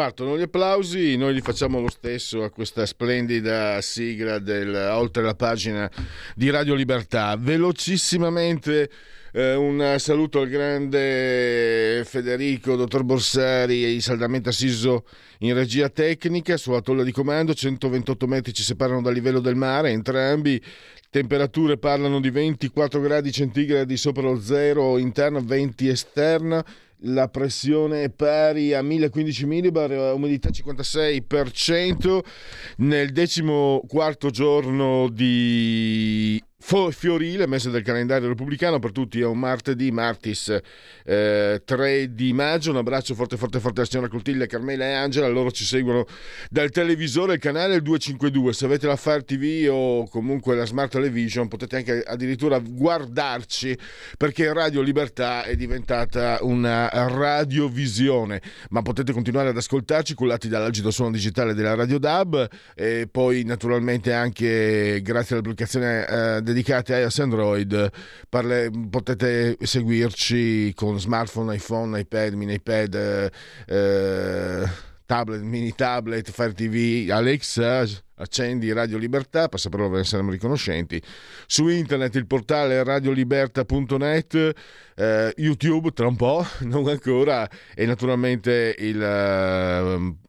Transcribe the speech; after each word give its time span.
Partono 0.00 0.38
gli 0.38 0.40
applausi, 0.40 1.14
noi 1.18 1.34
li 1.34 1.42
facciamo 1.42 1.78
lo 1.78 1.90
stesso 1.90 2.42
a 2.42 2.48
questa 2.48 2.86
splendida 2.86 3.78
sigla 3.82 4.38
del 4.38 4.74
oltre 4.74 5.22
la 5.22 5.34
pagina 5.34 5.90
di 6.34 6.48
Radio 6.48 6.74
Libertà. 6.74 7.36
Velocissimamente 7.38 8.88
eh, 9.30 9.54
un 9.56 9.96
saluto 9.98 10.40
al 10.40 10.48
grande 10.48 12.02
Federico, 12.06 12.76
dottor 12.76 13.02
Borsari, 13.02 14.00
saldamente 14.00 14.48
assiso 14.48 15.04
in 15.40 15.52
regia 15.52 15.90
tecnica 15.90 16.56
sulla 16.56 16.80
tolla 16.80 17.02
di 17.02 17.12
comando, 17.12 17.52
128 17.52 18.26
metri 18.26 18.54
ci 18.54 18.62
separano 18.62 19.02
dal 19.02 19.12
livello 19.12 19.40
del 19.40 19.54
mare, 19.54 19.90
entrambi 19.90 20.58
temperature 21.10 21.76
parlano 21.76 22.20
di 22.20 22.30
24 22.30 23.00
gradi 23.02 23.32
centigradi 23.32 23.98
sopra 23.98 24.22
lo 24.22 24.40
zero 24.40 24.96
interna, 24.96 25.40
20 25.40 25.88
esterna 25.88 26.64
la 27.02 27.28
pressione 27.28 28.04
è 28.04 28.10
pari 28.10 28.74
a 28.74 28.82
1015 28.82 29.46
millibar, 29.46 29.90
umidità 30.14 30.50
56%. 30.50 32.18
Nel 32.78 33.12
decimo 33.12 33.82
quarto 33.86 34.30
giorno 34.30 35.08
di 35.08 36.42
Fiorile, 36.62 37.46
mese 37.46 37.70
del 37.70 37.82
calendario 37.82 38.28
repubblicano, 38.28 38.78
per 38.78 38.92
tutti 38.92 39.20
è 39.20 39.24
un 39.24 39.38
martedì, 39.38 39.90
martis 39.90 40.56
eh, 41.04 41.62
3 41.64 42.14
di 42.14 42.32
maggio. 42.32 42.70
Un 42.70 42.76
abbraccio 42.76 43.14
forte, 43.14 43.36
forte, 43.36 43.58
forte 43.58 43.80
alla 43.80 43.88
signora 43.88 44.08
Clotilde, 44.08 44.46
Carmela 44.46 44.84
e 44.84 44.92
Angela. 44.92 45.26
Loro 45.28 45.50
ci 45.50 45.64
seguono 45.64 46.06
dal 46.50 46.70
televisore, 46.70 47.34
il 47.34 47.40
canale 47.40 47.80
252. 47.80 48.52
Se 48.52 48.66
avete 48.66 48.86
la 48.86 48.96
Fire 48.96 49.24
TV 49.24 49.68
o 49.70 50.06
comunque 50.08 50.54
la 50.54 50.66
Smart 50.66 50.90
Television, 50.90 51.48
potete 51.48 51.76
anche 51.76 52.02
addirittura 52.02 52.58
guardarci 52.58 53.76
perché 54.16 54.52
Radio 54.52 54.82
Libertà 54.82 55.44
è 55.44 55.56
diventata 55.56 56.38
una 56.42 56.88
radiovisione. 56.90 58.40
Ma 58.68 58.82
potete 58.82 59.12
continuare 59.12 59.48
ad 59.48 59.56
ascoltarci 59.56 60.14
cullati 60.14 60.48
dall'agito 60.48 60.90
suono 60.90 61.12
digitale 61.12 61.54
della 61.54 61.74
Radio 61.74 61.98
DAB 61.98 62.48
e 62.74 63.08
poi 63.10 63.44
naturalmente 63.44 64.12
anche 64.12 65.00
grazie 65.02 65.34
all'applicazione 65.34 66.06
eh, 66.06 66.42
dedicate 66.50 66.94
a 66.94 66.98
iOS 66.98 67.18
Android 67.20 67.90
parle, 68.28 68.70
potete 68.90 69.56
seguirci 69.60 70.72
con 70.74 70.98
smartphone, 70.98 71.54
iPhone, 71.54 71.98
iPad, 71.98 72.32
mini 72.34 72.54
iPad, 72.54 72.94
eh, 72.94 73.30
eh, 73.66 74.68
tablet, 75.06 75.40
mini 75.42 75.74
tablet, 75.74 76.30
Fire 76.30 76.52
TV, 76.52 77.10
Alexa, 77.10 77.84
accendi 78.16 78.72
Radio 78.72 78.98
Libertà, 78.98 79.48
per 79.48 79.60
ve 79.60 79.96
ne 79.96 80.04
saremo 80.04 80.30
riconoscenti. 80.30 81.02
Su 81.46 81.68
internet 81.68 82.14
il 82.16 82.26
portale 82.26 82.82
radioliberta.net, 82.84 84.54
eh, 84.96 85.34
YouTube 85.36 85.92
tra 85.92 86.06
un 86.06 86.16
po', 86.16 86.46
non 86.60 86.88
ancora, 86.88 87.48
e 87.74 87.86
naturalmente 87.86 88.74
il... 88.78 88.98
Uh, 88.98 90.28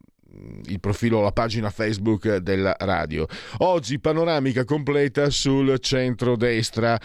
il 0.66 0.80
profilo, 0.80 1.20
la 1.20 1.32
pagina 1.32 1.70
Facebook 1.70 2.36
della 2.36 2.74
radio. 2.78 3.26
Oggi 3.58 3.98
panoramica 3.98 4.64
completa 4.64 5.30
sul 5.30 5.78
centro-destra. 5.78 6.98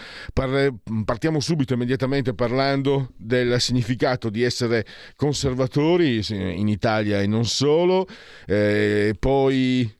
partiamo 1.04 1.40
subito, 1.40 1.74
immediatamente, 1.74 2.34
parlando 2.34 3.12
del 3.16 3.60
significato 3.60 4.30
di 4.30 4.42
essere 4.42 4.86
conservatori 5.16 6.24
in 6.30 6.68
Italia 6.68 7.20
e 7.20 7.26
non 7.26 7.44
solo. 7.44 8.06
Eh, 8.46 9.14
poi 9.18 9.90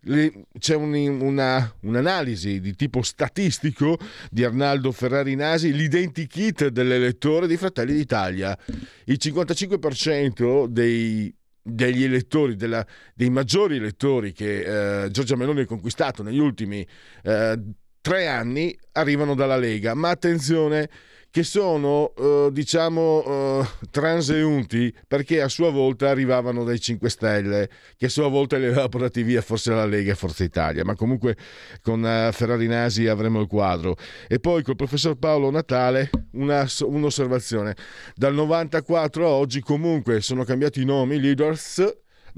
c'è 0.59 0.75
un, 0.75 0.95
una, 1.21 1.75
un'analisi 1.81 2.61
di 2.61 2.75
tipo 2.75 3.03
statistico 3.03 3.99
di 4.31 4.45
Arnaldo 4.45 4.93
Ferrari 4.93 5.35
Nasi, 5.35 5.73
l'identikit 5.73 6.69
dell'elettore 6.69 7.47
di 7.47 7.57
Fratelli 7.57 7.95
d'Italia. 7.95 8.57
Il 9.05 9.19
55% 9.21 10.67
dei 10.67 11.35
degli 11.69 12.05
elettori, 12.05 12.57
della, 12.57 12.85
dei 13.15 13.31
maggiori 13.31 13.77
elettori 13.77 14.33
che 14.33 15.05
eh, 15.05 15.11
Giorgia 15.11 15.37
Meloni 15.37 15.61
ha 15.61 15.67
conquistato 15.67 16.23
negli 16.23 16.39
ultimi 16.39 16.87
eh, 17.23 17.61
tre 18.01 18.27
anni 18.27 18.77
arrivano 18.93 19.35
dalla 19.35 19.57
Lega. 19.57 19.95
Ma 19.95 20.11
attenzione, 20.11 20.89
che 21.31 21.43
sono 21.43 22.13
eh, 22.17 22.49
diciamo 22.53 23.25
eh, 23.25 23.69
transeunti 23.91 24.95
perché 25.07 25.43
a 25.43 25.49
sua 25.49 25.71
volta 25.71 26.09
arrivavano 26.09 26.65
dai 26.65 26.81
5 26.81 27.09
Stelle 27.11 27.69
che 27.97 28.07
a 28.07 28.09
sua 28.09 28.29
volta 28.29 28.57
li 28.57 28.67
aveva 28.67 28.89
portati 28.89 29.23
via 29.23 29.43
forse 29.43 29.73
la 29.73 29.85
Lega 29.85 30.13
e 30.13 30.15
Forza 30.15 30.45
Italia 30.45 30.85
ma 30.85 30.95
comunque 30.95 31.37
con 31.83 32.05
eh, 32.05 32.31
Ferrari 32.33 32.67
Nasi 32.67 33.07
avremo 33.07 33.41
il 33.41 33.47
quadro. 33.47 33.97
E 34.27 34.39
poi 34.41 34.63
col 34.63 34.77
professor 34.77 35.17
Paolo 35.17 35.51
Natale 35.51 36.11
una, 36.33 36.67
un'osservazione. 36.81 37.77
Dal 38.15 38.35
94 38.35 39.27
a 39.27 39.31
oggi 39.31 39.61
comunque 39.61 40.21
sono 40.21 40.45
cambiati 40.45 40.83
i 40.83 40.85
nomi 40.85 41.21
leaders 41.21 41.85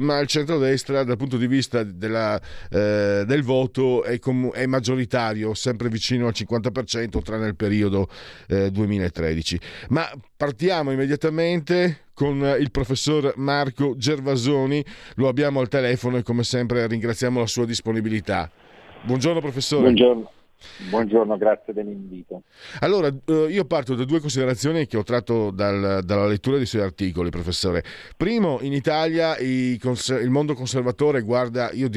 ma 0.01 0.19
il 0.19 0.27
centrodestra 0.27 1.05
dal 1.05 1.17
punto 1.17 1.37
di 1.37 1.47
vista 1.47 1.83
della, 1.83 2.41
eh, 2.71 3.25
del 3.27 3.43
voto 3.43 4.03
è, 4.03 4.19
com- 4.19 4.53
è, 4.53 4.67
maggioritario, 4.67 5.55
sempre 5.55 5.89
vicino 5.89 6.27
al 6.27 6.35
50%, 6.37 7.23
tranne 7.23 7.47
il 7.47 7.57
periodo 7.57 8.09
eh, 8.49 8.71
2013. 8.71 9.61
Ma 9.89 10.11
partiamo 10.37 10.91
immediatamente 10.91 12.05
con 12.15 12.57
il 12.59 12.71
professor 12.71 13.33
Marco 13.37 13.97
Gervasoni, 13.97 14.85
lo 15.15 15.29
abbiamo 15.29 15.61
al 15.61 15.69
telefono 15.69 16.19
e 16.19 16.23
come 16.23 16.45
sempre 16.45 16.87
ringraziamo 16.87 17.39
la 17.39 17.47
sua 17.47 17.65
disponibilità. 17.65 18.51
Buongiorno 19.03 19.41
professore. 19.41 19.83
Buongiorno. 19.83 20.31
Buongiorno, 20.89 21.37
grazie 21.37 21.73
dell'invito. 21.73 22.43
Allora, 22.81 23.09
eh, 23.09 23.47
io 23.49 23.65
parto 23.65 23.95
da 23.95 24.05
due 24.05 24.21
considerazioni 24.21 24.87
che 24.87 24.97
ho 24.97 25.03
tratto 25.03 25.51
dal, 25.51 26.03
dalla 26.05 26.27
lettura 26.27 26.57
dei 26.57 26.67
suoi 26.67 26.83
articoli, 26.83 27.31
professore. 27.31 27.83
Primo, 28.17 28.59
in 28.61 28.73
Italia 28.73 29.37
il 29.39 30.31
mondo 30.31 30.55
conservatore 30.55 31.23
guarda, 31.23 31.71
io 31.73 31.89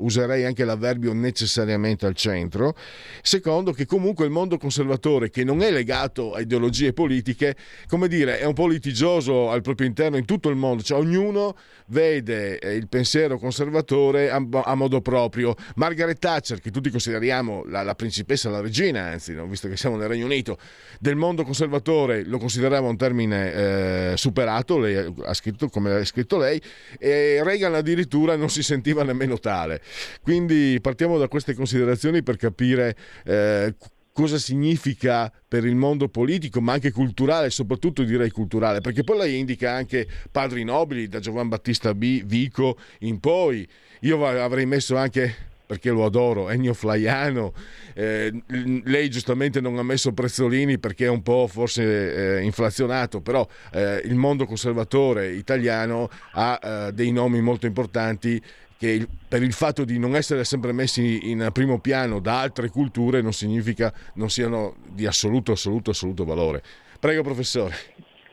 userei 0.00 0.44
anche 0.44 0.64
l'avverbio 0.64 1.12
necessariamente 1.12 2.06
al 2.06 2.14
centro. 2.14 2.74
Secondo, 3.22 3.72
che 3.72 3.86
comunque 3.86 4.24
il 4.24 4.30
mondo 4.30 4.58
conservatore, 4.58 5.30
che 5.30 5.44
non 5.44 5.62
è 5.62 5.70
legato 5.70 6.34
a 6.34 6.40
ideologie 6.40 6.92
politiche, 6.92 7.56
come 7.88 8.08
dire, 8.08 8.38
è 8.38 8.44
un 8.44 8.54
po' 8.54 8.66
litigioso 8.66 9.50
al 9.50 9.62
proprio 9.62 9.86
interno 9.86 10.16
in 10.16 10.24
tutto 10.24 10.48
il 10.48 10.56
mondo, 10.56 10.82
cioè 10.82 10.98
ognuno 10.98 11.56
vede 11.86 12.58
eh, 12.58 12.74
il 12.74 12.88
pensiero 12.88 13.38
conservatore 13.38 14.30
a, 14.30 14.44
a 14.64 14.74
modo 14.74 15.00
proprio. 15.00 15.54
Margaret 15.76 16.18
Thatcher, 16.18 16.60
che 16.60 16.70
tutti 16.70 16.90
consideriamo 16.90 17.64
la, 17.66 17.82
la 17.82 17.94
principessa, 17.94 18.50
la 18.50 18.60
regina, 18.60 19.06
anzi, 19.06 19.34
no? 19.34 19.46
visto 19.46 19.68
che 19.68 19.76
siamo 19.76 19.96
nel 19.96 20.08
Regno 20.08 20.24
Unito, 20.24 20.58
del 20.98 21.16
mondo 21.16 21.44
conservatore 21.44 22.24
lo 22.24 22.38
considerava 22.38 22.88
un 22.88 22.96
termine 22.96 23.52
eh, 23.52 24.12
superato, 24.16 24.78
lei 24.78 25.12
ha 25.24 25.34
scritto 25.34 25.68
come 25.68 25.92
ha 25.92 26.04
scritto 26.04 26.38
lei, 26.38 26.60
e 26.98 27.40
Reagan 27.42 27.74
addirittura 27.74 28.36
non 28.36 28.50
si 28.50 28.62
sentiva 28.62 29.02
nemmeno 29.02 29.38
tale. 29.38 29.80
Quindi 30.22 30.78
partiamo 30.80 31.18
da 31.18 31.28
queste 31.28 31.54
considerazioni 31.54 32.22
per 32.22 32.36
capire 32.36 32.96
eh, 33.24 33.74
cosa 34.12 34.38
significa 34.38 35.32
per 35.48 35.64
il 35.64 35.74
mondo 35.74 36.08
politico, 36.08 36.60
ma 36.60 36.72
anche 36.72 36.92
culturale, 36.92 37.50
soprattutto 37.50 38.02
direi 38.02 38.30
culturale, 38.30 38.80
perché 38.80 39.02
poi 39.02 39.18
lei 39.18 39.38
indica 39.38 39.72
anche 39.72 40.06
padri 40.30 40.64
nobili, 40.64 41.08
da 41.08 41.20
Giovan 41.20 41.48
Battista 41.48 41.94
B, 41.94 42.24
Vico 42.24 42.76
in 43.00 43.18
poi. 43.20 43.66
Io 44.00 44.24
avrei 44.26 44.66
messo 44.66 44.96
anche 44.96 45.48
perché 45.70 45.90
lo 45.90 46.04
adoro, 46.04 46.50
Ennio 46.50 46.74
Flaiano. 46.74 47.52
Eh, 47.94 48.42
lei 48.84 49.08
giustamente 49.08 49.60
non 49.60 49.78
ha 49.78 49.84
messo 49.84 50.12
Prezzolini 50.12 50.78
perché 50.78 51.04
è 51.04 51.08
un 51.08 51.22
po' 51.22 51.46
forse 51.46 52.38
eh, 52.38 52.42
inflazionato, 52.42 53.20
però 53.20 53.46
eh, 53.72 54.02
il 54.04 54.16
mondo 54.16 54.46
conservatore 54.46 55.30
italiano 55.30 56.10
ha 56.32 56.58
eh, 56.60 56.92
dei 56.92 57.12
nomi 57.12 57.40
molto 57.40 57.66
importanti 57.66 58.42
che 58.80 59.06
per 59.28 59.42
il 59.42 59.52
fatto 59.52 59.84
di 59.84 59.98
non 59.98 60.16
essere 60.16 60.42
sempre 60.42 60.72
messi 60.72 61.30
in 61.30 61.50
primo 61.52 61.80
piano 61.80 62.18
da 62.18 62.40
altre 62.40 62.70
culture 62.70 63.20
non 63.20 63.34
significa 63.34 63.92
non 64.14 64.30
siano 64.30 64.76
di 64.88 65.04
assoluto, 65.04 65.52
assoluto, 65.52 65.90
assoluto 65.90 66.24
valore. 66.24 66.62
Prego, 66.98 67.20
professore. 67.20 67.74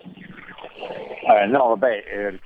Eh, 0.06 1.46
no, 1.48 1.68
vabbè, 1.68 2.04
eh, 2.08 2.40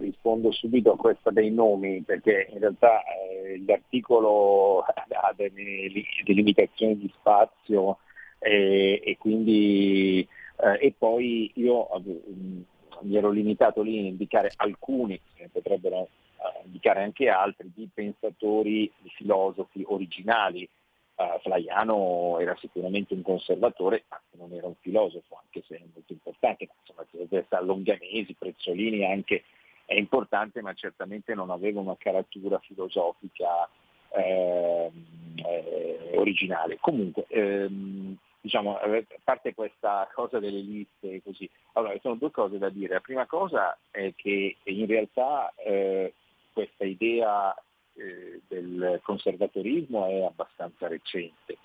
rispondo 0.00 0.50
subito 0.52 0.92
a 0.92 0.96
questa 0.96 1.30
dei 1.30 1.50
nomi 1.50 2.00
perché 2.00 2.48
in 2.50 2.60
realtà 2.60 3.02
eh, 3.02 3.62
l'articolo 3.66 4.80
ha 4.88 5.34
delle, 5.36 5.90
limitazioni 6.24 6.96
di 6.96 7.12
spazio 7.14 7.98
e, 8.38 9.02
e 9.04 9.18
quindi 9.18 10.26
eh, 10.62 10.86
e 10.86 10.94
poi 10.96 11.52
io 11.56 11.88
mm, 12.00 12.60
mi 13.02 13.16
ero 13.18 13.28
limitato 13.28 13.82
lì 13.82 13.98
a 13.98 14.08
indicare 14.08 14.50
alcuni, 14.56 15.20
ne 15.38 15.50
potrebbero 15.52 16.08
eh, 16.08 16.27
indicare 16.64 17.02
anche 17.02 17.28
altri, 17.28 17.70
di 17.74 17.88
pensatori, 17.92 18.90
di 18.98 19.10
filosofi 19.10 19.84
originali. 19.86 20.68
Uh, 21.16 21.40
Flaiano 21.40 22.38
era 22.38 22.56
sicuramente 22.60 23.12
un 23.12 23.22
conservatore, 23.22 24.04
ma 24.08 24.20
non 24.38 24.52
era 24.52 24.68
un 24.68 24.76
filosofo, 24.80 25.40
anche 25.42 25.64
se 25.66 25.76
è 25.76 25.82
molto 25.92 26.12
importante. 26.12 26.68
Insomma, 26.80 27.60
Longanesi, 27.62 28.34
Prezzolini 28.38 29.04
anche 29.04 29.42
è 29.84 29.94
importante, 29.94 30.60
ma 30.60 30.74
certamente 30.74 31.34
non 31.34 31.50
aveva 31.50 31.80
una 31.80 31.96
caratura 31.96 32.58
filosofica 32.58 33.68
eh, 34.10 34.90
eh, 35.36 36.10
originale. 36.14 36.76
Comunque, 36.78 37.24
ehm, 37.28 38.16
diciamo, 38.40 38.76
a 38.76 39.02
parte 39.24 39.54
questa 39.54 40.08
cosa 40.12 40.38
delle 40.38 40.60
liste 40.60 41.22
così, 41.22 41.48
allora 41.72 41.98
sono 42.00 42.16
due 42.16 42.30
cose 42.30 42.58
da 42.58 42.68
dire. 42.68 42.94
La 42.94 43.00
prima 43.00 43.26
cosa 43.26 43.76
è 43.90 44.12
che 44.14 44.56
in 44.62 44.86
realtà 44.86 45.52
eh, 45.56 46.12
questa 46.58 46.84
idea 46.84 47.54
eh, 47.94 48.40
del 48.48 48.98
conservatorismo 49.04 50.08
è 50.08 50.24
abbastanza 50.24 50.88
recente. 50.88 51.56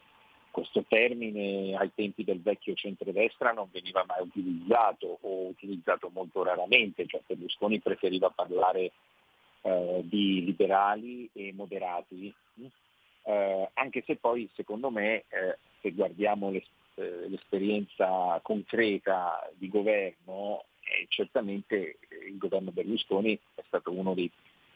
Questo 0.52 0.86
termine 0.88 1.76
ai 1.76 1.92
tempi 1.96 2.24
del 2.24 2.40
vecchio 2.40 2.76
centrodestra 2.76 3.54
non 3.54 3.70
veniva 3.72 4.04
mai 4.06 4.22
utilizzato 4.22 5.18
o 5.22 5.48
utilizzato 5.48 6.12
molto 6.14 6.44
raramente, 6.44 7.08
cioè 7.08 7.22
Berlusconi 7.26 7.80
preferiva 7.80 8.30
parlare 8.30 8.92
eh, 9.64 10.02
di 10.04 10.46
liberali 10.46 11.28
e 11.34 11.52
moderati, 11.54 12.32
eh, 13.24 13.70
anche 13.74 14.04
se 14.06 14.18
poi 14.18 14.48
secondo 14.54 14.92
me 14.92 15.24
eh, 15.30 15.58
se 15.82 15.92
guardiamo 15.92 16.52
l'es- 16.52 16.70
eh, 16.96 17.28
l'esperienza 17.30 18.40
concreta 18.44 19.50
di 19.56 19.70
governo, 19.70 20.66
eh, 20.82 21.08
certamente 21.10 21.98
il 22.28 22.38
governo 22.38 22.72
Berlusconi 22.72 23.40
è 23.56 23.64
stato 23.66 23.92
uno 23.92 24.14
dei 24.14 24.30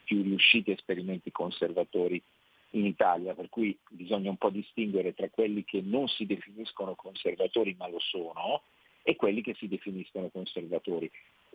più 0.07 0.23
riusciti 0.23 0.71
esperimenti 0.71 1.33
conservatori 1.33 2.23
in 2.71 2.85
Italia, 2.85 3.33
per 3.33 3.49
cui 3.49 3.77
bisogna 3.89 4.29
un 4.29 4.37
po' 4.37 4.49
distinguere 4.49 5.13
tra 5.13 5.27
quelli 5.29 5.65
che 5.65 5.81
non 5.81 6.07
si 6.07 6.25
definiscono 6.25 6.95
conservatori 6.95 7.75
ma 7.77 7.89
lo 7.89 7.99
sono 7.99 8.61
e 9.03 9.17
quelli 9.17 9.41
che 9.41 9.53
si 9.55 9.67
definiscono 9.67 10.29
conservatori. 10.29 11.11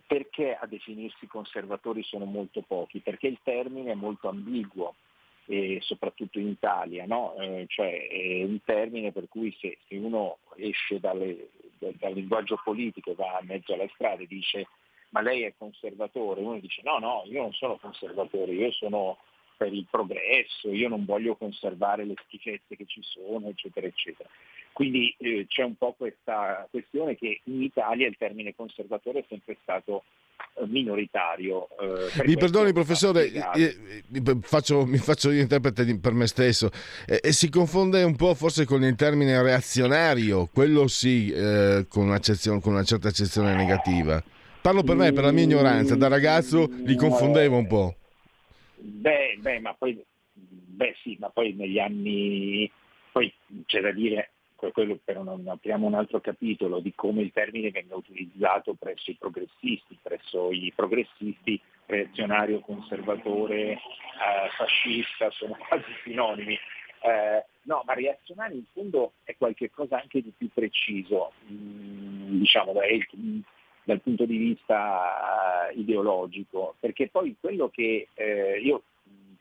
Perché 0.07 0.55
a 0.55 0.67
definirsi 0.67 1.27
conservatori 1.27 2.03
sono 2.03 2.27
molto 2.27 2.61
pochi? 2.61 3.01
Perché 3.01 3.27
il 3.27 3.39
termine 3.43 3.93
è 3.93 3.95
molto 3.95 4.29
ambiguo 4.29 4.95
e 5.47 5.79
soprattutto 5.81 6.39
in 6.39 6.49
Italia, 6.49 7.07
no? 7.07 7.35
eh, 7.37 7.65
cioè 7.69 8.07
è 8.09 8.43
un 8.45 8.61
termine 8.65 9.13
per 9.13 9.29
cui 9.29 9.57
se, 9.59 9.79
se 9.89 9.97
uno 9.97 10.39
esce 10.57 11.01
dalle, 11.01 11.49
dal 11.79 12.13
linguaggio 12.13 12.61
politico 12.63 13.15
va 13.15 13.39
a 13.39 13.43
mezzo 13.43 13.73
alla 13.73 13.89
strada 13.95 14.23
e 14.23 14.27
dice 14.27 14.67
ma 15.13 15.21
lei 15.21 15.43
è 15.43 15.55
conservatore, 15.57 16.41
uno 16.41 16.59
dice 16.59 16.81
no, 16.85 16.99
no, 16.99 17.23
io 17.27 17.43
non 17.43 17.53
sono 17.53 17.77
conservatore, 17.77 18.53
io 18.53 18.73
sono 18.73 19.19
per 19.57 19.73
il 19.73 19.87
progresso, 19.89 20.73
io 20.73 20.89
non 20.89 21.05
voglio 21.05 21.37
conservare 21.37 22.05
le 22.05 22.15
schifezze 22.25 22.75
che 22.77 22.85
ci 22.87 23.01
sono, 23.03 23.49
eccetera, 23.49 23.87
eccetera. 23.87 24.29
Quindi 24.73 25.15
eh, 25.19 25.45
c'è 25.49 25.63
un 25.63 25.77
po' 25.77 25.95
questa 25.97 26.67
questione 26.71 27.15
che 27.15 27.41
in 27.45 27.63
Italia 27.63 28.09
il 28.09 28.17
termine 28.17 28.55
conservatore 28.57 29.21
è 29.21 29.25
sempre 29.29 29.59
stato 29.63 30.05
eh, 30.55 30.67
minoritario. 30.67 31.69
Eh, 31.79 32.25
mi 32.27 32.37
perdoni 32.37 32.73
professore, 32.73 33.31
eh, 33.31 33.77
faccio, 34.41 34.87
mi 34.87 34.97
faccio 34.97 35.31
io 35.31 35.43
interprete 35.43 35.99
per 36.01 36.13
me 36.13 36.27
stesso 36.27 36.71
e 37.07 37.33
si 37.33 37.51
confonde 37.51 38.03
un 38.03 38.17
po' 38.17 38.35
forse 38.35 38.65
con 38.65 38.83
il 38.83 38.97
termine 38.97 39.41
reazionario, 39.43 40.49
quello 40.53 40.89
sì 40.89 41.31
eh, 41.31 41.85
con, 41.89 42.19
con, 42.61 42.73
una 42.73 42.85
certa 42.85 43.09
accezione 43.09 43.55
negativa. 43.55 44.32
Parlo 44.63 44.85
per 44.85 44.95
me, 44.95 45.13
per 45.13 45.25
la 45.25 45.33
mia 45.33 45.43
ignoranza, 45.43 45.97
da 45.97 46.07
ragazzo 46.07 46.69
li 46.85 46.95
confondevo 46.95 47.57
un 47.57 47.67
po'. 47.67 47.97
Beh, 48.77 49.37
beh 49.41 49.59
ma 49.59 49.75
poi, 49.75 50.01
beh 50.33 50.95
sì, 51.03 51.17
ma 51.19 51.31
poi 51.31 51.53
negli 51.55 51.81
anni, 51.81 52.71
poi 53.11 53.33
c'è 53.67 53.81
da 53.81 53.91
dire 53.91 54.31
quello 54.71 55.01
però 55.03 55.25
non 55.25 55.43
apriamo 55.49 55.87
un 55.87 55.95
altro 55.95 56.21
capitolo 56.21 56.79
di 56.79 56.93
come 56.95 57.23
il 57.23 57.33
termine 57.33 57.73
venga 57.73 57.97
utilizzato 57.97 58.75
presso 58.75 59.11
i 59.11 59.17
progressisti, 59.19 59.99
presso 60.01 60.53
i 60.53 60.73
progressisti 60.75 61.61
reazionario, 61.87 62.61
conservatore, 62.61 63.73
eh, 63.73 63.79
fascista, 64.57 65.29
sono 65.33 65.57
quasi 65.69 65.93
sinonimi. 66.05 66.55
Eh, 66.55 67.45
no, 67.63 67.83
ma 67.85 67.95
reazionario 67.95 68.57
in 68.57 68.65
fondo 68.73 69.15
è 69.25 69.35
qualcosa 69.37 70.01
anche 70.01 70.23
di 70.23 70.33
più 70.37 70.49
preciso, 70.55 71.33
mm, 71.51 72.39
diciamo 72.39 72.73
dal, 72.73 72.85
dal, 73.85 74.01
punto 74.01 74.25
di 74.25 74.37
vista 74.37 75.71
uh, 75.73 75.79
ideologico, 75.79 76.77
perché 76.81 77.09
poi 77.09 77.37
quello 77.39 77.69
che 77.69 78.09
eh, 78.15 78.61
io 78.63 78.83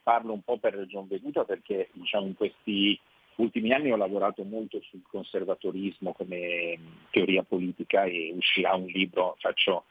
parlo 0.01 0.33
un 0.33 0.41
po' 0.41 0.57
per 0.57 0.73
Region 0.73 1.07
Veduta 1.07 1.43
perché 1.43 1.89
diciamo 1.93 2.25
in 2.25 2.35
questi 2.35 2.99
ultimi 3.35 3.71
anni 3.71 3.91
ho 3.91 3.97
lavorato 3.97 4.43
molto 4.43 4.81
sul 4.81 5.01
conservatorismo 5.07 6.13
come 6.13 6.77
teoria 7.11 7.43
politica 7.43 8.03
e 8.03 8.33
uscirà 8.35 8.73
un 8.75 8.85
libro, 8.85 9.35
faccio 9.39 9.85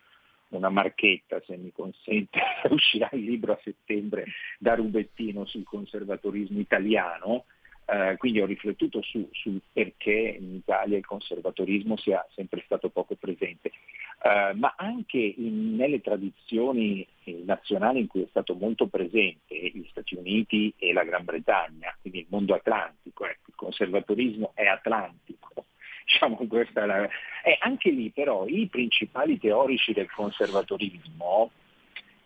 una 0.48 0.68
marchetta 0.68 1.40
se 1.46 1.56
mi 1.56 1.72
consente, 1.72 2.40
uscirà 2.70 3.08
il 3.12 3.24
libro 3.24 3.52
a 3.52 3.60
settembre 3.62 4.26
da 4.58 4.74
Rubettino 4.74 5.44
sul 5.46 5.64
conservatorismo 5.64 6.58
italiano, 6.58 7.44
eh, 7.90 8.16
quindi 8.18 8.40
ho 8.40 8.46
riflettuto 8.46 9.02
su, 9.02 9.28
sul 9.32 9.60
perché 9.72 10.36
in 10.38 10.54
Italia 10.54 10.96
il 10.96 11.04
conservatorismo 11.04 11.96
sia 11.96 12.24
sempre 12.34 12.62
stato 12.64 12.88
poco 12.88 13.16
presente. 13.16 13.72
Uh, 14.22 14.54
ma 14.58 14.74
anche 14.76 15.16
in, 15.16 15.76
nelle 15.76 16.02
tradizioni 16.02 17.06
eh, 17.24 17.42
nazionali 17.44 18.00
in 18.00 18.06
cui 18.06 18.22
è 18.22 18.26
stato 18.28 18.54
molto 18.54 18.86
presente 18.86 19.54
gli 19.54 19.86
Stati 19.88 20.14
Uniti 20.14 20.74
e 20.76 20.92
la 20.92 21.04
Gran 21.04 21.24
Bretagna, 21.24 21.96
quindi 22.02 22.20
il 22.20 22.26
mondo 22.28 22.54
atlantico, 22.54 23.24
ecco, 23.24 23.48
il 23.48 23.54
conservatorismo 23.56 24.52
è 24.54 24.66
atlantico. 24.66 25.64
Diciamo, 26.04 26.38
la... 26.74 27.08
E 27.42 27.56
anche 27.60 27.90
lì 27.90 28.10
però 28.10 28.46
i 28.46 28.66
principali 28.66 29.38
teorici 29.38 29.92
del 29.94 30.10
conservatorismo 30.10 31.50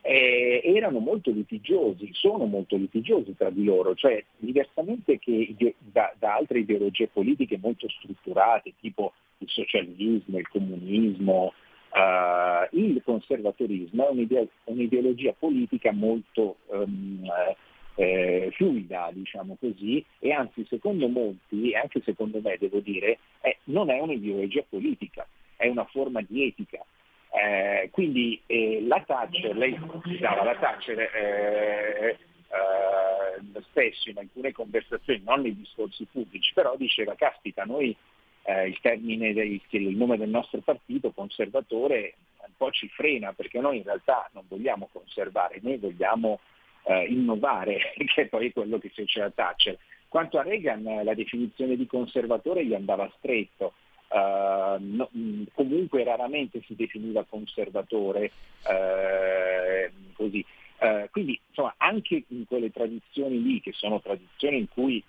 eh, 0.07 0.61
erano 0.63 0.99
molto 0.99 1.31
litigiosi, 1.31 2.11
sono 2.13 2.45
molto 2.45 2.77
litigiosi 2.77 3.35
tra 3.35 3.49
di 3.49 3.65
loro, 3.65 3.95
cioè 3.95 4.23
diversamente 4.37 5.19
che 5.19 5.55
da, 5.79 6.15
da 6.19 6.35
altre 6.35 6.59
ideologie 6.59 7.09
politiche 7.09 7.59
molto 7.59 7.89
strutturate, 7.89 8.75
tipo 8.81 9.15
il 9.39 9.49
socialismo, 9.49 10.39
il 10.39 10.49
comunismo, 10.49 11.53
Uh, 11.95 12.67
il 12.77 13.01
conservatorismo 13.05 14.09
è 14.09 14.11
un'idea, 14.11 14.45
un'ideologia 14.65 15.33
politica 15.33 15.93
molto 15.93 16.57
um, 16.67 17.23
eh, 17.95 18.51
fluida, 18.51 19.11
diciamo 19.13 19.57
così, 19.61 20.05
e 20.19 20.33
anzi 20.33 20.67
secondo 20.69 21.07
molti, 21.07 21.71
e 21.71 21.77
anche 21.77 22.03
secondo 22.05 22.41
me 22.43 22.57
devo 22.59 22.81
dire, 22.81 23.19
eh, 23.43 23.59
non 23.67 23.91
è 23.91 24.01
un'ideologia 24.01 24.65
politica, 24.69 25.25
è 25.55 25.69
una 25.69 25.85
forma 25.85 26.21
di 26.21 26.47
etica. 26.47 26.85
Eh, 27.35 27.89
quindi 27.91 28.41
eh, 28.47 28.85
la 28.87 29.03
Thatcher, 29.05 29.57
lei 29.57 29.77
citava 30.05 30.45
la 30.45 30.55
Thatcher 30.55 30.99
eh, 31.01 32.19
spesso 33.75 34.09
in 34.09 34.19
alcune 34.19 34.53
conversazioni, 34.53 35.21
non 35.25 35.41
nei 35.41 35.57
discorsi 35.57 36.07
pubblici, 36.11 36.53
però 36.55 36.77
diceva, 36.77 37.17
caspita, 37.17 37.65
noi 37.65 37.95
eh, 38.45 38.69
il 38.69 38.79
termine, 38.81 39.33
del, 39.33 39.61
il 39.69 39.97
nome 39.97 40.17
del 40.17 40.29
nostro 40.29 40.61
partito, 40.61 41.11
conservatore, 41.11 42.15
un 42.47 42.53
po' 42.57 42.71
ci 42.71 42.89
frena 42.89 43.33
perché 43.33 43.59
noi 43.59 43.79
in 43.79 43.83
realtà 43.83 44.31
non 44.33 44.45
vogliamo 44.47 44.89
conservare, 44.93 45.59
noi 45.61 45.79
vogliamo 45.79 46.39
eh, 46.85 47.07
innovare, 47.07 47.95
che 48.15 48.23
è 48.23 48.27
poi 48.27 48.53
quello 48.53 48.79
che 48.79 48.91
fece 48.91 49.19
la 49.19 49.31
Thatcher. 49.31 49.77
Quanto 50.09 50.39
a 50.39 50.43
Reagan 50.43 51.01
la 51.03 51.15
definizione 51.15 51.75
di 51.75 51.87
conservatore 51.87 52.65
gli 52.65 52.75
andava 52.75 53.11
stretto, 53.19 53.73
uh, 54.09 54.77
no, 54.79 55.09
comunque 55.55 56.05
raramente 56.05 56.63
si 56.67 56.75
definiva 56.75 57.25
conservatore, 57.25 58.31
uh, 58.65 60.13
così. 60.15 60.45
Uh, 60.79 61.09
quindi 61.11 61.41
insomma 61.49 61.75
anche 61.79 62.25
in 62.29 62.45
quelle 62.47 62.71
tradizioni 62.71 63.43
lì, 63.43 63.61
che 63.61 63.73
sono 63.73 64.01
tradizioni 64.01 64.59
in 64.59 64.69
cui 64.69 65.03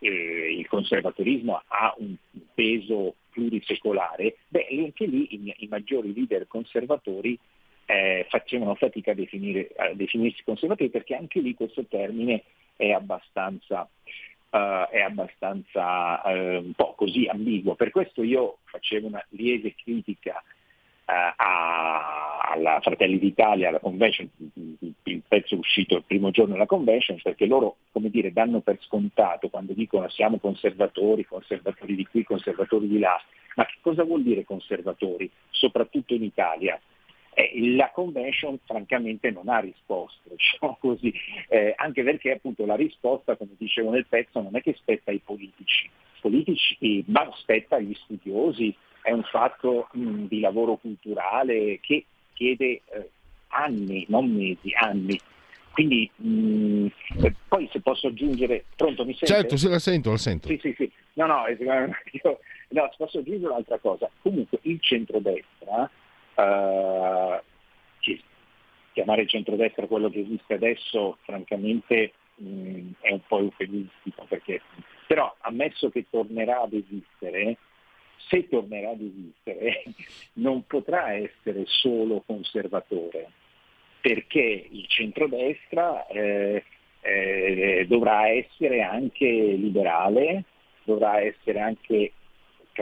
eh, 0.00 0.56
il 0.58 0.66
conservatorismo 0.66 1.62
ha 1.66 1.94
un 1.98 2.14
peso 2.54 3.14
plurisecolare, 3.30 4.36
beh, 4.48 4.66
anche 4.70 5.06
lì 5.06 5.34
i, 5.34 5.54
i 5.58 5.66
maggiori 5.68 6.12
leader 6.12 6.46
conservatori 6.46 7.38
eh, 7.86 8.26
facevano 8.28 8.74
fatica 8.74 9.12
a, 9.12 9.14
definire, 9.14 9.70
a, 9.76 9.92
definirsi 9.94 10.44
conservatori 10.44 10.90
perché 10.90 11.14
anche 11.14 11.40
lì 11.40 11.54
questo 11.54 11.84
termine 11.86 12.44
è 12.76 12.90
abbastanza, 12.90 13.88
uh, 14.50 14.88
è 14.90 15.00
abbastanza 15.00 16.22
uh, 16.24 16.64
un 16.64 16.72
po' 16.74 16.94
così 16.96 17.26
ambiguo. 17.26 17.74
Per 17.74 17.90
questo 17.90 18.22
io 18.22 18.58
facevo 18.64 19.06
una 19.06 19.24
lieve 19.30 19.74
critica 19.74 20.42
a, 21.04 22.38
alla 22.52 22.80
Fratelli 22.80 23.18
d'Italia, 23.18 23.68
alla 23.68 23.80
convention, 23.80 24.28
il 25.02 25.22
pezzo 25.26 25.56
uscito 25.56 25.96
il 25.96 26.04
primo 26.04 26.30
giorno 26.30 26.52
della 26.52 26.66
convention 26.66 27.18
perché 27.22 27.46
loro, 27.46 27.76
come 27.92 28.10
dire, 28.10 28.32
danno 28.32 28.60
per 28.60 28.78
scontato 28.80 29.48
quando 29.48 29.72
dicono 29.72 30.08
siamo 30.08 30.38
conservatori, 30.38 31.24
conservatori 31.24 31.94
di 31.94 32.06
qui, 32.06 32.24
conservatori 32.24 32.88
di 32.88 32.98
là, 32.98 33.20
ma 33.56 33.66
che 33.66 33.76
cosa 33.80 34.04
vuol 34.04 34.22
dire 34.22 34.44
conservatori, 34.44 35.30
soprattutto 35.50 36.14
in 36.14 36.22
Italia? 36.22 36.80
Eh, 37.34 37.74
la 37.76 37.90
convention 37.90 38.58
francamente 38.64 39.30
non 39.30 39.48
ha 39.48 39.60
risposte, 39.60 40.30
diciamo 40.36 40.76
così, 40.80 41.12
eh, 41.48 41.74
anche 41.76 42.02
perché 42.02 42.32
appunto 42.32 42.66
la 42.66 42.76
risposta, 42.76 43.36
come 43.36 43.52
dicevo 43.56 43.90
nel 43.90 44.06
pezzo, 44.06 44.40
non 44.40 44.56
è 44.56 44.62
che 44.62 44.74
spetta 44.74 45.10
ai 45.10 45.20
politici, 45.24 45.88
politici 46.20 47.04
ma 47.06 47.30
spetta 47.36 47.76
agli 47.76 47.94
studiosi, 47.94 48.74
è 49.02 49.12
un 49.12 49.22
fatto 49.22 49.88
mh, 49.92 50.24
di 50.24 50.40
lavoro 50.40 50.76
culturale 50.76 51.78
che 51.80 52.04
chiede 52.34 52.82
eh, 52.84 53.10
anni, 53.48 54.04
non 54.08 54.30
mesi, 54.30 54.72
anni. 54.74 55.18
Quindi 55.72 56.10
mh, 56.14 56.86
poi 57.48 57.68
se 57.72 57.80
posso 57.80 58.08
aggiungere, 58.08 58.64
pronto 58.76 59.04
mi 59.04 59.12
sente? 59.14 59.34
Certo, 59.34 59.56
se 59.56 59.68
la 59.68 59.78
sento, 59.78 60.10
la 60.10 60.16
sento. 60.16 60.48
Sì, 60.48 60.58
sì, 60.60 60.74
sì. 60.76 60.90
No, 61.14 61.26
no, 61.26 61.44
io, 61.48 62.40
no 62.70 62.90
posso 62.96 63.18
aggiungere 63.18 63.52
un'altra 63.52 63.78
cosa. 63.78 64.10
Comunque 64.20 64.58
il 64.62 64.80
centrodestra 64.80 65.90
Uh, 66.40 67.40
chiamare 68.92 69.26
centrodestra 69.26 69.86
quello 69.86 70.10
che 70.10 70.20
esiste 70.20 70.54
adesso 70.54 71.18
francamente 71.22 72.12
mh, 72.36 72.90
è 73.00 73.12
un 73.12 73.20
po' 73.26 73.38
eufemistico, 73.38 74.24
perché, 74.28 74.60
però 75.06 75.34
ammesso 75.40 75.90
che 75.90 76.06
tornerà 76.10 76.60
ad 76.62 76.72
esistere, 76.72 77.56
se 78.28 78.48
tornerà 78.48 78.90
ad 78.90 79.00
esistere, 79.00 79.84
non 80.34 80.66
potrà 80.66 81.12
essere 81.12 81.64
solo 81.66 82.22
conservatore, 82.26 83.30
perché 84.00 84.66
il 84.70 84.86
centrodestra 84.88 86.06
eh, 86.06 86.64
eh, 87.00 87.84
dovrà 87.88 88.28
essere 88.28 88.82
anche 88.82 89.26
liberale, 89.26 90.44
dovrà 90.84 91.20
essere 91.20 91.60
anche 91.60 92.12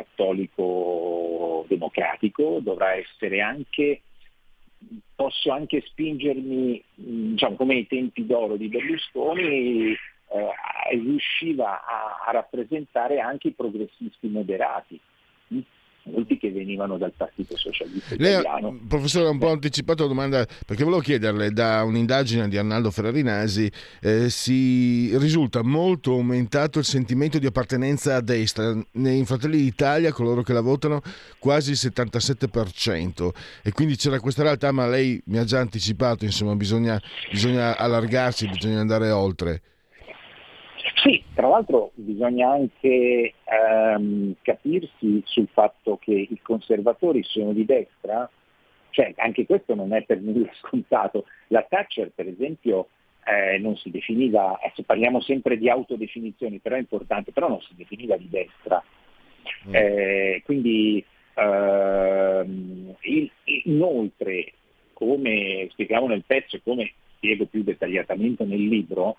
cattolico 0.05 1.64
democratico, 1.69 2.59
dovrà 2.61 2.95
essere 2.95 3.40
anche, 3.40 4.02
posso 5.14 5.50
anche 5.50 5.83
spingermi, 5.83 6.83
diciamo, 6.95 7.57
come 7.57 7.75
ai 7.75 7.87
tempi 7.87 8.26
d'oro 8.26 8.57
di 8.57 8.69
Berlusconi, 8.69 9.93
eh, 9.93 9.99
riusciva 10.90 11.85
a, 11.85 12.25
a 12.26 12.31
rappresentare 12.33 13.21
anche 13.21 13.49
i 13.49 13.52
progressisti 13.52 14.28
moderati 14.28 15.00
molti 16.11 16.38
che 16.38 16.50
venivano 16.50 16.99
dal 16.99 17.12
Partito 17.17 17.57
Socialista 17.57 18.15
Lei, 18.17 18.33
Italiano. 18.33 18.79
Professore, 18.88 19.27
ha 19.27 19.31
un 19.31 19.38
po' 19.38 19.50
anticipato 19.50 20.03
la 20.03 20.09
domanda 20.09 20.47
perché 20.67 20.85
volevo 20.85 21.03
chiederle, 21.03 21.50
da 21.53 21.83
un'indagine 21.85 22.49
di 22.49 22.57
Arnaldo 22.57 22.91
Ferrarinasi 22.91 23.71
eh, 24.00 24.31
si 24.31 25.17
risulta 25.19 25.62
molto 25.62 26.12
aumentato 26.12 26.79
il 26.79 26.85
sentimento 26.85 27.38
di 27.38 27.47
appartenenza 27.47 28.17
a 28.17 28.21
destra. 28.21 28.77
Nei 28.93 29.25
Fratelli 29.25 29.59
d'Italia, 29.59 30.12
coloro 30.12 30.43
che 30.43 30.53
la 30.53 30.61
votano, 30.61 31.00
quasi 31.38 31.71
il 31.71 31.79
77%. 31.81 33.31
E 33.62 33.73
quindi 33.73 33.97
c'era 33.97 34.21
questa 34.21 34.43
realtà, 34.43 34.73
ma 34.73 34.87
lei 34.87 35.21
mi 35.27 35.38
ha 35.38 35.45
già 35.45 35.61
anticipato, 35.61 36.25
insomma, 36.25 36.55
bisogna, 36.55 37.00
bisogna 37.31 37.77
allargarsi, 37.77 38.49
bisogna 38.49 38.81
andare 38.81 39.11
oltre. 39.11 39.62
Tra 41.38 41.47
l'altro 41.47 41.92
bisogna 41.95 42.50
anche 42.50 43.33
ehm, 43.45 44.35
capirsi 44.42 45.23
sul 45.25 45.47
fatto 45.52 45.97
che 45.97 46.11
i 46.11 46.40
conservatori 46.42 47.23
sono 47.23 47.52
di 47.52 47.64
destra, 47.64 48.28
cioè 48.90 49.12
anche 49.18 49.47
questo 49.47 49.76
non 49.76 49.95
è 49.95 50.02
per 50.02 50.21
nulla 50.21 50.50
scontato. 50.59 51.26
La 51.50 51.62
Thatcher 51.62 52.11
per 52.12 52.26
esempio 52.26 52.88
eh, 53.25 53.57
non 53.59 53.76
si 53.76 53.92
definiva, 53.92 54.59
adesso 54.61 54.83
parliamo 54.83 55.21
sempre 55.21 55.57
di 55.59 55.71
autodefinizioni, 55.71 56.59
però 56.59 56.75
è 56.75 56.80
importante, 56.80 57.30
però 57.30 57.49
non 57.49 57.61
si 57.61 57.75
definiva 57.76 58.16
di 58.16 58.28
destra. 58.28 58.83
Mm. 59.68 59.75
Eh, 59.76 60.42
quindi 60.45 61.04
ehm, 61.35 62.97
il, 63.02 63.30
inoltre, 63.62 64.54
come 64.92 65.68
spiegavo 65.71 66.09
nel 66.09 66.25
pezzo 66.26 66.57
e 66.57 66.62
come 66.64 66.95
spiego 67.14 67.47
più 67.47 67.62
dettagliatamente 67.62 68.42
nel 68.45 68.66
libro, 68.66 69.18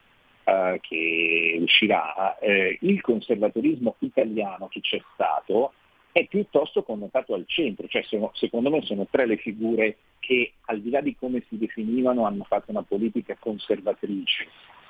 eh, 0.49 0.79
che 0.81 1.57
uscirà, 1.61 2.37
eh, 2.39 2.77
il 2.81 3.01
conservatorismo 3.01 3.95
italiano 3.99 4.67
che 4.67 4.81
c'è 4.81 5.01
stato 5.13 5.73
è 6.11 6.25
piuttosto 6.25 6.83
connotato 6.83 7.33
al 7.33 7.45
centro, 7.45 7.87
cioè 7.87 8.01
sono, 8.03 8.31
secondo 8.33 8.69
me 8.69 8.81
sono 8.81 9.05
tre 9.09 9.25
le 9.25 9.37
figure 9.37 9.97
che 10.19 10.53
al 10.65 10.81
di 10.81 10.89
là 10.89 11.01
di 11.01 11.15
come 11.15 11.43
si 11.47 11.57
definivano 11.57 12.25
hanno 12.25 12.43
fatto 12.43 12.71
una 12.71 12.83
politica 12.83 13.37
conservatrice 13.39 14.47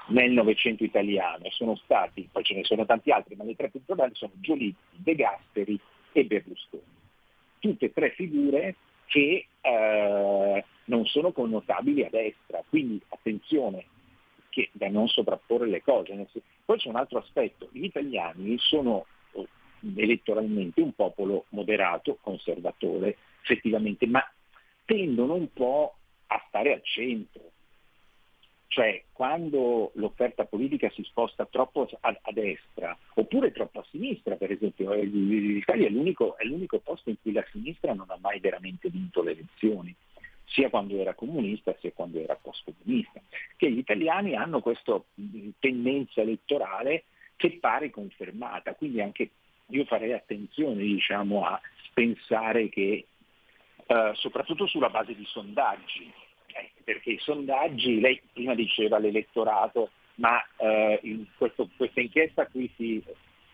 nel 0.07 0.31
Novecento 0.31 0.83
italiano 0.83 1.43
e 1.43 1.51
sono 1.51 1.75
stati, 1.75 2.27
poi 2.31 2.43
ce 2.43 2.55
ne 2.55 2.63
sono 2.63 2.85
tanti 2.85 3.11
altri, 3.11 3.35
ma 3.35 3.43
le 3.43 3.55
tre 3.55 3.69
più 3.69 3.79
importanti 3.79 4.15
sono 4.15 4.31
Giolitti, 4.35 4.95
De 4.95 5.15
Gasperi 5.15 5.79
e 6.13 6.23
Berlusconi. 6.25 6.83
Tutte 7.59 7.85
e 7.85 7.93
tre 7.93 8.11
figure 8.11 8.75
che 9.05 9.45
eh, 9.59 10.65
non 10.85 11.05
sono 11.05 11.31
connotabili 11.31 12.05
a 12.05 12.09
destra, 12.09 12.63
quindi 12.67 12.99
attenzione, 13.09 13.85
che, 14.49 14.69
da 14.73 14.89
non 14.89 15.07
sovrapporre 15.07 15.67
le 15.67 15.81
cose. 15.81 16.27
Poi 16.65 16.77
c'è 16.77 16.89
un 16.89 16.95
altro 16.95 17.19
aspetto, 17.19 17.69
gli 17.71 17.85
italiani 17.85 18.57
sono 18.57 19.05
oh, 19.33 19.47
elettoralmente 19.95 20.81
un 20.81 20.93
popolo 20.93 21.45
moderato, 21.49 22.17
conservatore, 22.21 23.17
effettivamente, 23.41 24.05
ma 24.07 24.23
tendono 24.85 25.35
un 25.35 25.51
po' 25.53 25.95
a 26.27 26.43
stare 26.47 26.73
al 26.73 26.83
centro. 26.83 27.51
Cioè, 28.67 29.03
quando 29.11 29.91
l'offerta 29.95 30.45
politica 30.45 30.91
si 30.91 31.01
sposta 31.03 31.47
troppo 31.47 31.89
a, 32.01 32.19
a 32.21 32.31
destra, 32.31 32.95
oppure 33.15 33.51
troppo 33.51 33.79
a 33.79 33.85
sinistra, 33.89 34.35
per 34.35 34.51
esempio, 34.51 34.93
eh, 34.93 35.05
l'Italia 35.05 35.87
è 35.87 35.89
l'unico, 35.89 36.37
è 36.37 36.43
l'unico 36.43 36.77
posto 36.79 37.09
in 37.09 37.19
cui 37.19 37.31
la 37.31 37.43
sinistra 37.51 37.93
non 37.93 38.05
ha 38.09 38.17
mai 38.21 38.39
veramente 38.39 38.89
vinto 38.89 39.23
le 39.23 39.31
elezioni 39.31 39.95
sia 40.49 40.69
quando 40.69 40.99
era 40.99 41.13
comunista 41.13 41.75
sia 41.79 41.91
quando 41.93 42.19
era 42.19 42.35
post-comunista, 42.35 43.21
che 43.55 43.71
gli 43.71 43.77
italiani 43.77 44.35
hanno 44.35 44.61
questa 44.61 45.01
tendenza 45.59 46.21
elettorale 46.21 47.03
che 47.35 47.57
pare 47.59 47.89
confermata, 47.89 48.73
quindi 48.75 49.01
anche 49.01 49.29
io 49.67 49.85
farei 49.85 50.13
attenzione 50.13 50.81
diciamo, 50.81 51.45
a 51.45 51.59
pensare 51.93 52.69
che, 52.69 53.05
eh, 53.85 54.11
soprattutto 54.15 54.65
sulla 54.67 54.89
base 54.89 55.15
di 55.15 55.25
sondaggi, 55.25 56.11
eh, 56.47 56.71
perché 56.83 57.11
i 57.11 57.19
sondaggi, 57.19 57.99
lei 57.99 58.21
prima 58.33 58.55
diceva 58.55 58.97
l'elettorato, 58.97 59.91
ma 60.15 60.43
eh, 60.57 60.99
in 61.03 61.25
questo, 61.37 61.69
questa 61.77 62.01
inchiesta 62.01 62.41
a 62.41 62.47
cui 62.47 62.69
si 62.75 63.01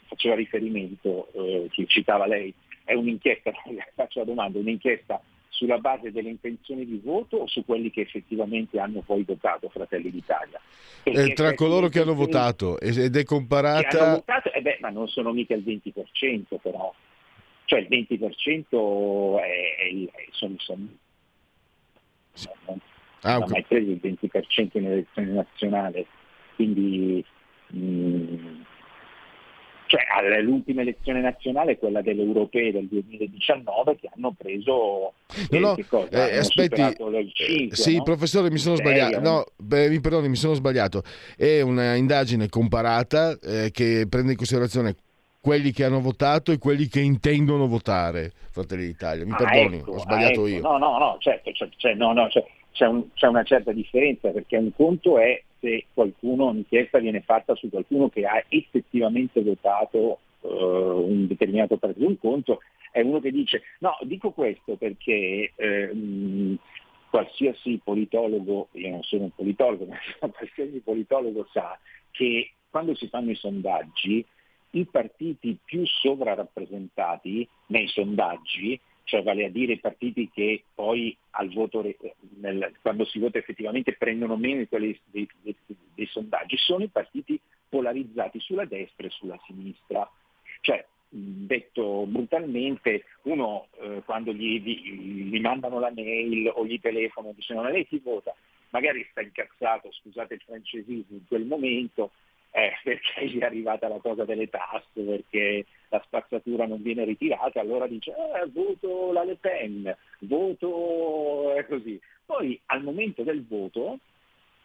faceva 0.08 0.36
riferimento, 0.36 1.28
eh, 1.34 1.68
che 1.72 1.86
citava 1.88 2.26
lei, 2.26 2.54
è 2.86 2.94
un'inchiesta, 2.94 3.52
faccio 3.94 4.20
la 4.20 4.26
domanda, 4.26 4.58
un'inchiesta 4.60 5.22
sulla 5.56 5.78
base 5.78 6.12
delle 6.12 6.30
intenzioni 6.30 6.86
di 6.86 7.02
voto 7.04 7.38
o 7.38 7.48
su 7.48 7.64
quelli 7.64 7.90
che 7.90 8.02
effettivamente 8.02 8.78
hanno 8.78 9.02
poi 9.02 9.24
votato 9.24 9.70
Fratelli 9.70 10.12
d'Italia? 10.12 10.60
Eh, 11.04 11.34
tra 11.34 11.54
coloro 11.54 11.88
che 11.88 12.02
hanno 12.02 12.14
votato 12.14 12.78
ed 12.80 13.16
è 13.16 13.24
comparata... 13.24 14.04
Hanno 14.04 14.16
votato, 14.16 14.52
eh 14.52 14.62
beh, 14.62 14.78
ma 14.82 14.90
non 14.90 15.08
sono 15.08 15.32
mica 15.32 15.54
il 15.54 15.64
20% 15.64 16.58
però, 16.62 16.94
cioè 17.66 17.80
il 17.80 17.88
20% 17.90 19.40
è, 19.40 19.76
è, 19.78 20.28
sono, 20.32 20.56
sono 20.58 20.88
non, 22.68 22.82
ah, 23.22 23.38
okay. 23.38 23.50
mai 23.50 23.64
preso 23.64 23.92
il 23.92 24.00
20% 24.04 24.70
in 24.74 24.86
elezione 24.86 25.32
nazionale, 25.32 26.06
quindi 26.56 27.24
mh, 27.68 27.80
mm, 27.80 28.62
cioè 29.98 30.42
l'ultima 30.42 30.82
elezione 30.82 31.22
nazionale, 31.22 31.78
quella 31.78 32.02
delle 32.02 32.24
europee 32.24 32.72
del 32.72 32.88
2019, 32.88 33.98
che 33.98 34.10
hanno 34.16 34.34
preso 34.38 35.14
no, 35.50 35.60
no, 35.60 35.78
cosa, 35.88 36.30
eh, 36.30 36.38
aspetti, 36.38 36.82
5, 36.82 37.76
sì, 37.76 37.98
no? 37.98 38.04
professore, 38.04 38.52
mi 38.52 38.58
sono 38.58 38.76
sbagliato. 38.76 39.20
No, 39.20 39.46
beh, 39.56 39.90
mi 39.90 40.00
perdoni, 40.00 40.30
mi 40.30 40.36
sono 40.36 40.54
sbagliato. 40.54 41.04
È 41.38 41.62
una 41.62 41.96
indagine 41.96 42.50
comparata 42.50 43.38
eh, 43.42 43.72
che 43.72 44.06
prende 44.10 44.32
in 44.32 44.38
considerazione 44.38 44.96
quelli 45.40 45.72
che 45.72 45.84
hanno 45.84 46.02
votato 46.02 46.52
e 46.52 46.58
quelli 46.58 46.88
che 46.88 47.02
intendono 47.02 47.68
votare 47.68 48.32
Fratelli 48.50 48.86
d'Italia. 48.88 49.26
Mi 49.26 49.32
ah, 49.32 49.36
perdoni, 49.36 49.78
ecco, 49.78 49.92
ho 49.92 50.00
sbagliato 50.00 50.42
ah, 50.42 50.48
ecco. 50.48 50.48
io. 50.48 50.62
No, 50.62 50.78
no, 50.78 50.98
no, 50.98 51.18
certo, 51.20 51.52
cioè, 51.52 51.70
cioè, 51.78 51.94
no, 51.94 52.14
no, 52.14 52.30
cioè, 52.30 52.44
c'è, 52.72 52.88
un, 52.88 53.14
c'è, 53.14 53.28
una 53.28 53.44
certa 53.44 53.72
differenza 53.72 54.30
perché 54.30 54.58
un 54.58 54.74
conto 54.74 55.20
è 55.20 55.40
se 55.66 55.86
qualcuno, 55.94 56.46
un'inchiesta 56.50 57.00
viene 57.00 57.22
fatta 57.22 57.56
su 57.56 57.70
qualcuno 57.70 58.10
che 58.10 58.26
ha 58.26 58.44
effettivamente 58.50 59.42
votato 59.42 60.20
uh, 60.42 60.48
un 60.48 61.26
determinato 61.26 61.78
partito, 61.78 62.06
un 62.06 62.20
conto 62.20 62.62
è 62.92 63.02
uno 63.02 63.20
che 63.20 63.32
dice 63.32 63.64
no, 63.80 63.98
dico 64.04 64.32
questo 64.32 64.76
perché 64.78 65.52
eh, 65.54 66.58
qualsiasi 67.10 67.82
politologo, 67.84 68.70
io 68.72 68.90
non 68.90 69.04
sono 69.04 69.24
un 69.24 69.32
politologo, 69.36 69.86
ma 70.22 70.30
qualsiasi 70.30 70.80
politologo 70.80 71.48
sa 71.52 71.78
che 72.12 72.52
quando 72.70 72.96
si 72.96 73.08
fanno 73.08 73.32
i 73.32 73.36
sondaggi 73.36 74.26
i 74.72 74.86
partiti 74.86 75.58
più 75.64 75.86
sovrarappresentati 75.86 77.48
nei 77.68 77.88
sondaggi 77.88 78.80
cioè 79.06 79.24
vale 79.24 79.46
a 79.46 79.50
dire 79.50 79.74
i 79.74 79.80
partiti 79.80 80.30
che 80.34 80.64
poi 80.74 81.16
al 81.32 81.52
voto, 81.54 81.86
nel, 82.40 82.74
quando 82.82 83.06
si 83.06 83.20
vota 83.20 83.38
effettivamente 83.38 83.94
prendono 83.94 84.36
meno 84.36 84.60
di 84.60 84.68
quelli 84.68 85.00
dei, 85.06 85.28
dei, 85.42 85.56
dei, 85.94 86.06
sondaggi, 86.08 86.58
sono 86.58 86.84
i 86.84 86.90
partiti 86.90 87.40
polarizzati 87.70 88.40
sulla 88.40 88.66
destra 88.66 89.06
e 89.06 89.12
sulla 89.12 89.40
sinistra. 89.46 90.10
Cioè, 90.62 90.84
detto 91.08 92.06
brutalmente, 92.08 93.06
uno 93.24 93.68
eh, 93.80 94.02
quando 94.06 94.34
gli, 94.34 94.60
gli, 94.60 95.30
gli, 95.30 95.40
mandano 95.40 95.80
la 95.80 95.92
mail 95.92 96.52
o 96.54 96.66
gli 96.66 96.80
telefonano 96.80 97.34
e 97.34 97.36
dicono 97.38 97.70
lei 97.70 97.88
chi 97.88 98.00
vota, 98.00 98.36
magari 98.72 99.06
sta 99.12 99.22
incazzato, 99.22 99.92
scusate 99.92 100.34
il 100.34 100.42
francesismo, 100.44 101.16
in 101.16 101.28
quel 101.28 101.46
momento, 101.46 102.12
eh, 102.52 102.74
perché 102.84 103.28
gli 103.28 103.38
è 103.38 103.46
arrivata 103.46 103.88
la 103.88 104.00
cosa 104.00 104.26
delle 104.26 104.50
tasse, 104.50 105.02
perché 105.02 105.66
la 105.96 106.04
spazzatura 106.06 106.66
non 106.66 106.82
viene 106.82 107.06
ritirata, 107.06 107.60
allora 107.60 107.88
dice 107.88 108.12
eh, 108.12 108.50
voto 108.52 109.12
la 109.12 109.24
Le 109.24 109.38
Pen, 109.38 109.96
voto 110.20 111.54
è 111.54 111.66
così. 111.66 112.00
Poi 112.26 112.60
al 112.68 112.84
momento 112.84 113.24
del 113.24 113.46
voto 113.46 114.00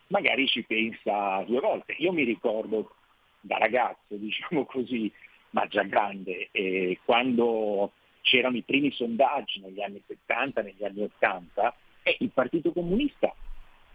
magari 0.08 0.46
ci 0.46 0.64
pensa 0.64 1.42
due 1.44 1.60
volte. 1.60 1.94
Io 1.98 2.12
mi 2.12 2.24
ricordo 2.24 2.94
da 3.40 3.58
ragazzo, 3.58 4.16
diciamo 4.16 4.64
così, 4.66 5.10
ma 5.50 5.66
già 5.66 5.82
grande, 5.82 6.48
eh, 6.50 6.98
quando 7.04 7.92
c'erano 8.22 8.56
i 8.56 8.62
primi 8.62 8.90
sondaggi 8.92 9.60
negli 9.60 9.80
anni 9.80 10.02
70, 10.06 10.62
negli 10.62 10.84
anni 10.84 11.02
80, 11.02 11.74
e 12.02 12.16
il 12.20 12.30
Partito 12.30 12.72
Comunista 12.72 13.34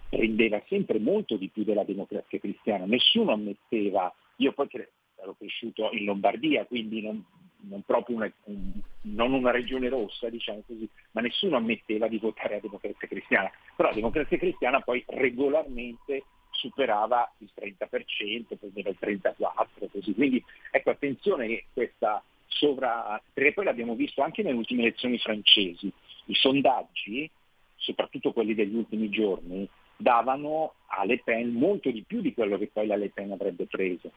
prendeva 0.10 0.62
sempre 0.68 1.00
molto 1.00 1.36
di 1.36 1.50
più 1.50 1.63
della 1.63 1.84
democrazia 1.84 2.39
cristiana, 2.39 2.86
nessuno 2.86 3.34
ammetteva, 3.34 4.13
io 4.38 4.54
poi 4.54 4.68
cre- 4.68 4.92
ero 5.25 5.36
cresciuto 5.38 5.89
in 5.91 6.05
Lombardia, 6.05 6.65
quindi 6.65 7.01
non, 7.01 7.24
non 7.62 7.82
proprio 7.82 8.17
una, 8.17 8.32
un, 8.46 8.72
non 9.01 9.34
una 9.34 9.51
regione 9.51 9.89
rossa, 9.89 10.29
diciamo 10.29 10.63
così, 10.65 10.88
ma 11.12 11.22
nessuno 11.22 11.58
ammetteva 11.58 12.08
di 12.08 12.17
votare 12.17 12.55
la 12.55 12.62
democrazia 12.62 13.08
cristiana, 13.08 13.51
però 13.75 13.89
la 13.89 13.96
democrazia 13.96 14.38
cristiana 14.38 14.82
poi 14.82 15.03
regolarmente 15.08 16.24
superava 16.51 17.32
il 17.39 17.50
30%, 17.53 18.58
prendeva 18.58 18.89
il 18.89 18.98
34%, 19.00 19.91
così. 19.91 20.13
Quindi 20.13 20.44
ecco 20.72 20.91
attenzione 20.91 21.48
che 21.48 21.65
questa 21.74 22.24
sovra, 22.48 23.22
perché 23.34 23.53
poi 23.53 23.65
l'abbiamo 23.65 23.96
visto 23.96 24.22
anche 24.22 24.41
nelle 24.41 24.55
ultime 24.55 24.84
elezioni 24.84 25.17
francesi, 25.17 25.91
i 26.25 26.34
sondaggi, 26.34 27.29
soprattutto 27.75 28.32
quelli 28.32 28.55
degli 28.55 28.75
ultimi 28.75 29.10
giorni, 29.10 29.67
davano 29.98 30.74
a 30.88 31.05
Le 31.05 31.22
Pen 31.24 31.53
molto 31.53 31.89
di 31.91 32.03
più 32.03 32.22
di 32.22 32.34
quello 32.34 32.58
che 32.58 32.70
poi 32.72 32.88
la 32.88 32.96
Le 32.96 33.10
Pen 33.10 33.32
avrebbe 33.32 33.65
preso. 33.65 34.12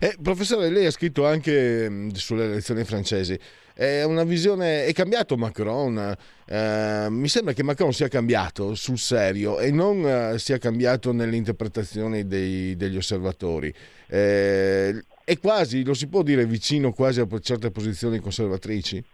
Eh, 0.00 0.16
professore, 0.22 0.70
lei 0.70 0.86
ha 0.86 0.90
scritto 0.90 1.26
anche 1.26 1.88
mm, 1.88 2.10
sulle 2.10 2.44
elezioni 2.44 2.84
francesi. 2.84 3.38
È 3.74 4.02
visione. 4.24 4.84
È 4.84 4.92
cambiato 4.92 5.36
Macron. 5.36 6.14
Eh, 6.46 7.06
mi 7.10 7.28
sembra 7.28 7.52
che 7.52 7.62
Macron 7.62 7.92
sia 7.92 8.08
cambiato 8.08 8.74
sul 8.74 8.98
serio 8.98 9.60
e 9.60 9.70
non 9.70 10.04
eh, 10.04 10.38
sia 10.38 10.58
cambiato 10.58 11.12
nelle 11.12 11.36
interpretazioni 11.36 12.26
dei, 12.26 12.74
degli 12.76 12.96
osservatori. 12.96 13.72
Eh, 14.08 15.04
è 15.24 15.38
quasi, 15.38 15.84
lo 15.84 15.94
si 15.94 16.08
può 16.08 16.22
dire, 16.22 16.46
vicino 16.46 16.92
quasi 16.92 17.20
a 17.20 17.26
certe 17.40 17.70
posizioni 17.70 18.18
conservatrici? 18.18 19.04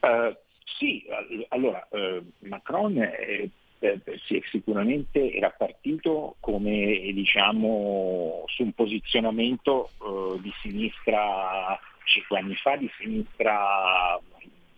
Uh, 0.00 0.34
sì, 0.64 1.04
allora 1.48 1.86
uh, 1.90 2.24
Macron 2.48 3.00
è 3.00 3.48
eh, 3.80 4.00
sì, 4.26 4.42
sicuramente 4.50 5.32
era 5.32 5.50
partito 5.50 6.36
come 6.40 7.10
diciamo, 7.12 8.44
su 8.46 8.62
un 8.62 8.72
posizionamento 8.72 9.90
eh, 10.02 10.40
di 10.40 10.52
sinistra 10.60 11.78
cinque 12.04 12.38
anni 12.38 12.54
fa, 12.56 12.76
di 12.76 12.90
sinistra 12.98 14.20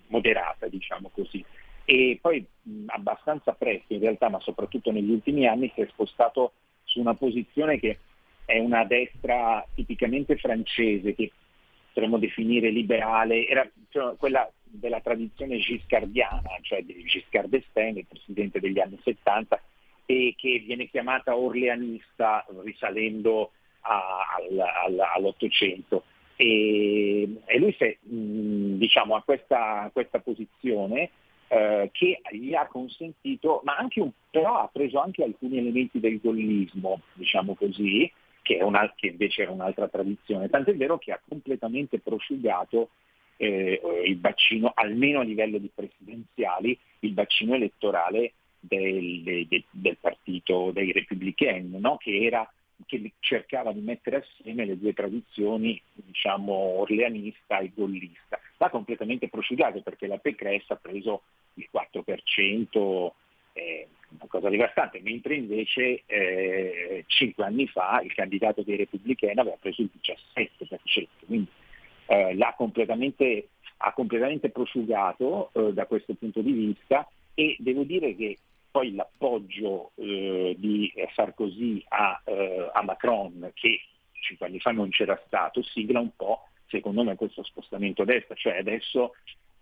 moderata, 0.09 0.69
diciamo 0.69 1.11
così. 1.13 1.45
E 1.85 2.19
poi 2.21 2.47
mh, 2.63 2.85
abbastanza 2.87 3.53
presto 3.53 3.93
in 3.93 4.01
realtà, 4.01 4.29
ma 4.29 4.41
soprattutto 4.41 4.93
negli 4.93 5.11
ultimi 5.11 5.47
anni, 5.47 5.71
si 5.75 5.81
è 5.81 5.87
spostato 5.89 6.53
su 6.85 7.01
una 7.01 7.15
posizione 7.15 7.79
che 7.79 7.99
è 8.45 8.59
una 8.59 8.85
destra 8.85 9.65
tipicamente 9.75 10.37
francese, 10.37 11.15
che 11.15 11.33
potremmo 11.93 12.19
definire 12.19 12.71
liberale, 12.71 13.47
era 13.47 13.69
cioè, 13.91 14.17
quella 14.17 14.51
della 14.63 15.01
tradizione 15.01 15.59
giscardiana, 15.59 16.49
cioè 16.63 16.83
di 16.83 17.05
Giscard 17.05 17.51
d'Estaing, 17.51 17.99
il 17.99 18.07
presidente 18.09 18.59
degli 18.59 18.81
anni 18.81 18.99
70, 19.03 19.61
e 20.07 20.35
che 20.37 20.63
viene 20.65 20.89
chiamata 20.89 21.37
orleanista 21.37 22.45
risalendo 22.63 23.53
a, 23.83 24.27
al, 24.37 24.59
al, 24.59 24.99
all'Ottocento. 25.17 26.05
E, 26.37 27.29
e, 27.45 27.59
lui 27.59 27.75
se, 27.79 27.99
mh, 28.01 28.79
diciamo, 28.79 29.15
ha 29.15 29.23
questa, 29.23 29.91
questa 29.93 30.19
posizione 30.21 31.11
eh, 31.49 31.91
che 31.93 32.21
gli 32.31 32.55
ha 32.55 32.67
consentito, 32.67 33.61
ma 33.65 33.77
anche 33.77 34.01
un, 34.01 34.11
però 34.31 34.57
ha 34.61 34.71
preso 34.73 34.99
anche 34.99 35.23
alcuni 35.23 35.59
elementi 35.59 36.01
del 36.01 36.19
gollismo, 36.21 37.03
diciamo 37.13 37.55
così, 37.55 38.11
che, 38.43 38.63
una, 38.63 38.93
che 38.95 39.09
invece 39.09 39.43
era 39.43 39.53
un'altra 39.53 39.89
tradizione, 39.89 40.49
tant'è 40.49 40.75
vero 40.75 40.99
che 40.99 41.13
ha 41.13 41.21
completamente 41.27 41.99
prosciugato 42.01 42.91
eh, 43.37 43.81
il 44.05 44.17
bacino, 44.17 44.73
almeno 44.75 45.21
a 45.21 45.25
livello 45.25 45.59
di 45.59 45.71
presidenziali, 45.75 46.79
il 47.01 47.13
bacino 47.13 47.55
elettorale 47.55 48.35
del, 48.61 49.23
del, 49.23 49.65
del 49.71 49.97
partito 49.99 50.71
dei 50.73 50.93
repubblicani, 50.93 51.79
no? 51.81 51.97
che, 51.97 52.31
che, 52.87 53.13
cercava 53.19 53.73
di 53.73 53.81
mettere 53.81 54.19
assieme 54.19 54.65
le 54.65 54.79
due 54.79 54.93
tradizioni, 54.93 55.81
diciamo, 55.93 56.53
orleanista 56.53 57.59
e 57.59 57.73
gollista. 57.75 58.39
L'ha 58.59 58.71
completamente 58.71 59.29
prosciugato 59.29 59.81
perché 59.83 60.07
la 60.07 60.19
Pécresse 60.19 60.73
ha 60.73 60.77
preso 60.77 61.23
il 61.55 61.69
4%, 61.73 63.11
eh, 63.55 63.89
una 64.15 64.27
cosa 64.29 64.49
devastante, 64.49 65.01
mentre 65.01 65.35
invece 65.35 66.03
eh, 66.07 67.05
cinque 67.07 67.45
anni 67.45 67.67
fa 67.67 68.01
il 68.03 68.13
candidato 68.15 68.63
dei 68.63 68.77
repubblicani 68.77 69.39
aveva 69.39 69.57
preso 69.59 69.83
il 69.83 69.91
17%. 70.01 71.07
Quindi 71.27 71.49
eh, 72.07 72.35
l'ha 72.35 72.55
completamente, 72.57 73.49
ha 73.79 73.93
completamente 73.93 74.51
prosciugato 74.51 75.51
eh, 75.55 75.73
da 75.73 75.87
questo 75.87 76.15
punto 76.15 76.41
di 76.41 76.53
vista 76.53 77.09
e 77.35 77.57
devo 77.59 77.85
dire 77.85 78.15
che 78.15 78.39
poi 78.71 78.95
l'appoggio 78.95 79.93
eh, 79.97 80.55
di 80.59 80.93
Sarkozy 81.15 81.85
a, 81.89 82.21
eh, 82.25 82.71
a, 82.73 82.83
Macron, 82.83 83.51
che 83.55 83.83
cinque 84.21 84.47
anni 84.47 84.61
fa 84.61 84.73
non 84.73 84.89
c'era 84.89 85.21
stato, 85.27 85.63
sigla 85.63 86.01
un 86.01 86.11
po', 86.17 86.49
secondo 86.69 87.05
me, 87.05 87.15
questo 87.15 87.45
spostamento 87.45 88.03
a 88.03 88.07
destra, 88.07 88.35
cioè 88.35 88.57
adesso, 88.57 89.13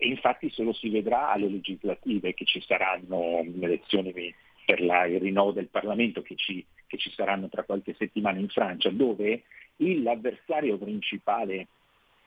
e 0.03 0.09
infatti 0.09 0.49
solo 0.49 0.73
si 0.73 0.89
vedrà 0.89 1.31
alle 1.31 1.51
legislative 1.51 2.33
che 2.33 2.47
ci 2.47 2.63
saranno 2.63 3.45
elezioni 3.61 4.35
per 4.65 4.81
la, 4.81 5.05
il 5.05 5.21
rinnovo 5.21 5.53
del 5.53 5.69
Parlamento 5.69 6.23
che 6.23 6.37
ci, 6.37 6.65
che 6.87 6.97
ci 6.97 7.11
saranno 7.11 7.51
tra 7.51 7.65
qualche 7.65 7.95
settimana 7.99 8.39
in 8.39 8.49
Francia, 8.49 8.89
dove 8.89 9.43
l'avversario 9.77 10.79
principale 10.79 11.67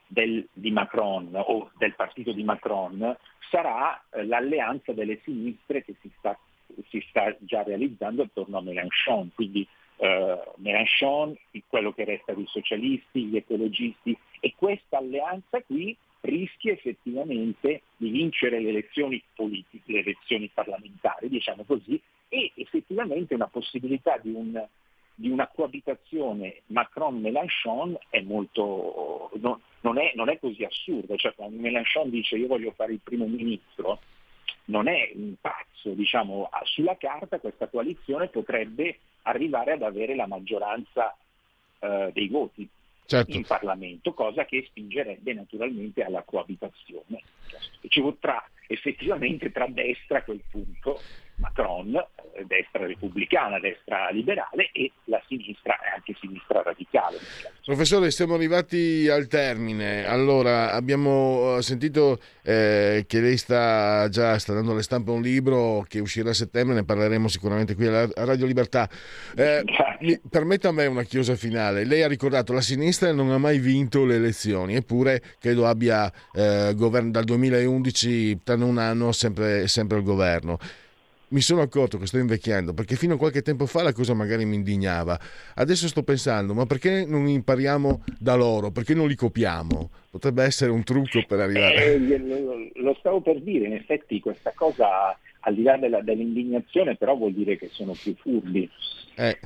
del, 0.06 0.46
di 0.52 0.70
Macron 0.70 1.30
o 1.32 1.72
del 1.76 1.96
partito 1.96 2.30
di 2.30 2.44
Macron 2.44 3.16
sarà 3.50 4.00
eh, 4.10 4.24
l'alleanza 4.24 4.92
delle 4.92 5.18
sinistre 5.24 5.82
che 5.82 5.96
si 6.00 6.08
sta, 6.18 6.38
si 6.90 7.04
sta, 7.08 7.34
già 7.40 7.64
realizzando 7.64 8.22
attorno 8.22 8.58
a 8.58 8.62
Mélenchon, 8.62 9.32
quindi 9.34 9.66
eh, 9.96 10.42
Mélenchon, 10.58 11.36
quello 11.66 11.92
che 11.92 12.04
resta 12.04 12.34
dei 12.34 12.46
socialisti, 12.46 13.24
gli 13.24 13.36
ecologisti 13.36 14.16
e 14.38 14.54
questa 14.56 14.98
alleanza 14.98 15.60
qui 15.62 15.96
rischia 16.24 16.72
effettivamente 16.72 17.82
di 17.96 18.10
vincere 18.10 18.60
le 18.60 18.70
elezioni 18.70 19.22
politiche, 19.34 19.92
le 19.92 20.00
elezioni 20.00 20.50
parlamentari, 20.52 21.28
diciamo 21.28 21.64
così, 21.64 22.00
e 22.28 22.52
effettivamente 22.56 23.34
una 23.34 23.48
possibilità 23.48 24.18
di 24.18 24.32
un 24.32 24.66
di 25.16 25.28
una 25.28 25.46
coabitazione 25.46 26.62
Macron-Mélenchon 26.66 27.96
è 28.10 28.20
molto, 28.22 29.30
non, 29.34 29.60
non, 29.82 29.96
è, 29.98 30.10
non, 30.16 30.28
è, 30.28 30.40
così 30.40 30.64
assurda, 30.64 31.14
cioè 31.14 31.34
quando 31.34 31.60
Mélenchon 31.60 32.10
dice 32.10 32.36
io 32.36 32.48
voglio 32.48 32.72
fare 32.72 32.94
il 32.94 33.00
primo 33.00 33.24
ministro, 33.26 34.00
non 34.66 34.88
è 34.88 35.12
un 35.14 35.34
pazzo, 35.40 35.90
diciamo, 35.90 36.48
sulla 36.64 36.96
carta 36.96 37.38
questa 37.38 37.68
coalizione 37.68 38.26
potrebbe 38.26 38.98
arrivare 39.22 39.72
ad 39.74 39.82
avere 39.82 40.16
la 40.16 40.26
maggioranza 40.26 41.16
eh, 41.78 42.10
dei 42.12 42.28
voti 42.28 42.68
certo. 43.06 43.36
in 43.36 43.44
Parlamento, 43.44 44.12
cosa 44.14 44.44
che 44.44 44.64
spingerebbe 44.68 45.32
naturalmente 45.34 46.02
alla 46.02 46.22
coabitazione. 46.22 47.22
Dicevo, 47.80 48.16
tra, 48.18 48.42
effettivamente 48.66 49.50
tra 49.52 49.66
destra 49.66 50.18
a 50.18 50.22
quel 50.22 50.42
punto 50.50 51.00
Macron, 51.36 51.92
destra 52.46 52.86
repubblicana, 52.86 53.60
destra 53.60 54.10
liberale 54.10 54.70
e 54.72 54.90
la 55.04 55.22
sinistra, 55.26 55.78
anche 55.94 56.14
sinistra 56.20 56.62
radicale. 56.62 57.18
Professore, 57.64 58.10
siamo 58.10 58.34
arrivati 58.34 59.08
al 59.08 59.26
termine. 59.26 60.06
Allora, 60.06 60.72
abbiamo 60.72 61.56
eh, 61.56 61.62
sentito 61.62 62.18
eh, 62.42 63.04
che 63.06 63.20
lei 63.20 63.36
sta 63.36 64.08
già 64.08 64.38
sta 64.38 64.52
dando 64.52 64.72
alle 64.72 64.82
stampe 64.82 65.10
un 65.10 65.22
libro 65.22 65.84
che 65.88 66.00
uscirà 66.00 66.30
a 66.30 66.34
settembre, 66.34 66.74
ne 66.74 66.84
parleremo 66.84 67.28
sicuramente 67.28 67.74
qui 67.74 67.86
a 67.86 68.08
Radio 68.14 68.46
Libertà. 68.46 68.88
Eh, 69.36 69.62
mi, 70.00 70.20
permetta 70.28 70.68
a 70.68 70.72
me 70.72 70.86
una 70.86 71.04
chiosa 71.04 71.36
finale. 71.36 71.84
Lei 71.84 72.02
ha 72.02 72.08
ricordato 72.08 72.52
che 72.52 72.58
la 72.58 72.64
sinistra 72.64 73.12
non 73.12 73.30
ha 73.30 73.38
mai 73.38 73.58
vinto 73.58 74.04
le 74.04 74.16
elezioni, 74.16 74.74
eppure 74.74 75.22
credo 75.38 75.66
abbia 75.66 76.12
eh, 76.32 76.72
govern- 76.74 77.10
dal 77.10 77.24
2011, 77.24 78.40
da 78.44 78.54
un 78.54 78.78
anno, 78.78 79.12
sempre, 79.12 79.68
sempre 79.68 79.96
al 79.98 80.02
governo 80.02 80.58
mi 81.34 81.40
sono 81.40 81.62
accorto 81.62 81.98
che 81.98 82.06
sto 82.06 82.18
invecchiando 82.18 82.72
perché 82.72 82.94
fino 82.94 83.14
a 83.14 83.18
qualche 83.18 83.42
tempo 83.42 83.66
fa 83.66 83.82
la 83.82 83.92
cosa 83.92 84.14
magari 84.14 84.44
mi 84.44 84.54
indignava. 84.54 85.18
Adesso 85.56 85.88
sto 85.88 86.04
pensando, 86.04 86.54
ma 86.54 86.64
perché 86.64 87.04
non 87.04 87.26
impariamo 87.26 88.04
da 88.20 88.36
loro? 88.36 88.70
Perché 88.70 88.94
non 88.94 89.08
li 89.08 89.16
copiamo? 89.16 89.90
Potrebbe 90.10 90.44
essere 90.44 90.70
un 90.70 90.84
trucco 90.84 91.24
per 91.26 91.40
arrivare. 91.40 91.94
Eh, 91.94 92.72
lo 92.76 92.94
stavo 93.00 93.20
per 93.20 93.42
dire, 93.42 93.66
in 93.66 93.74
effetti 93.74 94.20
questa 94.20 94.52
cosa 94.54 95.18
al 95.46 95.54
di 95.54 95.62
là 95.62 95.76
della, 95.76 96.00
dell'indignazione 96.00 96.96
però 96.96 97.16
vuol 97.16 97.34
dire 97.34 97.58
che 97.58 97.68
sono 97.72 97.92
più 98.00 98.14
furbi. 98.14 98.70
Eh. 99.16 99.36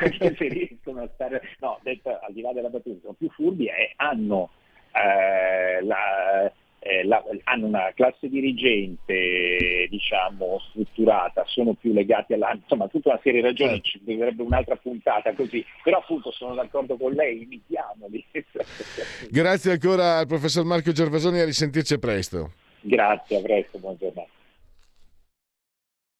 riescono 0.48 1.02
a 1.02 1.08
stare, 1.14 1.42
no, 1.60 1.78
detto, 1.82 2.10
al 2.10 2.32
di 2.32 2.40
là 2.40 2.52
della 2.52 2.68
battuta, 2.70 2.98
sono 3.02 3.14
più 3.16 3.30
furbi 3.30 3.66
e 3.66 3.92
hanno 3.96 4.50
eh, 4.92 5.84
la, 5.84 6.52
eh, 6.80 7.04
la, 7.04 7.22
hanno 7.44 7.66
una 7.66 7.92
classe 7.94 8.28
dirigente 8.28 9.86
diciamo, 9.88 10.58
strutturata, 10.70 11.44
sono 11.46 11.74
più 11.74 11.92
legati 11.92 12.32
alla... 12.32 12.52
insomma 12.54 12.88
tutta 12.88 13.10
una 13.10 13.20
serie 13.22 13.40
di 13.40 13.46
ragioni, 13.46 13.82
certo. 13.82 13.88
ci 13.88 14.00
dovrebbe 14.02 14.42
un'altra 14.42 14.76
puntata 14.76 15.32
così, 15.34 15.64
però 15.82 15.98
appunto 15.98 16.30
sono 16.32 16.54
d'accordo 16.54 16.96
con 16.96 17.12
lei, 17.12 17.42
imitiamoli. 17.42 18.24
Grazie 19.30 19.72
ancora 19.72 20.18
al 20.18 20.26
professor 20.26 20.64
Marco 20.64 20.90
Gervasoni 20.90 21.38
a 21.40 21.44
risentirci 21.44 21.98
presto. 21.98 22.52
Grazie, 22.80 23.36
a 23.36 23.42
presto, 23.42 23.78
buona 23.78 23.96
giornata. 23.98 24.39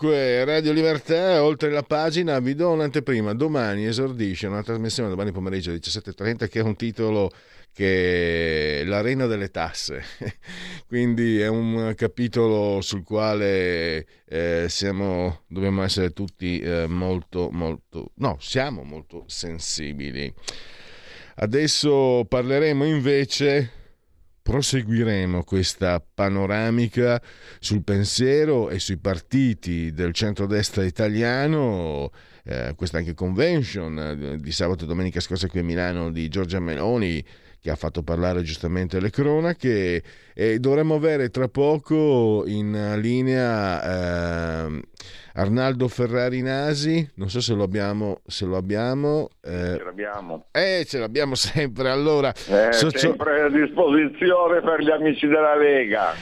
Dunque, 0.00 0.44
Radio 0.44 0.72
Libertà, 0.72 1.42
oltre 1.42 1.72
la 1.72 1.82
pagina, 1.82 2.38
vi 2.38 2.54
do 2.54 2.70
un'anteprima. 2.70 3.34
Domani 3.34 3.84
esordisce 3.84 4.46
una 4.46 4.62
trasmissione, 4.62 5.08
domani 5.08 5.32
pomeriggio 5.32 5.70
alle 5.70 5.80
17.30, 5.80 6.48
che 6.48 6.60
è 6.60 6.62
un 6.62 6.76
titolo 6.76 7.32
che 7.72 8.82
è 8.82 8.84
l'Arena 8.84 9.26
delle 9.26 9.50
tasse. 9.50 10.04
Quindi 10.86 11.40
è 11.40 11.48
un 11.48 11.94
capitolo 11.96 12.80
sul 12.80 13.02
quale 13.02 14.06
eh, 14.28 14.66
siamo, 14.68 15.40
dobbiamo 15.48 15.82
essere 15.82 16.12
tutti 16.12 16.60
eh, 16.60 16.86
molto, 16.86 17.48
molto, 17.50 18.12
no, 18.18 18.36
siamo 18.38 18.84
molto 18.84 19.24
sensibili. 19.26 20.32
Adesso 21.34 22.24
parleremo 22.28 22.84
invece 22.84 23.77
proseguiremo 24.48 25.44
questa 25.44 26.02
panoramica 26.02 27.20
sul 27.58 27.82
pensiero 27.84 28.70
e 28.70 28.78
sui 28.78 28.96
partiti 28.96 29.92
del 29.92 30.14
centrodestra 30.14 30.84
italiano, 30.84 32.10
eh, 32.44 32.72
questa 32.74 32.96
anche 32.96 33.12
convention 33.12 33.98
eh, 33.98 34.38
di 34.38 34.50
sabato 34.50 34.84
e 34.84 34.86
domenica 34.86 35.20
scorsa 35.20 35.48
qui 35.48 35.60
a 35.60 35.62
Milano 35.62 36.10
di 36.10 36.28
Giorgia 36.28 36.60
Meloni 36.60 37.22
che 37.60 37.70
ha 37.70 37.76
fatto 37.76 38.02
parlare 38.02 38.42
giustamente 38.42 39.00
le 39.00 39.10
cronache 39.10 40.02
e 40.34 40.58
dovremmo 40.58 40.94
avere 40.94 41.30
tra 41.30 41.48
poco 41.48 42.44
in 42.46 42.98
linea 43.00 44.66
eh, 44.66 44.80
Arnaldo 45.34 45.86
Ferrari 45.86 46.42
Nasi, 46.42 47.08
non 47.14 47.28
so 47.28 47.40
se 47.40 47.54
lo 47.54 47.62
abbiamo, 47.62 48.22
se 48.26 48.44
lo 48.44 48.56
abbiamo. 48.56 49.28
Eh, 49.40 49.76
ce 49.76 49.84
l'abbiamo. 49.84 50.46
Eh, 50.50 50.84
ce 50.84 50.98
l'abbiamo 50.98 51.34
sempre. 51.36 51.90
Allora, 51.90 52.30
eh, 52.30 52.72
socio... 52.72 52.98
sempre 52.98 53.42
a 53.42 53.48
disposizione 53.48 54.60
per 54.60 54.80
gli 54.80 54.90
amici 54.90 55.28
della 55.28 55.56
Lega. 55.56 56.14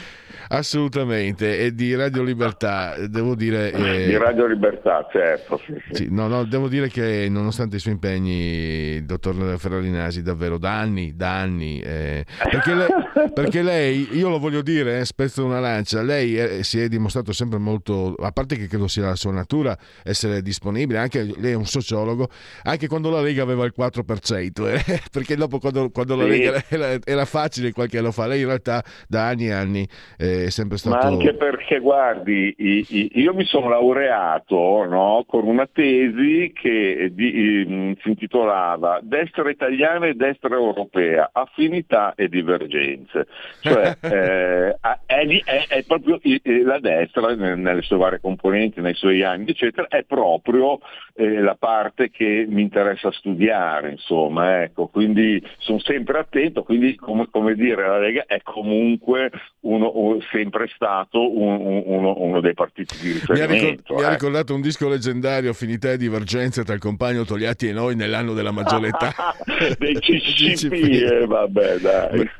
Assolutamente, 0.48 1.58
e 1.58 1.74
di 1.74 1.94
Radio 1.96 2.22
Libertà, 2.22 2.94
devo 3.08 3.34
dire... 3.34 3.72
Eh, 3.72 4.06
di 4.06 4.16
Radio 4.16 4.46
Libertà, 4.46 5.06
certo. 5.10 5.60
Sì, 5.64 5.74
sì. 5.88 5.94
Sì, 5.94 6.08
no, 6.10 6.28
no, 6.28 6.44
devo 6.44 6.68
dire 6.68 6.88
che 6.88 7.26
nonostante 7.28 7.76
i 7.76 7.78
suoi 7.80 7.94
impegni, 7.94 8.96
il 8.96 9.04
dottor 9.06 9.58
Ferrari 9.58 9.90
Nasi, 9.90 10.22
davvero 10.22 10.56
da 10.56 10.78
anni, 10.78 11.16
da 11.16 11.36
anni, 11.36 11.80
eh, 11.80 12.24
perché, 12.48 12.74
lei, 12.74 12.88
perché, 13.34 13.62
lei, 13.62 14.16
io 14.16 14.28
lo 14.28 14.38
voglio 14.38 14.62
dire, 14.62 15.00
eh, 15.00 15.04
spezzo 15.04 15.44
una 15.44 15.58
lancia, 15.58 16.00
lei 16.02 16.36
è, 16.36 16.62
si 16.62 16.80
è 16.80 16.88
dimostrato 16.88 17.32
sempre 17.32 17.58
molto, 17.58 18.14
a 18.14 18.30
parte 18.30 18.56
che 18.56 18.68
credo 18.68 18.86
sia 18.86 19.06
la 19.06 19.16
sua 19.16 19.32
natura, 19.32 19.76
essere 20.04 20.42
disponibile, 20.42 21.00
anche 21.00 21.24
lei 21.24 21.52
è 21.52 21.56
un 21.56 21.66
sociologo, 21.66 22.28
anche 22.62 22.86
quando 22.86 23.10
la 23.10 23.20
Lega 23.20 23.42
aveva 23.42 23.64
il 23.64 23.74
4%, 23.76 24.68
eh, 24.68 25.02
perché 25.10 25.34
dopo 25.34 25.58
quando, 25.58 25.90
quando 25.90 26.14
la 26.14 26.24
Lega 26.24 26.62
era, 26.68 26.96
era, 27.02 27.24
facile 27.24 27.72
qualche 27.72 27.98
anno 27.98 28.12
fa, 28.12 28.28
lei 28.28 28.42
in 28.42 28.46
realtà 28.46 28.84
da 29.08 29.26
anni 29.26 29.46
e 29.48 29.52
anni... 29.52 29.88
Eh, 30.16 30.34
è 30.44 30.50
sempre 30.50 30.76
stato... 30.76 30.96
Ma 30.96 31.02
anche 31.02 31.34
perché, 31.34 31.80
guardi, 31.80 32.54
io 32.58 33.34
mi 33.34 33.44
sono 33.44 33.68
laureato 33.68 34.84
no, 34.84 35.24
con 35.26 35.46
una 35.46 35.68
tesi 35.70 36.52
che 36.54 37.10
di, 37.12 37.96
si 38.00 38.08
intitolava 38.08 39.00
Destra 39.02 39.48
italiana 39.50 40.06
e 40.06 40.14
destra 40.14 40.54
europea, 40.54 41.30
affinità 41.32 42.14
e 42.14 42.28
divergenze. 42.28 43.26
Cioè 43.60 43.96
eh, 44.02 44.76
è, 45.06 45.26
è, 45.44 45.66
è, 45.68 45.84
proprio 45.84 46.20
la 46.64 46.78
destra, 46.78 47.34
nelle 47.34 47.82
sue 47.82 47.96
varie 47.96 48.20
componenti, 48.20 48.80
nei 48.80 48.94
suoi 48.94 49.22
anni, 49.22 49.50
eccetera, 49.50 49.86
è 49.88 50.04
proprio 50.04 50.78
eh, 51.14 51.40
la 51.40 51.54
parte 51.54 52.10
che 52.10 52.46
mi 52.48 52.62
interessa 52.62 53.10
studiare, 53.12 53.90
insomma, 53.90 54.62
ecco, 54.62 54.88
quindi 54.88 55.42
sono 55.58 55.78
sempre 55.80 56.18
attento, 56.18 56.62
quindi 56.62 56.94
come, 56.96 57.28
come 57.30 57.54
dire, 57.54 57.86
la 57.86 57.98
Lega 57.98 58.24
è 58.26 58.40
comunque 58.42 59.30
uno, 59.60 59.90
sempre 60.30 60.68
stato 60.74 61.36
un, 61.38 61.82
uno, 61.84 62.14
uno, 62.18 62.40
dei 62.40 62.54
partiti 62.54 62.96
di 63.00 63.12
riferimento. 63.12 63.94
Mi 63.94 64.02
ha, 64.02 64.08
eh. 64.08 64.10
ricordato 64.10 64.54
un 64.54 64.60
disco 64.60 64.88
leggendario, 64.88 65.50
Affinità 65.50 65.92
e 65.92 65.96
divergenze 65.96 66.64
tra 66.64 66.74
il 66.74 66.80
compagno 66.80 67.24
Togliatti 67.24 67.68
e 67.68 67.72
noi 67.72 67.94
nell'anno 67.94 68.32
della 68.34 68.50
maggiore 68.50 68.88
età. 68.88 69.14
dei 69.78 69.98
CCP, 69.98 70.72
eh, 70.72 71.26
vabbè 71.26 71.76
dai. 71.78 72.30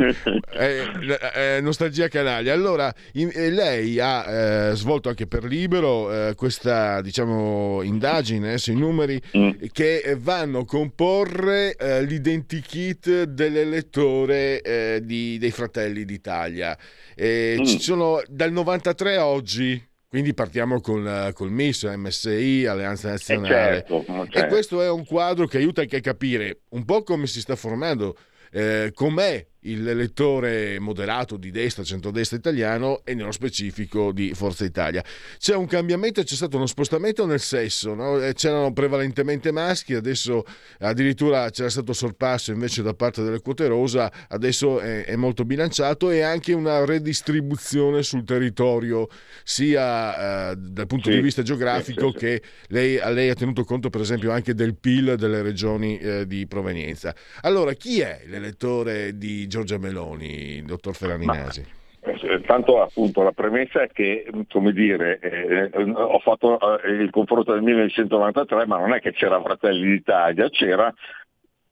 eh, 1.35 1.61
nostalgia 1.61 2.09
canaglia. 2.09 2.53
Allora, 2.53 2.92
in, 3.14 3.31
eh, 3.33 3.51
lei 3.51 3.99
ha 4.01 4.70
eh, 4.70 4.75
svolto 4.75 5.09
anche 5.09 5.27
per 5.27 5.44
Libero 5.44 6.12
eh, 6.12 6.35
questa 6.35 7.01
diciamo, 7.01 7.83
indagine 7.83 8.59
sui 8.59 8.77
numeri 8.77 9.20
mm. 9.37 9.51
che 9.72 10.16
vanno 10.18 10.61
a 10.61 10.64
comporre 10.64 11.75
l'identikit 11.79 13.25
dell'elettore 13.25 15.01
di, 15.03 15.38
dei 15.38 15.51
Fratelli 15.51 16.05
d'Italia. 16.05 16.77
Mm. 17.20 17.62
Ci 17.76 17.82
sono 17.82 18.22
dal 18.28 18.52
93 18.52 19.16
a 19.16 19.26
oggi. 19.26 19.84
Quindi 20.08 20.34
partiamo 20.34 20.80
col, 20.80 21.32
col 21.34 21.50
MIS, 21.50 21.82
MSI, 21.82 22.64
Alleanza 22.64 23.10
Nazionale. 23.10 23.84
Certo, 23.86 24.04
certo. 24.06 24.38
E 24.38 24.46
questo 24.46 24.80
è 24.80 24.88
un 24.88 25.04
quadro 25.04 25.46
che 25.46 25.58
aiuta 25.58 25.82
anche 25.82 25.96
a 25.96 26.00
capire 26.00 26.60
un 26.70 26.84
po' 26.84 27.02
come 27.02 27.26
si 27.26 27.40
sta 27.40 27.56
formando, 27.56 28.16
eh, 28.50 28.92
com'è 28.94 29.46
l'elettore 29.74 30.79
moderato 30.79 31.37
di 31.37 31.50
destra, 31.50 31.83
centrodestra 31.83 32.37
italiano 32.37 33.00
e 33.05 33.14
nello 33.14 33.33
specifico 33.33 34.12
di 34.12 34.33
Forza 34.35 34.64
Italia. 34.64 35.02
C'è 35.38 35.55
un 35.55 35.66
cambiamento, 35.66 36.22
c'è 36.22 36.35
stato 36.35 36.57
uno 36.57 36.66
spostamento 36.66 37.26
nel 37.26 37.40
sesso, 37.40 37.94
no? 37.94 38.20
Eh, 38.20 38.35
c'erano 38.35 38.72
prevalentemente 38.72 39.50
maschi, 39.50 39.94
adesso 39.94 40.44
addirittura 40.79 41.50
c'era 41.50 41.70
stato 41.70 41.92
sorpasso 41.92 42.52
invece 42.52 42.83
da 42.83 42.94
parte 42.94 43.22
delle 43.22 43.40
quote 43.40 43.66
rosa, 43.66 44.12
adesso 44.29 44.79
è, 44.81 45.05
è 45.05 45.16
molto 45.16 45.44
bilanciato 45.44 46.11
e 46.11 46.20
anche 46.20 46.52
una 46.52 46.85
redistribuzione 46.85 48.02
sul 48.02 48.24
territorio, 48.24 49.09
sia 49.42 50.50
eh, 50.50 50.57
dal 50.57 50.87
punto 50.87 51.11
sì, 51.11 51.16
di 51.16 51.22
vista 51.22 51.42
geografico 51.42 52.12
sì, 52.12 52.12
sì, 52.12 52.18
che 52.18 52.42
lei, 52.68 53.00
lei, 53.12 53.29
ha 53.31 53.35
tenuto 53.35 53.64
conto 53.64 53.90
per 53.90 54.00
esempio 54.00 54.31
anche 54.31 54.55
del 54.55 54.76
PIL 54.76 55.16
delle 55.16 55.42
regioni 55.42 55.98
eh, 55.98 56.26
di 56.26 56.46
provenienza. 56.46 57.14
Allora, 57.42 57.72
chi 57.72 58.00
è 58.00 58.22
l'elettore 58.26 59.16
di 59.16 59.46
Giorgia 59.56 59.78
Meloni, 59.78 60.62
dottor 60.66 60.94
Ferraninasi? 60.94 61.64
Eh, 62.00 62.42
tanto 62.42 62.82
appunto 62.82 63.22
la 63.22 63.32
premessa 63.32 63.80
è 63.80 63.88
che, 63.88 64.30
come 64.50 64.72
dire, 64.72 65.18
eh, 65.18 65.70
ho 65.94 66.18
fatto 66.18 66.78
eh, 66.82 66.90
il 66.90 67.08
confronto 67.08 67.54
del 67.54 67.62
1993, 67.62 68.66
ma 68.66 68.76
non 68.76 68.92
è 68.92 69.00
che 69.00 69.12
c'era 69.12 69.40
Fratelli 69.40 69.88
d'Italia, 69.88 70.50
c'era 70.50 70.92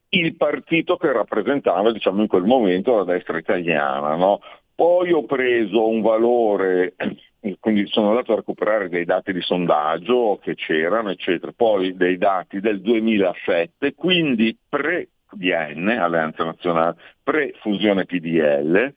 il 0.09 0.35
partito 0.35 0.97
che 0.97 1.11
rappresentava 1.11 1.91
diciamo, 1.91 2.21
in 2.21 2.27
quel 2.27 2.45
momento 2.45 2.95
la 2.95 3.03
destra 3.03 3.37
italiana. 3.37 4.15
No? 4.15 4.39
Poi 4.73 5.11
ho 5.11 5.23
preso 5.25 5.87
un 5.87 6.01
valore, 6.01 6.95
quindi 7.59 7.85
sono 7.85 8.09
andato 8.09 8.33
a 8.33 8.37
recuperare 8.37 8.89
dei 8.89 9.05
dati 9.05 9.31
di 9.31 9.41
sondaggio 9.41 10.39
che 10.41 10.55
c'erano, 10.55 11.11
eccetera, 11.11 11.53
poi 11.55 11.95
dei 11.95 12.17
dati 12.17 12.59
del 12.59 12.81
2007, 12.81 13.93
quindi 13.93 14.57
pre 14.67 15.09
DN, 15.31 15.89
Alleanza 15.89 16.43
Nazionale, 16.43 16.95
pre-fusione 17.23 18.05
PDL. 18.05 18.93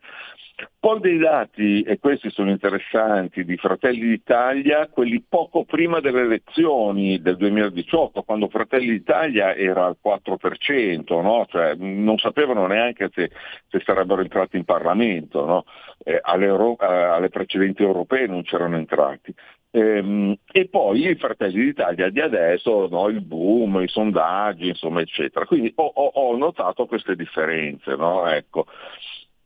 Poi 0.77 0.99
dei 0.99 1.17
dati, 1.17 1.83
e 1.83 1.99
questi 1.99 2.29
sono 2.29 2.49
interessanti, 2.49 3.45
di 3.45 3.55
Fratelli 3.55 4.07
d'Italia, 4.07 4.87
quelli 4.87 5.23
poco 5.27 5.63
prima 5.63 6.01
delle 6.01 6.21
elezioni 6.21 7.21
del 7.21 7.37
2018, 7.37 8.23
quando 8.23 8.49
Fratelli 8.49 8.87
d'Italia 8.87 9.55
era 9.55 9.85
al 9.85 9.97
4%, 10.03 11.21
no? 11.21 11.45
cioè, 11.49 11.75
non 11.75 12.17
sapevano 12.17 12.67
neanche 12.67 13.09
se, 13.13 13.31
se 13.69 13.81
sarebbero 13.85 14.21
entrati 14.21 14.57
in 14.57 14.65
Parlamento, 14.65 15.45
no? 15.45 15.65
eh, 16.03 16.19
alle, 16.21 16.45
Euro- 16.45 16.75
alle 16.77 17.29
precedenti 17.29 17.83
europee 17.83 18.27
non 18.27 18.43
c'erano 18.43 18.75
entrati. 18.75 19.33
Ehm, 19.71 20.35
e 20.51 20.67
poi 20.67 21.09
i 21.09 21.15
Fratelli 21.15 21.65
d'Italia 21.65 22.09
di 22.09 22.19
adesso, 22.19 22.87
no, 22.89 23.07
il 23.07 23.21
boom, 23.21 23.81
i 23.81 23.87
sondaggi, 23.87 24.69
insomma, 24.69 25.01
eccetera. 25.01 25.45
Quindi 25.45 25.71
ho, 25.75 25.83
ho, 25.85 26.35
notato 26.37 26.85
queste 26.87 27.15
differenze, 27.15 27.95
no? 27.95 28.27
ecco. 28.27 28.65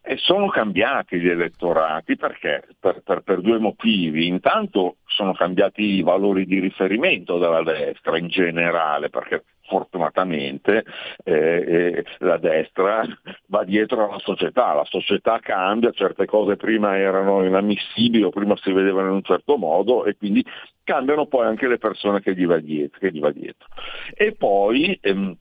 E 0.05 0.17
sono 0.17 0.49
cambiati 0.49 1.17
gli 1.17 1.29
elettorati 1.29 2.17
perché? 2.17 2.67
Per, 2.79 3.01
per, 3.03 3.21
per, 3.21 3.41
due 3.41 3.57
motivi. 3.57 4.27
Intanto 4.27 4.97
sono 5.05 5.33
cambiati 5.33 5.81
i 5.81 6.01
valori 6.01 6.45
di 6.45 6.59
riferimento 6.59 7.37
della 7.37 7.63
destra 7.63 8.17
in 8.17 8.27
generale, 8.27 9.09
perché 9.09 9.43
fortunatamente 9.73 10.83
eh, 11.23 11.33
eh, 11.33 12.05
la 12.19 12.37
destra 12.37 13.03
va 13.47 13.63
dietro 13.63 14.07
alla 14.07 14.19
società, 14.19 14.73
la 14.73 14.85
società 14.85 15.39
cambia, 15.39 15.91
certe 15.91 16.25
cose 16.25 16.57
prima 16.57 16.95
erano 16.97 17.43
inammissibili 17.43 18.23
o 18.23 18.29
prima 18.29 18.55
si 18.57 18.71
vedevano 18.71 19.07
in 19.07 19.15
un 19.15 19.23
certo 19.23 19.57
modo 19.57 20.05
e 20.05 20.15
quindi 20.15 20.45
cambiano 20.83 21.25
poi 21.25 21.47
anche 21.47 21.67
le 21.67 21.79
persone 21.79 22.21
che 22.21 22.35
gli 22.35 22.45
va 22.45 22.59
dietro. 22.59 23.07
Gli 23.09 23.19
va 23.19 23.31
dietro. 23.31 23.67
E 24.13 24.33
poi 24.33 24.97
ehm, 25.01 25.35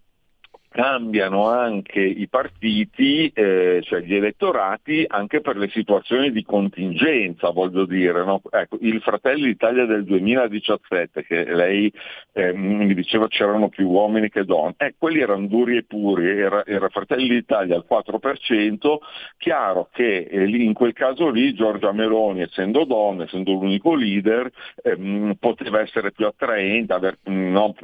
cambiano 0.72 1.48
anche 1.48 2.00
i 2.00 2.26
partiti, 2.28 3.28
eh, 3.28 3.80
cioè 3.84 4.00
gli 4.00 4.14
elettorati, 4.14 5.04
anche 5.06 5.40
per 5.42 5.56
le 5.56 5.68
situazioni 5.68 6.32
di 6.32 6.42
contingenza, 6.42 7.50
voglio 7.50 7.84
dire. 7.84 8.24
No? 8.24 8.40
Ecco, 8.50 8.78
il 8.80 9.00
Fratelli 9.02 9.44
d'Italia 9.44 9.84
del 9.84 10.04
2017, 10.04 11.24
che 11.24 11.44
lei 11.44 11.92
eh, 12.32 12.52
mi 12.54 12.92
diceva 12.94 13.28
c'erano 13.28 13.68
più 13.68 13.88
uomini 13.88 14.30
che 14.30 14.44
donne, 14.44 14.74
eh, 14.78 14.94
quelli 14.98 15.20
erano 15.20 15.46
duri 15.46 15.76
e 15.76 15.84
puri, 15.84 16.26
era, 16.26 16.64
era 16.64 16.88
Fratelli 16.88 17.28
d'Italia 17.28 17.76
al 17.76 17.84
4%, 17.88 18.96
chiaro 19.36 19.88
che 19.92 20.26
eh, 20.28 20.44
in 20.44 20.72
quel 20.72 20.94
caso 20.94 21.28
lì 21.28 21.52
Giorgia 21.52 21.92
Meloni, 21.92 22.40
essendo 22.40 22.84
donna, 22.84 23.24
essendo 23.24 23.52
l'unico 23.52 23.94
leader, 23.94 24.50
ehm, 24.82 25.34
poteva 25.38 25.80
essere 25.80 26.12
più 26.12 26.26
attraente 26.26 26.94
aver, 26.94 27.18
no, 27.24 27.74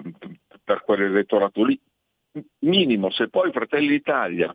per 0.64 0.82
quell'elettorato 0.84 1.64
lì 1.64 1.78
minimo, 2.60 3.10
se 3.10 3.28
poi 3.28 3.50
Fratelli 3.52 3.88
d'Italia 3.88 4.54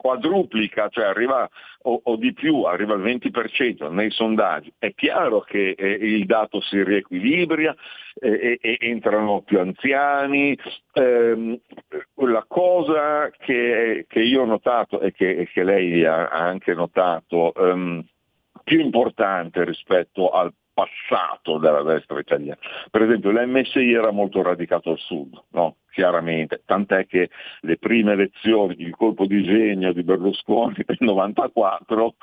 quadruplica, 0.00 0.88
cioè 0.88 1.04
arriva 1.04 1.46
o, 1.82 2.00
o, 2.04 2.16
di 2.16 2.32
più, 2.32 2.62
arriva 2.62 2.94
al 2.94 3.02
20% 3.02 3.92
nei 3.92 4.10
sondaggi, 4.10 4.72
è 4.78 4.94
chiaro 4.94 5.40
che 5.40 5.74
eh, 5.76 5.90
il 5.90 6.24
dato 6.24 6.62
si 6.62 6.82
riequilibria, 6.82 7.76
eh, 8.14 8.58
e 8.58 8.76
entrano 8.80 9.42
più 9.42 9.60
anziani. 9.60 10.56
Eh, 10.94 11.60
la 12.14 12.44
cosa 12.48 13.30
che, 13.30 14.06
che, 14.08 14.20
io 14.20 14.40
ho 14.40 14.46
notato 14.46 15.00
e 15.00 15.12
che, 15.12 15.46
che 15.52 15.64
lei 15.64 16.02
ha, 16.06 16.28
anche 16.28 16.72
notato, 16.72 17.52
ehm, 17.52 18.02
più 18.64 18.80
importante 18.80 19.64
rispetto 19.64 20.30
al 20.30 20.50
passato 20.80 21.58
della 21.58 21.82
destra 21.82 22.18
italiana. 22.18 22.58
Per 22.90 23.02
esempio 23.02 23.30
l'MSI 23.30 23.92
era 23.92 24.10
molto 24.10 24.42
radicato 24.42 24.90
al 24.90 24.98
sud, 24.98 25.38
no? 25.52 25.76
chiaramente, 25.90 26.62
tant'è 26.64 27.06
che 27.06 27.30
le 27.62 27.76
prime 27.76 28.12
elezioni, 28.12 28.76
il 28.78 28.94
colpo 28.96 29.26
di 29.26 29.42
genio 29.42 29.92
di 29.92 30.02
Berlusconi 30.02 30.76
nel 30.86 30.98
94 31.00 32.14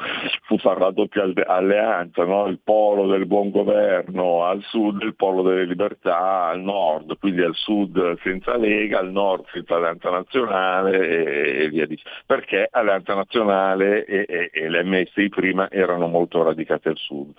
fu 0.44 0.58
far 0.58 0.80
la 0.80 0.92
doppia 0.92 1.30
alleanza, 1.46 2.24
no? 2.24 2.48
il 2.48 2.60
polo 2.64 3.08
del 3.08 3.28
buon 3.28 3.52
governo 3.52 4.46
al 4.46 4.62
sud, 4.64 5.02
il 5.02 5.16
polo 5.16 5.44
delle 5.44 5.66
libertà 5.66 6.46
al 6.48 6.62
nord, 6.62 7.18
quindi 7.20 7.42
al 7.42 7.56
sud 7.56 8.20
senza 8.22 8.58
Lega, 8.58 9.00
al 9.00 9.12
nord 9.12 9.46
senza 9.52 9.76
Alleanza 9.76 10.10
Nazionale 10.10 11.58
e, 11.60 11.70
via 11.70 11.86
di 11.86 12.00
perché 12.26 12.68
Alleanza 12.72 13.14
Nazionale 13.14 14.06
e, 14.06 14.26
e, 14.28 14.50
e 14.52 14.70
l'MSI 14.70 15.30
prima 15.30 15.70
erano 15.70 16.08
molto 16.08 16.42
radicate 16.42 16.90
al 16.90 16.98
sud. 16.98 17.34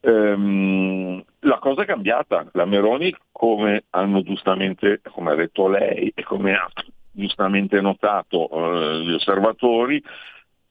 Ehm, 0.00 1.22
la 1.40 1.58
cosa 1.58 1.82
è 1.82 1.86
cambiata, 1.86 2.46
la 2.52 2.64
Meroni, 2.64 3.14
come 3.32 3.84
hanno 3.90 4.22
giustamente, 4.22 5.00
come 5.02 5.32
ha 5.32 5.34
detto 5.34 5.68
lei 5.68 6.12
e 6.14 6.22
come 6.22 6.54
ha 6.54 6.68
giustamente 7.10 7.80
notato 7.80 8.48
eh, 8.50 9.00
gli 9.02 9.12
osservatori, 9.12 10.02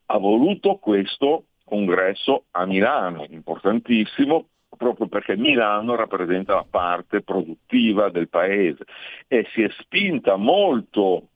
ha 0.07 0.17
voluto 0.17 0.75
questo 0.75 1.45
congresso 1.65 2.45
a 2.51 2.65
Milano, 2.65 3.25
importantissimo, 3.29 4.47
proprio 4.77 5.07
perché 5.07 5.35
Milano 5.35 5.95
rappresenta 5.95 6.55
la 6.55 6.65
parte 6.69 7.21
produttiva 7.21 8.09
del 8.09 8.29
paese 8.29 8.85
e 9.27 9.45
si 9.53 9.63
è 9.63 9.69
spinta 9.79 10.35
molto 10.37 11.29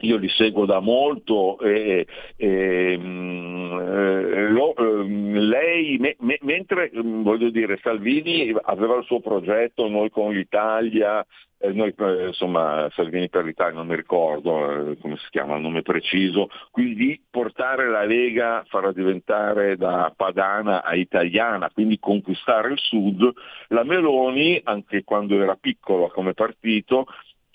io 0.00 0.16
li 0.16 0.28
seguo 0.28 0.66
da 0.66 0.80
molto 0.80 1.58
e, 1.60 2.06
e 2.36 2.96
mm, 2.98 3.78
eh, 3.78 4.48
lo, 4.48 4.74
ehm, 4.74 5.38
lei, 5.38 5.98
me, 5.98 6.16
me, 6.20 6.38
mentre 6.42 6.90
mm, 6.94 7.22
voglio 7.22 7.50
dire 7.50 7.78
Salvini 7.82 8.54
aveva 8.62 8.96
il 8.96 9.04
suo 9.04 9.20
progetto, 9.20 9.88
noi 9.88 10.10
con 10.10 10.32
l'Italia, 10.32 11.24
eh, 11.58 11.72
noi 11.72 11.94
eh, 11.96 12.26
insomma 12.26 12.88
Salvini 12.92 13.28
per 13.28 13.44
l'Italia 13.44 13.76
non 13.76 13.86
mi 13.86 13.94
ricordo 13.94 14.96
come 15.00 15.16
si 15.16 15.28
chiama 15.30 15.54
il 15.54 15.62
nome 15.62 15.82
preciso, 15.82 16.48
quindi 16.72 17.20
portare 17.30 17.88
la 17.88 18.04
Lega, 18.04 18.64
farla 18.66 18.92
diventare 18.92 19.76
da 19.76 20.12
padana 20.14 20.82
a 20.82 20.96
italiana, 20.96 21.70
quindi 21.72 22.00
conquistare 22.00 22.72
il 22.72 22.78
Sud, 22.78 23.32
la 23.68 23.84
Meloni 23.84 24.60
anche 24.64 25.04
quando 25.04 25.40
era 25.40 25.54
piccola 25.54 26.08
come 26.08 26.34
partito 26.34 27.06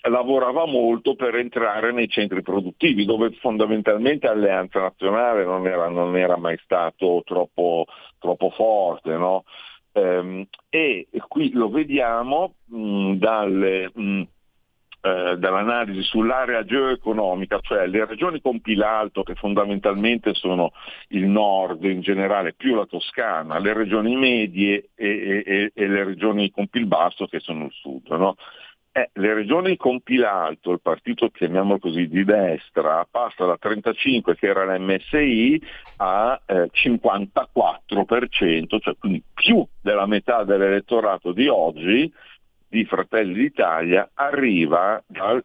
lavorava 0.08 0.66
molto 0.66 1.14
per 1.14 1.34
entrare 1.34 1.92
nei 1.92 2.08
centri 2.08 2.42
produttivi, 2.42 3.04
dove 3.04 3.32
fondamentalmente 3.40 4.26
Alleanza 4.26 4.80
Nazionale 4.80 5.44
non 5.44 5.66
era, 5.66 5.88
non 5.88 6.16
era 6.16 6.36
mai 6.36 6.58
stato 6.64 7.22
troppo, 7.24 7.84
troppo 8.18 8.50
forte. 8.50 9.16
No? 9.16 9.44
Ehm, 9.92 10.46
e 10.68 11.06
qui 11.28 11.52
lo 11.52 11.68
vediamo 11.68 12.54
mh, 12.66 13.14
dalle, 13.14 13.90
mh, 13.92 14.22
eh, 15.02 15.36
dall'analisi 15.38 16.02
sull'area 16.02 16.64
geoeconomica, 16.64 17.58
cioè 17.60 17.86
le 17.86 18.04
regioni 18.04 18.40
con 18.40 18.60
PIL 18.60 18.82
alto 18.82 19.22
che 19.22 19.34
fondamentalmente 19.34 20.34
sono 20.34 20.72
il 21.08 21.26
nord 21.26 21.84
in 21.84 22.00
generale 22.00 22.52
più 22.52 22.74
la 22.74 22.86
Toscana, 22.86 23.58
le 23.58 23.72
regioni 23.72 24.14
medie 24.16 24.90
e, 24.94 25.42
e, 25.44 25.72
e 25.74 25.88
le 25.88 26.04
regioni 26.04 26.50
con 26.50 26.68
PIL 26.68 26.86
basso 26.86 27.26
che 27.26 27.40
sono 27.40 27.64
il 27.64 27.72
sud. 27.72 28.08
No? 28.08 28.36
Eh, 28.92 29.10
le 29.12 29.34
regioni 29.34 29.76
con 29.76 30.00
PIL 30.00 30.24
alto, 30.24 30.72
il 30.72 30.80
partito 30.80 31.28
chiamiamolo 31.28 31.78
così 31.78 32.08
di 32.08 32.24
destra, 32.24 33.06
passa 33.08 33.44
da 33.44 33.56
35 33.56 34.34
che 34.34 34.48
era 34.48 34.64
l'MSI 34.64 35.62
a 35.98 36.40
eh, 36.44 36.68
54%, 36.72 38.80
cioè 38.80 38.96
quindi 38.98 39.22
più 39.32 39.64
della 39.80 40.06
metà 40.06 40.42
dell'elettorato 40.42 41.30
di 41.30 41.46
oggi 41.46 42.12
di 42.66 42.84
Fratelli 42.84 43.34
d'Italia 43.34 44.10
arriva 44.14 45.00
dal 45.06 45.44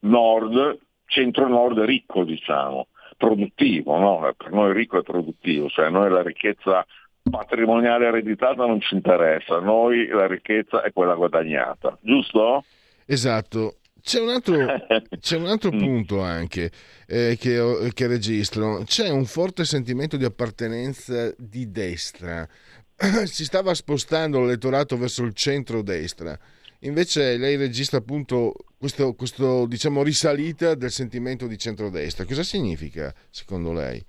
nord, 0.00 0.78
centro-nord 1.06 1.78
ricco 1.80 2.24
diciamo, 2.24 2.88
produttivo, 3.16 3.98
no? 3.98 4.34
per 4.36 4.50
noi 4.50 4.72
ricco 4.72 4.98
e 4.98 5.02
produttivo, 5.02 5.68
cioè 5.68 5.86
a 5.86 5.90
noi 5.90 6.10
la 6.10 6.22
ricchezza 6.22 6.84
patrimoniale 7.30 8.06
ereditata 8.06 8.66
non 8.66 8.80
ci 8.80 8.96
interessa, 8.96 9.58
a 9.58 9.60
noi 9.60 10.08
la 10.08 10.26
ricchezza 10.26 10.82
è 10.82 10.92
quella 10.92 11.14
guadagnata, 11.14 11.96
giusto? 12.00 12.64
Esatto. 13.10 13.78
C'è 14.00 14.20
un 14.20 14.28
altro, 14.28 14.56
c'è 15.18 15.36
un 15.36 15.46
altro 15.46 15.70
punto 15.70 16.22
anche 16.22 16.70
eh, 17.06 17.36
che, 17.38 17.90
che, 17.92 18.06
registro. 18.06 18.84
C'è 18.84 19.08
un 19.08 19.26
forte 19.26 19.64
sentimento 19.64 20.16
di 20.16 20.24
appartenenza 20.24 21.34
di 21.36 21.70
destra. 21.72 22.48
si 23.26 23.44
stava 23.44 23.74
spostando 23.74 24.40
l'elettorato 24.40 24.96
verso 24.96 25.24
il 25.24 25.34
centro-destra. 25.34 26.38
Invece 26.82 27.36
lei 27.36 27.56
registra 27.56 27.98
appunto 27.98 28.54
questo, 28.78 29.14
questo 29.14 29.66
diciamo, 29.66 30.04
risalita 30.04 30.76
del 30.76 30.92
sentimento 30.92 31.48
di 31.48 31.58
centrodestra. 31.58 32.24
Cosa 32.24 32.44
significa 32.44 33.12
secondo 33.28 33.72
lei? 33.72 34.02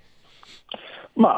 Ma 1.13 1.37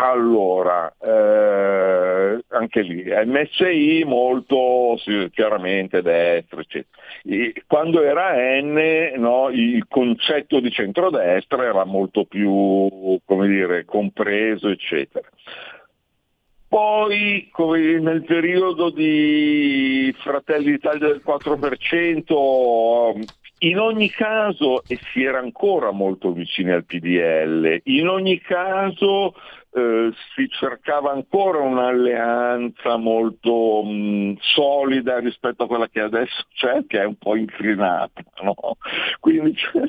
allora, 0.00 0.92
eh, 0.98 2.42
anche 2.48 2.80
lì, 2.80 3.04
MSI 3.04 4.02
molto 4.06 4.96
sì, 4.98 5.28
chiaramente 5.32 6.00
destra, 6.00 6.62
quando 7.66 8.02
era 8.02 8.34
N 8.60 9.12
no, 9.16 9.50
il 9.50 9.86
concetto 9.88 10.58
di 10.60 10.70
centrodestra 10.70 11.64
era 11.64 11.84
molto 11.84 12.24
più, 12.24 12.88
dire, 13.46 13.84
compreso, 13.84 14.68
eccetera. 14.68 15.28
Poi 16.66 17.50
nel 18.00 18.24
periodo 18.24 18.90
di 18.90 20.14
Fratelli 20.18 20.70
d'Italia 20.70 21.08
del 21.08 21.22
4%, 21.24 23.20
in 23.62 23.78
ogni 23.78 24.10
caso, 24.10 24.84
e 24.86 24.98
si 25.12 25.22
era 25.22 25.38
ancora 25.38 25.90
molto 25.90 26.32
vicini 26.32 26.70
al 26.70 26.84
PDL, 26.84 27.80
in 27.84 28.08
ogni 28.08 28.40
caso 28.40 29.34
eh, 29.72 30.10
si 30.34 30.48
cercava 30.48 31.12
ancora 31.12 31.58
un'alleanza 31.58 32.96
molto 32.96 33.82
mh, 33.82 34.38
solida 34.40 35.18
rispetto 35.18 35.64
a 35.64 35.66
quella 35.66 35.88
che 35.88 36.00
adesso 36.00 36.44
c'è, 36.54 36.84
che 36.86 37.00
è 37.00 37.04
un 37.04 37.16
po' 37.16 37.36
inclinata. 37.36 38.22
No? 38.42 38.54
Quindi 39.20 39.52
c'è, 39.52 39.82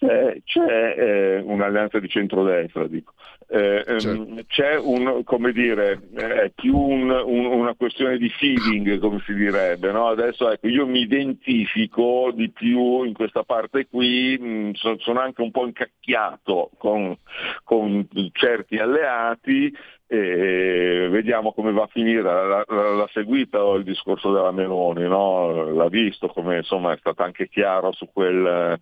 c'è, 0.00 0.40
c'è 0.44 0.94
eh, 0.96 1.40
un'alleanza 1.40 1.98
di 1.98 2.08
centrodestra, 2.08 2.86
dico. 2.86 3.12
Eh, 3.48 3.84
ehm, 3.86 3.98
certo. 3.98 4.34
C'è 4.46 4.78
un, 4.78 5.22
come 5.24 5.52
dire, 5.52 6.00
è 6.14 6.50
più 6.54 6.76
un, 6.78 7.10
un, 7.10 7.44
una 7.44 7.74
questione 7.74 8.16
di 8.16 8.30
feeling, 8.30 8.98
come 8.98 9.20
si 9.26 9.34
direbbe. 9.34 9.92
No? 9.92 10.06
Adesso 10.08 10.50
ecco, 10.50 10.68
io 10.68 10.86
mi 10.86 11.00
identifico 11.00 12.30
di 12.32 12.48
più 12.50 13.02
in 13.02 13.12
questa 13.12 13.42
parte 13.42 13.88
qui, 13.88 14.38
mh, 14.38 14.72
so, 14.72 14.96
sono 15.00 15.20
anche 15.20 15.42
un 15.42 15.50
po' 15.50 15.66
incacchiato 15.66 16.70
con, 16.78 17.14
con 17.62 18.08
certi 18.32 18.78
alleati 18.78 19.70
e 20.06 21.08
vediamo 21.10 21.52
come 21.52 21.72
va 21.72 21.82
a 21.82 21.88
finire. 21.88 22.22
L'ha, 22.22 22.64
l'ha 22.66 23.08
seguito 23.12 23.74
il 23.74 23.84
discorso 23.84 24.32
della 24.32 24.50
Meloni, 24.50 25.02
no? 25.02 25.70
l'ha 25.70 25.88
visto 25.88 26.28
come 26.28 26.56
insomma 26.56 26.92
è 26.94 26.96
stato 26.98 27.22
anche 27.22 27.48
chiaro 27.48 27.92
su 27.92 28.08
quel 28.12 28.78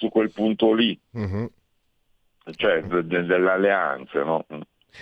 su 0.00 0.08
quel 0.08 0.30
punto 0.30 0.72
lì, 0.72 0.98
uh-huh. 1.10 1.50
cioè 2.56 2.82
de- 2.82 3.06
de- 3.06 3.24
dell'alleanza. 3.26 4.24
No? 4.24 4.46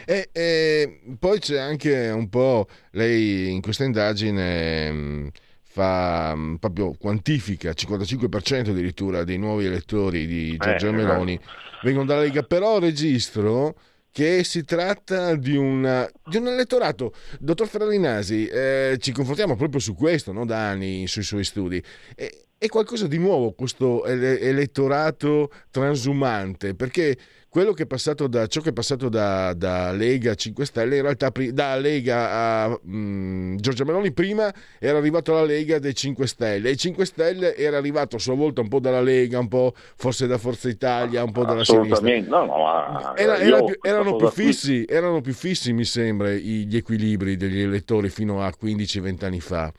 E, 0.04 0.28
e, 0.32 1.00
poi 1.18 1.38
c'è 1.38 1.58
anche 1.58 2.10
un 2.10 2.28
po', 2.28 2.66
lei 2.90 3.52
in 3.52 3.60
questa 3.60 3.84
indagine 3.84 4.90
mm, 4.90 5.26
fa 5.62 6.34
mm, 6.34 6.56
proprio 6.56 6.96
quantifica 6.98 7.70
55% 7.70 8.70
addirittura 8.70 9.22
dei 9.22 9.38
nuovi 9.38 9.66
elettori 9.66 10.26
di 10.26 10.56
Giorgia 10.56 10.88
Eh, 10.88 10.92
Meloni 10.92 11.40
vengono 11.84 12.06
dalla 12.06 12.22
Lega, 12.22 12.42
però 12.42 12.80
registro 12.80 13.76
che 14.10 14.42
si 14.42 14.64
tratta 14.64 15.36
di, 15.36 15.56
una- 15.56 16.10
di 16.24 16.38
un 16.38 16.48
elettorato. 16.48 17.12
Dottor 17.38 17.68
Ferrarinasi, 17.68 18.48
eh, 18.48 18.96
ci 18.98 19.12
confrontiamo 19.12 19.54
proprio 19.54 19.78
su 19.78 19.94
questo 19.94 20.32
no, 20.32 20.44
da 20.44 20.70
anni 20.70 21.06
sui 21.06 21.22
suoi 21.22 21.44
studi. 21.44 21.80
È, 22.16 22.28
è 22.58 22.66
qualcosa 22.66 23.06
di 23.06 23.18
nuovo 23.18 23.52
questo 23.52 24.04
ele- 24.04 24.40
elettorato 24.40 25.50
transumante, 25.70 26.74
perché 26.74 27.16
quello 27.48 27.72
che 27.72 27.84
è 27.84 27.86
passato 27.86 28.26
da, 28.26 28.46
ciò 28.46 28.60
che 28.60 28.70
è 28.70 28.72
passato 28.72 29.08
da, 29.08 29.54
da 29.54 29.92
Lega 29.92 30.34
5 30.34 30.64
Stelle, 30.66 30.96
in 30.96 31.02
realtà 31.02 31.32
da 31.52 31.76
Lega 31.76 32.30
a 32.64 32.80
mm, 32.86 33.56
Giorgia 33.56 33.84
Meloni 33.84 34.12
prima 34.12 34.52
era 34.78 34.98
arrivato 34.98 35.32
alla 35.32 35.46
Lega 35.46 35.78
dei 35.78 35.94
5 35.94 36.26
Stelle 36.26 36.68
e 36.68 36.72
i 36.72 36.76
5 36.76 37.04
Stelle 37.06 37.56
era 37.56 37.78
arrivato 37.78 38.16
a 38.16 38.18
sua 38.18 38.34
volta 38.34 38.60
un 38.60 38.68
po' 38.68 38.80
dalla 38.80 39.00
Lega, 39.00 39.38
un 39.38 39.48
po' 39.48 39.72
forse 39.96 40.26
da 40.26 40.36
Forza 40.36 40.68
Italia, 40.68 41.22
un 41.22 41.32
po' 41.32 41.44
dalla 41.44 41.64
sinistra. 41.64 42.00
No, 42.44 42.44
no, 42.44 43.14
Era- 43.14 43.38
era 43.38 43.62
più- 43.64 43.78
erano, 43.82 44.16
più 44.16 44.28
fissi, 44.30 44.84
erano 44.86 45.20
più 45.20 45.32
fissi, 45.32 45.72
mi 45.72 45.84
sembra, 45.84 46.32
gli 46.32 46.76
equilibri 46.76 47.36
degli 47.36 47.60
elettori 47.60 48.08
fino 48.10 48.42
a 48.42 48.52
15-20 48.60 49.24
anni 49.24 49.40
fa. 49.40 49.72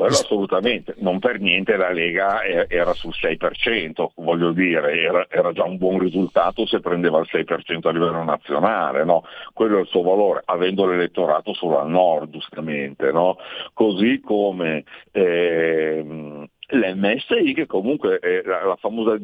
Quello 0.00 0.14
assolutamente, 0.14 0.94
non 1.00 1.18
per 1.18 1.40
niente 1.40 1.76
la 1.76 1.90
Lega 1.90 2.42
era 2.42 2.94
sul 2.94 3.12
6%, 3.12 4.12
voglio 4.14 4.52
dire, 4.52 4.98
era, 4.98 5.26
era 5.28 5.52
già 5.52 5.64
un 5.64 5.76
buon 5.76 5.98
risultato 5.98 6.64
se 6.64 6.80
prendeva 6.80 7.18
il 7.18 7.28
6% 7.30 7.86
a 7.86 7.90
livello 7.90 8.24
nazionale, 8.24 9.04
no? 9.04 9.24
quello 9.52 9.76
è 9.76 9.80
il 9.80 9.86
suo 9.88 10.00
valore, 10.00 10.40
avendo 10.46 10.86
l'elettorato 10.86 11.52
solo 11.52 11.80
al 11.80 11.90
nord, 11.90 12.30
giustamente, 12.30 13.12
no? 13.12 13.36
così 13.74 14.22
come 14.24 14.84
ehm, 15.12 16.48
l'MSI 16.70 17.54
che 17.54 17.66
comunque 17.66 18.18
la, 18.44 18.64
la 18.64 18.76
famosa, 18.76 19.18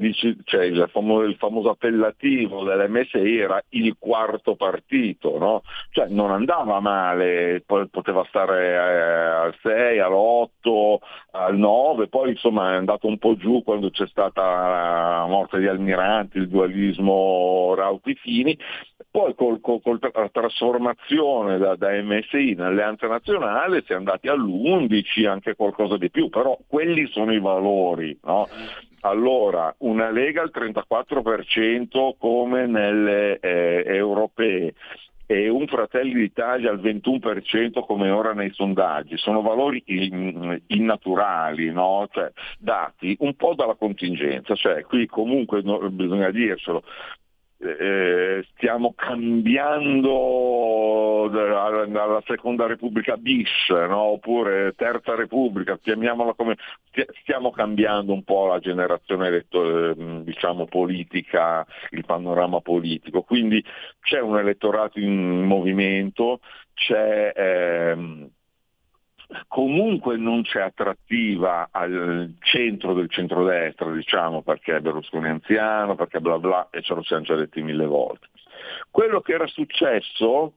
cioè 0.44 0.64
il, 0.64 0.88
famo- 0.90 1.22
il 1.22 1.36
famoso 1.36 1.70
appellativo 1.70 2.64
dell'MSI 2.64 3.38
era 3.38 3.62
il 3.70 3.96
quarto 3.98 4.56
partito, 4.56 5.38
no? 5.38 5.62
cioè 5.90 6.08
non 6.08 6.30
andava 6.30 6.80
male, 6.80 7.62
poi 7.64 7.88
poteva 7.88 8.24
stare 8.28 8.66
eh, 8.68 8.76
al 8.76 9.54
6, 9.62 9.98
all'8, 9.98 10.96
al 11.32 11.56
9, 11.56 12.08
poi 12.08 12.30
insomma 12.30 12.72
è 12.72 12.76
andato 12.76 13.06
un 13.06 13.18
po' 13.18 13.36
giù 13.36 13.62
quando 13.62 13.90
c'è 13.90 14.06
stata 14.06 14.42
la 14.42 15.26
morte 15.26 15.58
di 15.58 15.66
Almiranti, 15.66 16.38
il 16.38 16.48
dualismo 16.48 17.74
Rauti-Fini, 17.74 18.58
poi 19.16 19.34
col, 19.34 19.60
col- 19.62 19.80
col- 19.80 19.98
la 20.12 20.28
trasformazione 20.28 21.56
da, 21.56 21.74
da 21.74 21.90
MSI 22.02 22.50
in 22.50 22.60
alleanza 22.60 23.06
nazionale 23.06 23.82
si 23.86 23.92
è 23.92 23.94
andati 23.94 24.28
all'11, 24.28 25.26
anche 25.26 25.54
qualcosa 25.54 25.96
di 25.96 26.10
più, 26.10 26.28
però 26.28 26.58
quelli 26.68 27.06
sono 27.06 27.32
i 27.32 27.40
valori. 27.40 28.18
No? 28.24 28.46
Allora, 29.00 29.74
una 29.78 30.10
Lega 30.10 30.42
al 30.42 30.52
34% 30.54 32.10
come 32.18 32.66
nelle 32.66 33.38
eh, 33.38 33.84
europee 33.86 34.74
e 35.24 35.48
un 35.48 35.66
Fratelli 35.66 36.12
d'Italia 36.12 36.70
al 36.70 36.80
21% 36.80 37.80
come 37.86 38.10
ora 38.10 38.34
nei 38.34 38.50
sondaggi, 38.52 39.16
sono 39.16 39.40
valori 39.40 39.82
in- 39.86 40.60
innaturali, 40.66 41.72
no? 41.72 42.06
Cioè, 42.12 42.30
dati 42.58 43.16
un 43.20 43.34
po' 43.34 43.54
dalla 43.54 43.76
contingenza, 43.76 44.54
cioè 44.54 44.82
qui 44.82 45.06
comunque 45.06 45.62
no- 45.62 45.88
bisogna 45.88 46.30
dircelo, 46.30 46.82
eh, 47.66 48.46
stiamo 48.54 48.92
cambiando 48.94 51.28
dalla, 51.30 52.22
seconda 52.26 52.66
repubblica 52.66 53.16
bis, 53.16 53.68
no? 53.68 54.00
oppure 54.00 54.74
terza 54.76 55.14
repubblica, 55.14 55.78
chiamiamola 55.78 56.34
come 56.34 56.56
stia- 56.88 57.06
stiamo 57.22 57.50
cambiando 57.50 58.12
un 58.12 58.22
po' 58.22 58.46
la 58.46 58.58
generazione 58.58 59.28
eletto- 59.28 59.90
ehm, 59.90 60.22
diciamo 60.22 60.66
politica, 60.66 61.66
il 61.90 62.04
panorama 62.04 62.60
politico, 62.60 63.22
quindi 63.22 63.64
c'è 64.00 64.20
un 64.20 64.38
elettorato 64.38 64.98
in 64.98 65.42
movimento, 65.42 66.40
c'è 66.74 67.32
ehm, 67.34 68.28
comunque 69.48 70.16
non 70.16 70.42
c'è 70.42 70.60
attrattiva 70.60 71.68
al 71.70 72.34
centro 72.40 72.94
del 72.94 73.10
centrodestra, 73.10 73.90
diciamo, 73.90 74.42
perché 74.42 74.76
è 74.76 74.80
Berlusconi 74.80 75.28
anziano, 75.28 75.94
perché 75.94 76.20
bla 76.20 76.38
bla, 76.38 76.68
e 76.70 76.82
ce 76.82 76.94
lo 76.94 77.02
siamo 77.02 77.24
già 77.24 77.34
detti 77.34 77.62
mille 77.62 77.86
volte. 77.86 78.28
Quello 78.90 79.20
che 79.20 79.32
era 79.32 79.46
successo 79.46 80.54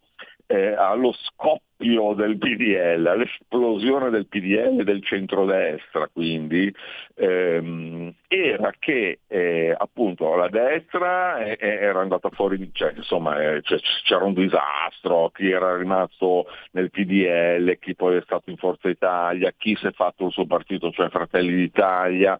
eh, 0.51 0.73
allo 0.73 1.11
scoppio 1.13 2.13
del 2.15 2.37
PDL, 2.39 3.05
all'esplosione 3.05 4.09
del 4.09 4.27
PDL 4.27 4.79
e 4.79 4.83
del 4.83 5.03
centrodestra, 5.03 6.07
quindi, 6.11 6.73
ehm, 7.15 8.11
era 8.27 8.73
che 8.79 9.19
eh, 9.27 9.75
appunto 9.77 10.35
la 10.35 10.49
destra 10.49 11.37
eh, 11.45 11.57
era 11.59 12.01
andata 12.01 12.29
fuori, 12.31 12.69
cioè, 12.73 12.93
insomma 12.95 13.39
eh, 13.41 13.61
c'è- 13.61 13.79
c'era 14.03 14.25
un 14.25 14.33
disastro, 14.33 15.29
chi 15.29 15.49
era 15.51 15.77
rimasto 15.77 16.47
nel 16.71 16.89
PDL, 16.89 17.77
chi 17.79 17.95
poi 17.95 18.17
è 18.17 18.21
stato 18.23 18.49
in 18.49 18.57
Forza 18.57 18.89
Italia, 18.89 19.53
chi 19.55 19.75
si 19.75 19.85
è 19.87 19.91
fatto 19.91 20.25
il 20.25 20.31
suo 20.31 20.47
partito, 20.47 20.89
cioè 20.91 21.09
Fratelli 21.09 21.55
d'Italia, 21.55 22.37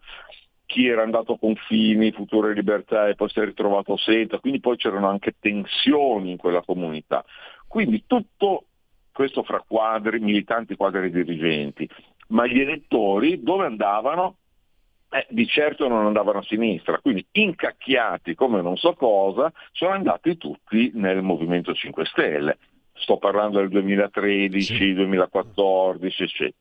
chi 0.66 0.86
era 0.86 1.02
andato 1.02 1.36
con 1.36 1.54
Fini, 1.56 2.12
Futuro 2.12 2.48
e 2.48 2.54
Libertà 2.54 3.08
e 3.08 3.16
poi 3.16 3.28
si 3.28 3.40
è 3.40 3.44
ritrovato 3.44 3.96
senza, 3.96 4.38
quindi 4.38 4.60
poi 4.60 4.76
c'erano 4.76 5.08
anche 5.08 5.34
tensioni 5.40 6.30
in 6.30 6.36
quella 6.36 6.62
comunità. 6.62 7.24
Quindi 7.70 8.02
tutto 8.04 8.64
questo 9.12 9.44
fra 9.44 9.62
quadri, 9.64 10.18
militanti, 10.18 10.74
quadri 10.74 11.08
dirigenti, 11.08 11.88
ma 12.30 12.44
gli 12.44 12.58
elettori 12.58 13.44
dove 13.44 13.64
andavano? 13.64 14.38
Eh, 15.08 15.24
di 15.30 15.46
certo 15.46 15.86
non 15.86 16.04
andavano 16.04 16.38
a 16.38 16.42
sinistra, 16.42 16.98
quindi 16.98 17.24
incacchiati 17.30 18.34
come 18.34 18.60
non 18.60 18.76
so 18.76 18.94
cosa, 18.94 19.52
sono 19.70 19.92
andati 19.92 20.36
tutti 20.36 20.90
nel 20.94 21.22
Movimento 21.22 21.72
5 21.72 22.06
Stelle. 22.06 22.58
Sto 22.92 23.18
parlando 23.18 23.60
del 23.60 23.68
2013, 23.68 24.92
2014, 24.94 26.22
eccetera. 26.24 26.56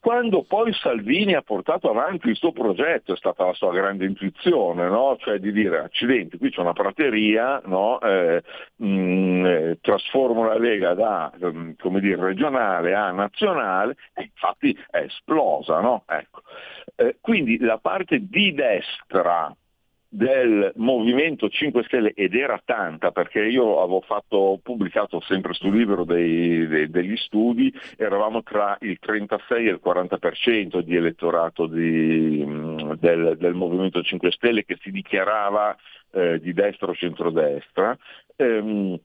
Quando 0.00 0.44
poi 0.44 0.72
Salvini 0.74 1.34
ha 1.34 1.42
portato 1.42 1.90
avanti 1.90 2.28
il 2.28 2.36
suo 2.36 2.52
progetto, 2.52 3.12
è 3.12 3.16
stata 3.16 3.44
la 3.44 3.52
sua 3.52 3.72
grande 3.72 4.06
intuizione, 4.06 4.88
no? 4.88 5.16
cioè 5.18 5.38
di 5.38 5.50
dire 5.50 5.80
accidenti, 5.80 6.38
qui 6.38 6.50
c'è 6.50 6.60
una 6.60 6.72
prateria, 6.72 7.60
no? 7.64 8.00
eh, 8.00 8.42
mh, 8.76 9.46
eh, 9.46 9.78
trasformo 9.80 10.44
la 10.44 10.56
Lega 10.56 10.94
da 10.94 11.32
come 11.78 12.00
dire, 12.00 12.22
regionale 12.22 12.94
a 12.94 13.10
nazionale, 13.10 13.96
e 14.14 14.22
infatti 14.22 14.76
è 14.90 14.98
esplosa. 14.98 15.80
No? 15.80 16.04
Ecco. 16.06 16.42
Eh, 16.94 17.16
quindi 17.20 17.58
la 17.58 17.78
parte 17.78 18.18
di 18.20 18.54
destra 18.54 19.54
del 20.08 20.72
Movimento 20.76 21.48
5 21.48 21.84
Stelle 21.84 22.12
ed 22.14 22.34
era 22.34 22.60
tanta 22.64 23.10
perché 23.10 23.40
io 23.44 23.82
avevo 23.82 24.00
fatto, 24.00 24.58
pubblicato 24.62 25.20
sempre 25.20 25.52
sul 25.52 25.76
libro 25.76 26.04
dei- 26.04 26.66
dei- 26.66 26.88
degli 26.88 27.16
studi, 27.16 27.72
eravamo 27.96 28.42
tra 28.42 28.76
il 28.80 28.98
36 28.98 29.66
e 29.66 29.70
il 29.70 29.80
40% 29.84 30.80
di 30.80 30.96
elettorato 30.96 31.66
di, 31.66 32.42
mh, 32.44 32.94
del, 32.94 33.36
del 33.38 33.54
Movimento 33.54 34.02
5 34.02 34.30
Stelle 34.32 34.64
che 34.64 34.78
si 34.80 34.90
dichiarava 34.90 35.76
eh, 36.12 36.40
di 36.40 36.52
destra 36.54 36.90
o 36.90 36.94
centrodestra. 36.94 37.96
Ehm, 38.36 38.98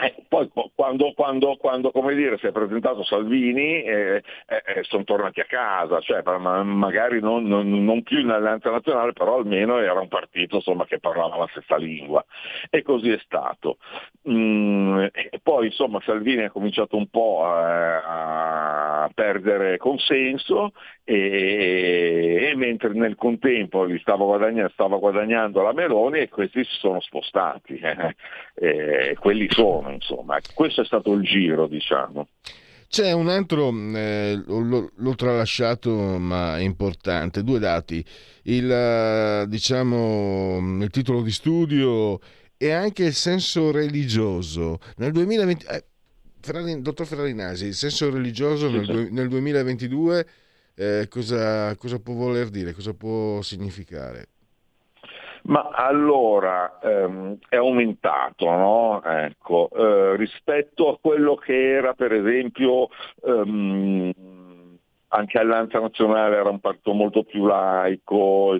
eh, 0.00 0.14
poi 0.28 0.48
qu- 0.48 0.70
quando, 0.76 1.12
quando, 1.12 1.56
quando, 1.56 1.90
dire, 2.14 2.38
si 2.38 2.46
è 2.46 2.52
presentato 2.52 3.02
Salvini 3.02 3.82
eh, 3.82 4.22
eh, 4.46 4.62
eh, 4.76 4.82
sono 4.84 5.02
tornati 5.02 5.40
a 5.40 5.44
casa, 5.44 5.98
cioè, 6.00 6.22
ma- 6.24 6.38
ma- 6.38 6.62
magari 6.62 7.20
non, 7.20 7.42
non- 7.44 7.84
non 7.84 8.04
più 8.04 8.20
in 8.20 8.30
alleanza 8.30 8.70
nazionale, 8.70 9.12
però 9.12 9.38
almeno 9.38 9.78
era 9.78 9.98
un 10.00 10.06
partito 10.06 10.56
insomma, 10.56 10.86
che 10.86 11.00
parlava 11.00 11.36
la 11.36 11.48
stessa 11.50 11.76
lingua. 11.76 12.24
E 12.70 12.82
così 12.82 13.10
è 13.10 13.18
stato. 13.24 13.78
Mm, 14.28 15.06
poi 15.42 15.66
insomma 15.66 16.00
Salvini 16.04 16.44
ha 16.44 16.50
cominciato 16.50 16.96
un 16.96 17.08
po' 17.08 17.44
a, 17.44 18.37
a 18.37 18.37
perdere 19.18 19.78
consenso 19.78 20.72
e, 21.02 22.50
e 22.50 22.54
mentre 22.54 22.92
nel 22.92 23.16
contempo 23.16 23.84
stava 23.98 24.22
guadagnando, 24.22 24.70
stava 24.70 24.96
guadagnando 24.96 25.60
la 25.60 25.72
Meloni 25.72 26.20
e 26.20 26.28
questi 26.28 26.62
si 26.62 26.76
sono 26.78 27.00
spostati. 27.00 27.80
eh. 27.80 28.14
E 28.54 29.16
quelli 29.18 29.48
sono, 29.50 29.90
insomma. 29.90 30.38
Questo 30.54 30.82
è 30.82 30.84
stato 30.84 31.12
il 31.14 31.22
giro, 31.22 31.66
diciamo. 31.66 32.28
C'è 32.88 33.10
un 33.12 33.28
altro, 33.28 33.70
eh, 33.94 34.40
l'ho, 34.46 34.90
l'ho 34.94 35.14
tralasciato 35.16 35.90
ma 35.90 36.56
è 36.56 36.60
importante, 36.60 37.42
due 37.42 37.58
dati, 37.58 38.02
il, 38.44 38.70
eh, 38.70 39.44
diciamo, 39.48 40.58
il 40.80 40.90
titolo 40.90 41.22
di 41.22 41.32
studio 41.32 42.20
e 42.56 42.70
anche 42.70 43.04
il 43.04 43.14
senso 43.14 43.72
religioso. 43.72 44.78
Nel 44.96 45.12
2020, 45.12 45.66
eh, 45.66 45.84
Ferrari- 46.48 46.80
dottor 46.80 47.06
Ferrarinasi, 47.06 47.66
il 47.66 47.74
senso 47.74 48.10
religioso 48.10 48.70
nel, 48.70 48.84
sì. 48.84 49.12
nel 49.12 49.28
2022 49.28 50.26
eh, 50.74 51.06
cosa, 51.10 51.76
cosa 51.76 52.00
può 52.00 52.14
voler 52.14 52.48
dire, 52.48 52.72
cosa 52.72 52.94
può 52.94 53.42
significare? 53.42 54.28
Ma 55.42 55.70
allora 55.72 56.78
ehm, 56.82 57.38
è 57.48 57.56
aumentato 57.56 58.44
no? 58.50 59.02
ecco, 59.02 59.70
eh, 59.74 60.16
rispetto 60.16 60.88
a 60.88 60.98
quello 61.00 61.36
che 61.36 61.72
era 61.72 61.94
per 61.94 62.12
esempio 62.12 62.88
ehm, 63.24 64.12
anche 65.08 65.38
Alleanza 65.38 65.80
Nazionale 65.80 66.36
era 66.36 66.50
un 66.50 66.60
partito 66.60 66.92
molto 66.92 67.22
più 67.24 67.46
laico, 67.46 68.58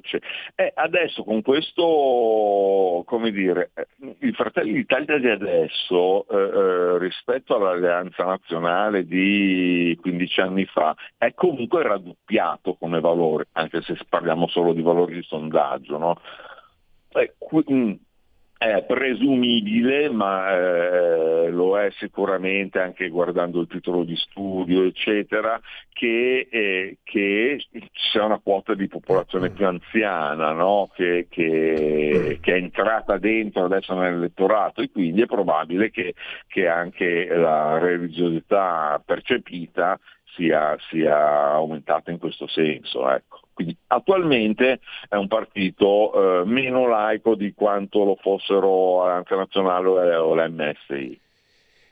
e 0.55 0.73
adesso 0.75 1.25
con 1.25 1.43
questo, 1.43 3.03
come 3.07 3.31
dire, 3.31 3.73
il 4.21 4.35
Fratelli 4.35 4.73
d'Italia 4.73 5.19
di 5.19 5.29
adesso 5.29 6.27
eh, 6.29 6.37
eh, 6.37 6.99
rispetto 6.99 7.57
all'Alleanza 7.57 8.25
Nazionale 8.25 9.05
di 9.05 9.97
15 10.01 10.41
anni 10.41 10.65
fa 10.65 10.95
è 11.17 11.35
comunque 11.35 11.83
raddoppiato 11.83 12.75
come 12.75 13.01
valore, 13.01 13.49
anche 13.53 13.83
se 13.83 13.97
parliamo 14.09 14.49
solo 14.49 14.73
di 14.73 14.83
valori 14.83 15.15
di 15.15 15.23
sondaggio. 15.23 15.99
No? 15.99 16.21
Qui, 17.39 18.01
è 18.59 18.83
presumibile, 18.83 20.11
ma 20.11 20.53
eh, 20.53 21.49
lo 21.51 21.79
è 21.79 21.93
sicuramente 21.93 22.81
anche 22.81 23.09
guardando 23.09 23.61
il 23.61 23.69
titolo 23.69 24.03
di 24.03 24.17
studio, 24.17 24.83
eccetera, 24.83 25.61
che, 25.93 26.49
eh, 26.51 26.99
che 27.05 27.65
sia 28.11 28.25
una 28.25 28.41
quota 28.41 28.75
di 28.75 28.89
popolazione 28.89 29.51
più 29.51 29.65
anziana 29.65 30.51
no? 30.51 30.91
che, 30.93 31.29
che, 31.31 32.39
che, 32.41 32.53
è 32.53 32.57
entrata 32.57 33.17
dentro 33.17 33.65
adesso 33.65 33.95
nell'elettorato 33.95 34.83
e 34.83 34.91
quindi 34.91 35.23
è 35.23 35.27
probabile 35.27 35.91
che, 35.91 36.15
che 36.49 36.67
anche 36.67 37.27
la 37.27 37.79
religiosità 37.79 39.01
percepita 39.07 40.01
sia, 40.35 40.77
sia 40.91 41.53
aumentata 41.53 42.11
in 42.11 42.19
questo 42.19 42.49
senso. 42.49 43.09
Ecco. 43.09 43.48
Quindi 43.59 43.77
attualmente 43.89 44.79
è 45.09 45.17
un 45.17 45.27
partito 45.27 46.43
eh, 46.43 46.45
meno 46.45 46.87
laico 46.87 47.35
di 47.35 47.53
quanto 47.55 48.05
lo 48.05 48.15
fossero 48.15 49.03
Alleanza 49.03 49.35
Nazionale 49.35 50.15
o 50.15 50.33
l'MSI. 50.37 51.21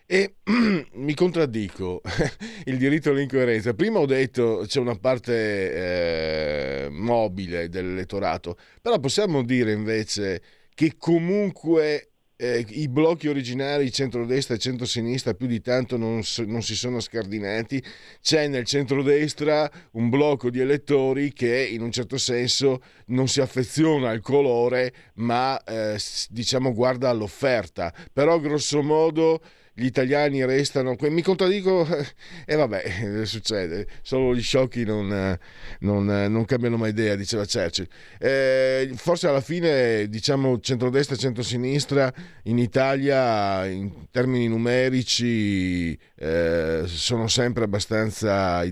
E 0.07 0.37
mi 0.93 1.15
contraddico, 1.15 2.03
il 2.67 2.79
diritto 2.79 3.11
all'incoerenza. 3.11 3.75
Prima 3.75 3.99
ho 3.99 4.07
detto 4.07 4.63
c'è 4.65 4.79
una 4.79 4.97
parte 4.97 6.85
eh, 6.85 6.89
mobile 6.89 7.69
dell'elettorato, 7.69 8.57
però 8.81 9.01
possiamo 9.01 9.43
dire 9.43 9.73
invece 9.73 10.41
che 10.73 10.93
comunque 10.97 12.13
eh, 12.37 12.65
i 12.69 12.89
blocchi 12.89 13.29
originari 13.29 13.91
centrodestra 13.91 14.55
e 14.55 14.59
centrosinistra 14.59 15.35
più 15.35 15.47
di 15.47 15.61
tanto 15.61 15.97
non, 15.97 16.23
non, 16.47 16.63
si 16.63 16.77
sono 16.77 17.01
scardinati, 17.01 17.83
c'è 18.21 18.47
nel 18.47 18.65
centrodestra 18.65 19.71
un 19.93 20.11
blocco 20.11 20.51
di 20.51 20.61
elettori 20.61 21.33
che 21.33 21.67
in 21.67 21.81
un 21.81 21.91
certo 21.91 22.19
senso 22.19 22.83
non 23.07 23.27
si 23.29 23.41
affeziona 23.41 24.11
al 24.11 24.21
colore 24.21 24.93
ma 25.15 25.63
eh, 25.65 25.99
diciamo 26.29 26.75
guarda 26.75 27.09
all'offerta, 27.09 27.93
però 28.13 28.39
grosso 28.39 28.83
modo 28.83 29.41
gli 29.79 29.85
italiani 29.85 30.43
restano. 30.47 30.97
Mi 30.99 31.21
contraddico, 31.21 31.87
e 31.87 32.07
eh, 32.47 32.57
vabbè, 32.57 33.25
succede, 33.25 33.87
solo 34.01 34.35
gli 34.35 34.41
sciocchi 34.41 34.85
non, 34.85 35.39
non, 35.81 36.05
non 36.07 36.45
cambiano 36.47 36.79
mai 36.79 36.91
idea, 36.91 37.15
diceva 37.15 37.45
Churchill. 37.45 37.87
Eh, 38.19 38.91
forse 38.95 39.29
alla 39.29 39.43
fine, 39.43 40.09
diciamo, 40.09 40.61
centrodestra 40.61 41.15
e 41.15 41.19
centrosinistra 41.19 42.13
in 42.45 42.59
Italia, 42.59 43.67
in 43.67 44.09
termini 44.11 44.49
numerici, 44.49 45.97
eh, 46.17 46.85
sono 46.87 47.29
sempre 47.29 47.65
abbastanza 47.65 48.65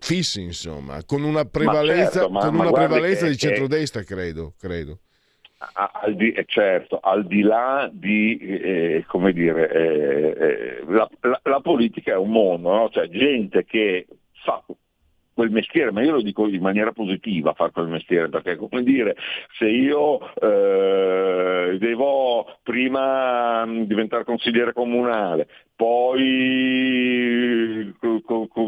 fissi, 0.00 0.42
insomma, 0.42 1.04
con 1.04 1.22
una 1.22 1.44
prevalenza, 1.44 2.02
ma 2.02 2.10
certo, 2.10 2.30
ma, 2.30 2.40
con 2.40 2.54
una 2.56 2.72
prevalenza 2.72 3.28
di 3.28 3.36
centrodestra, 3.36 4.02
credo. 4.02 4.54
credo 4.58 4.98
al 5.58 6.14
di, 6.14 6.32
eh, 6.32 6.44
certo, 6.46 6.98
al 7.00 7.26
di 7.26 7.40
là 7.40 7.88
di, 7.92 8.36
eh, 8.38 9.04
come 9.06 9.32
dire, 9.32 9.70
eh, 9.70 10.36
eh, 10.38 10.84
la, 10.86 11.08
la, 11.20 11.40
la, 11.42 11.60
politica 11.60 12.12
è 12.12 12.16
un 12.16 12.30
mondo, 12.30 12.70
no? 12.74 12.88
cioè 12.90 13.08
gente 13.08 13.64
che 13.64 14.06
fa 14.44 14.62
quel 15.32 15.50
mestiere, 15.50 15.92
ma 15.92 16.02
io 16.02 16.12
lo 16.12 16.22
dico 16.22 16.46
in 16.46 16.62
maniera 16.62 16.92
positiva 16.92 17.52
fare 17.52 17.70
quel 17.70 17.88
mestiere, 17.88 18.30
perché 18.30 18.56
come 18.56 18.82
dire, 18.82 19.16
se 19.58 19.66
io 19.66 20.18
eh, 20.34 21.76
devo 21.78 22.58
prima 22.62 23.66
diventare 23.66 24.24
consigliere 24.24 24.72
comunale, 24.72 25.46
poi 25.76 26.96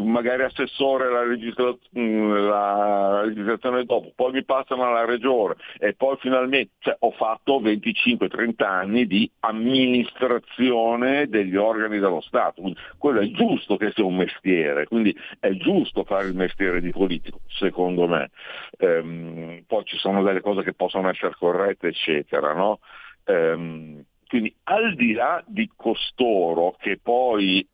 magari 0.03 0.43
assessore 0.43 1.09
la, 1.09 1.23
legisla- 1.23 1.77
la, 1.91 3.23
legislazione 3.23 3.83
dopo, 3.85 4.11
poi 4.15 4.31
mi 4.31 4.43
passano 4.43 4.85
alla 4.85 5.05
regione 5.05 5.55
e 5.79 5.93
poi 5.93 6.17
finalmente 6.19 6.71
cioè, 6.79 6.95
ho 6.99 7.11
fatto 7.11 7.59
25-30 7.61 8.63
anni 8.63 9.07
di 9.07 9.29
amministrazione 9.39 11.27
degli 11.27 11.55
organi 11.55 11.99
dello 11.99 12.21
Stato, 12.21 12.61
quindi 12.61 12.79
quello 12.97 13.21
è 13.21 13.31
giusto 13.31 13.77
che 13.77 13.91
sia 13.93 14.05
un 14.05 14.15
mestiere, 14.15 14.85
quindi 14.85 15.15
è 15.39 15.51
giusto 15.53 16.03
fare 16.03 16.27
il 16.27 16.35
mestiere 16.35 16.81
di 16.81 16.91
politico, 16.91 17.39
secondo 17.47 18.07
me. 18.07 18.29
Ehm, 18.77 19.63
poi 19.65 19.83
ci 19.85 19.97
sono 19.97 20.21
delle 20.23 20.41
cose 20.41 20.63
che 20.63 20.73
possono 20.73 21.09
essere 21.09 21.33
corrette, 21.37 21.87
eccetera, 21.87 22.53
no? 22.53 22.79
Ehm, 23.25 24.03
quindi 24.29 24.55
al 24.65 24.93
di 24.95 25.13
là 25.13 25.43
di 25.45 25.69
costoro 25.75 26.75
che 26.79 26.99
poi 27.01 27.67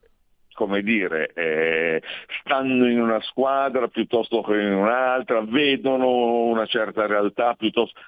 come 0.56 0.82
dire, 0.84 1.34
eh, 1.34 2.01
stanno 2.39 2.89
in 2.89 3.01
una 3.01 3.22
squadra 3.22 3.89
piuttosto 3.89 4.41
che 4.41 4.53
in 4.53 4.74
un'altra, 4.74 5.41
vedono 5.41 6.45
una 6.45 6.66
certa 6.66 7.06
realtà 7.06 7.56
piuttosto 7.56 7.99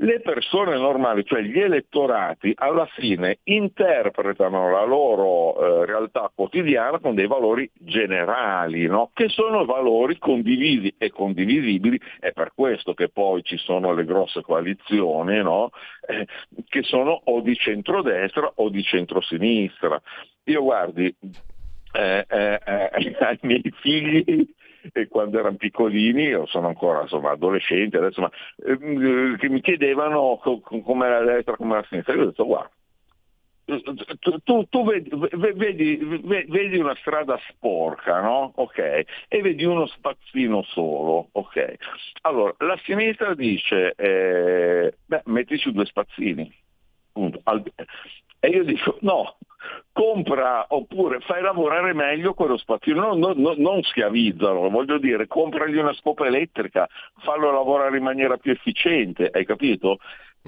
le 0.00 0.20
persone 0.20 0.76
normali, 0.76 1.24
cioè 1.24 1.40
gli 1.40 1.58
elettorati, 1.58 2.52
alla 2.54 2.86
fine 2.86 3.38
interpretano 3.44 4.70
la 4.70 4.84
loro 4.84 5.82
eh, 5.82 5.86
realtà 5.86 6.30
quotidiana 6.34 6.98
con 6.98 7.14
dei 7.14 7.26
valori 7.26 7.70
generali, 7.72 8.86
no? 8.86 9.10
che 9.14 9.28
sono 9.28 9.64
valori 9.64 10.18
condivisi 10.18 10.94
e 10.98 11.10
condivisibili, 11.10 11.98
è 12.20 12.32
per 12.32 12.52
questo 12.54 12.92
che 12.92 13.08
poi 13.08 13.42
ci 13.42 13.56
sono 13.56 13.94
le 13.94 14.04
grosse 14.04 14.42
coalizioni, 14.42 15.42
no? 15.42 15.70
eh, 16.06 16.26
che 16.68 16.82
sono 16.82 17.18
o 17.24 17.40
di 17.40 17.56
centrodestra 17.56 18.52
o 18.56 18.68
di 18.68 18.82
centrosinistra. 18.82 20.00
Io 20.44 20.62
guardi, 20.62 21.14
eh, 21.92 22.24
eh, 22.28 22.60
eh 22.62 23.16
ai 23.20 23.38
miei 23.40 23.72
figli 23.80 24.46
quando 25.08 25.38
erano 25.38 25.56
piccolini, 25.56 26.24
io 26.24 26.46
sono 26.46 26.68
ancora 26.68 27.02
insomma, 27.02 27.30
adolescente 27.30 27.96
adesso, 27.96 28.20
ma, 28.20 28.30
eh, 28.64 29.36
che 29.36 29.48
mi 29.48 29.60
chiedevano 29.60 30.38
co- 30.40 30.60
come 30.60 31.08
la 31.08 31.22
destra, 31.22 31.56
come 31.56 31.74
la 31.74 31.86
sinistra. 31.88 32.14
Io 32.14 32.22
ho 32.22 32.26
detto 32.26 32.44
guarda, 32.46 32.70
tu, 34.20 34.38
tu, 34.44 34.64
tu 34.68 34.84
vedi, 34.84 35.10
vedi, 35.54 35.96
vedi, 36.46 36.78
una 36.78 36.94
strada 36.94 37.36
sporca, 37.48 38.20
no? 38.20 38.52
Ok, 38.54 38.78
e 38.78 39.42
vedi 39.42 39.64
uno 39.64 39.86
spazzino 39.86 40.62
solo, 40.62 41.28
ok. 41.32 41.74
Allora, 42.22 42.54
la 42.58 42.78
sinistra 42.84 43.34
dice, 43.34 43.92
eh, 43.96 44.96
beh, 45.04 45.22
mettici 45.24 45.72
due 45.72 45.84
spazzini. 45.84 46.64
E 48.38 48.48
io 48.48 48.62
dico, 48.62 48.98
no, 49.00 49.36
compra 49.92 50.66
oppure 50.68 51.20
fai 51.20 51.42
lavorare 51.42 51.94
meglio 51.94 52.34
quello 52.34 52.56
spazio, 52.56 52.94
non, 52.94 53.18
non, 53.18 53.36
non 53.38 53.82
schiavizzalo, 53.82 54.68
voglio 54.68 54.98
dire, 54.98 55.26
compragli 55.26 55.76
una 55.76 55.94
scopa 55.94 56.26
elettrica, 56.26 56.86
fallo 57.20 57.50
lavorare 57.50 57.96
in 57.96 58.02
maniera 58.02 58.36
più 58.36 58.52
efficiente, 58.52 59.30
hai 59.32 59.46
capito? 59.46 59.98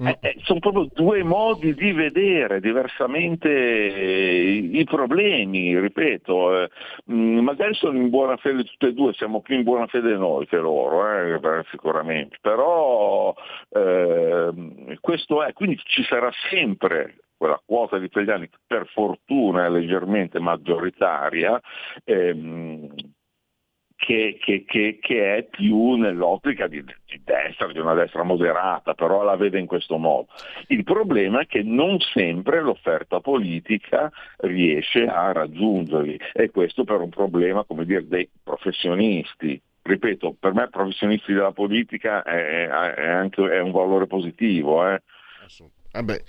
Mm. 0.01 0.07
Eh, 0.07 0.17
eh, 0.21 0.35
sono 0.43 0.59
proprio 0.59 0.87
due 0.93 1.23
modi 1.23 1.73
di 1.73 1.91
vedere 1.91 2.61
diversamente 2.61 3.49
eh, 3.49 4.69
i 4.71 4.83
problemi, 4.85 5.77
ripeto, 5.77 6.61
eh, 6.61 6.69
mh, 7.05 7.39
magari 7.39 7.73
sono 7.73 7.97
in 7.97 8.09
buona 8.09 8.37
fede 8.37 8.63
tutte 8.63 8.87
e 8.87 8.93
due, 8.93 9.13
siamo 9.13 9.41
più 9.41 9.55
in 9.55 9.63
buona 9.63 9.87
fede 9.87 10.15
noi 10.15 10.47
che 10.47 10.57
loro, 10.57 11.05
eh, 11.05 11.65
sicuramente, 11.69 12.37
però 12.39 13.33
ehm, 13.71 14.95
questo 15.01 15.43
è, 15.43 15.51
quindi 15.51 15.77
ci 15.83 16.03
sarà 16.03 16.31
sempre 16.49 17.15
quella 17.39 17.61
quota 17.65 17.97
di 17.97 18.05
italiani 18.05 18.49
per 18.67 18.85
fortuna 18.87 19.65
è 19.65 19.69
leggermente 19.69 20.39
maggioritaria, 20.39 21.59
ehm, 22.03 22.89
che, 23.95 24.37
che, 24.41 24.65
che, 24.65 24.99
che, 25.01 25.35
è 25.37 25.43
più 25.43 25.95
nell'ottica 25.95 26.67
di, 26.67 26.83
di, 26.83 27.21
destra, 27.23 27.71
di 27.71 27.79
una 27.79 27.93
destra 27.93 28.23
moderata, 28.23 28.93
però 28.93 29.23
la 29.23 29.37
vede 29.37 29.57
in 29.57 29.67
questo 29.67 29.97
modo. 29.97 30.27
Il 30.67 30.83
problema 30.83 31.41
è 31.41 31.45
che 31.45 31.63
non 31.63 31.99
sempre 31.99 32.61
l'offerta 32.61 33.21
politica 33.21 34.11
riesce 34.37 35.05
a 35.05 35.31
raggiungerli 35.31 36.19
e 36.33 36.49
questo 36.49 36.83
per 36.83 36.99
un 36.99 37.09
problema, 37.09 37.65
dire, 37.83 38.05
dei 38.07 38.29
professionisti. 38.43 39.61
Ripeto, 39.81 40.35
per 40.37 40.53
me 40.53 40.69
professionisti 40.69 41.33
della 41.33 41.53
politica 41.53 42.21
è, 42.23 42.67
è 42.67 43.07
anche 43.07 43.49
è 43.49 43.59
un 43.59 43.71
valore 43.71 44.07
positivo. 44.07 44.85
Eh. 44.89 45.01
Vabbè. 45.91 46.21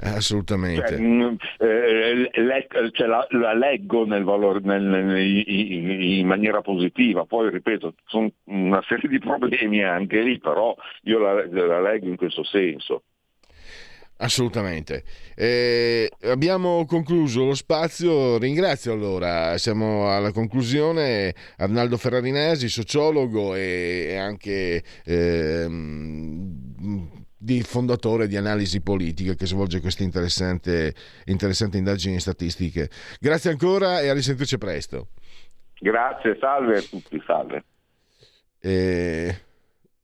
Eh, 0.00 0.08
assolutamente. 0.08 0.86
Cioè, 0.86 0.98
mm, 1.00 1.34
eh, 1.58 2.30
le, 2.32 2.66
cioè 2.92 3.06
la, 3.08 3.26
la, 3.30 3.52
leggo 3.52 4.06
nel 4.06 4.22
valore, 4.22 4.60
nel, 4.62 4.82
nel, 4.82 5.18
in, 5.18 5.90
in, 5.90 6.26
maniera 6.26 6.60
positiva, 6.60 7.24
poi 7.24 7.50
ripeto, 7.50 7.94
sono 8.06 8.30
una 8.44 8.82
serie 8.86 9.08
di 9.08 9.18
problemi 9.18 9.82
anche 9.82 10.20
lì, 10.20 10.38
però 10.38 10.74
io 11.02 11.18
la, 11.18 11.44
la 11.50 11.80
leggo 11.80 12.06
in 12.06 12.16
questo 12.16 12.44
senso. 12.44 13.02
Assolutamente. 14.20 15.04
Eh, 15.36 16.10
abbiamo 16.22 16.84
concluso 16.86 17.44
lo 17.44 17.54
spazio, 17.54 18.36
ringrazio 18.38 18.92
allora, 18.92 19.56
siamo 19.58 20.10
alla 20.10 20.32
conclusione, 20.32 21.34
Arnaldo 21.58 21.96
Ferrarinesi, 21.96 22.68
sociologo 22.68 23.54
e 23.54 24.16
anche 24.16 24.82
eh, 25.04 25.66
di 27.38 27.62
fondatore 27.62 28.26
di 28.26 28.36
analisi 28.36 28.80
politica 28.80 29.34
che 29.34 29.46
svolge 29.46 29.80
queste 29.80 30.02
interessanti, 30.02 30.92
interessanti 31.26 31.78
indagini 31.78 32.18
statistiche. 32.18 32.90
Grazie 33.20 33.50
ancora 33.50 34.00
e 34.00 34.08
a 34.08 34.12
risentirci 34.12 34.58
presto. 34.58 35.08
Grazie, 35.78 36.36
salve 36.40 36.78
a 36.78 36.82
tutti, 36.82 37.22
salve. 37.24 37.64
Eh, 38.60 39.38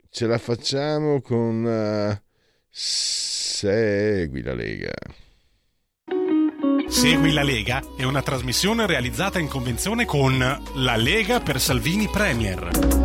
ce 0.09 0.25
la 0.25 0.37
facciamo 0.37 1.21
con... 1.21 1.65
Uh, 1.65 2.23
Segui 2.77 4.41
la 4.41 4.53
Lega. 4.53 4.91
Segui 6.87 7.31
la 7.31 7.43
Lega 7.43 7.81
è 7.97 8.03
una 8.03 8.21
trasmissione 8.21 8.85
realizzata 8.85 9.39
in 9.39 9.47
convenzione 9.47 10.03
con 10.03 10.37
La 10.37 10.95
Lega 10.97 11.39
per 11.39 11.61
Salvini 11.61 12.09
Premier. 12.11 13.04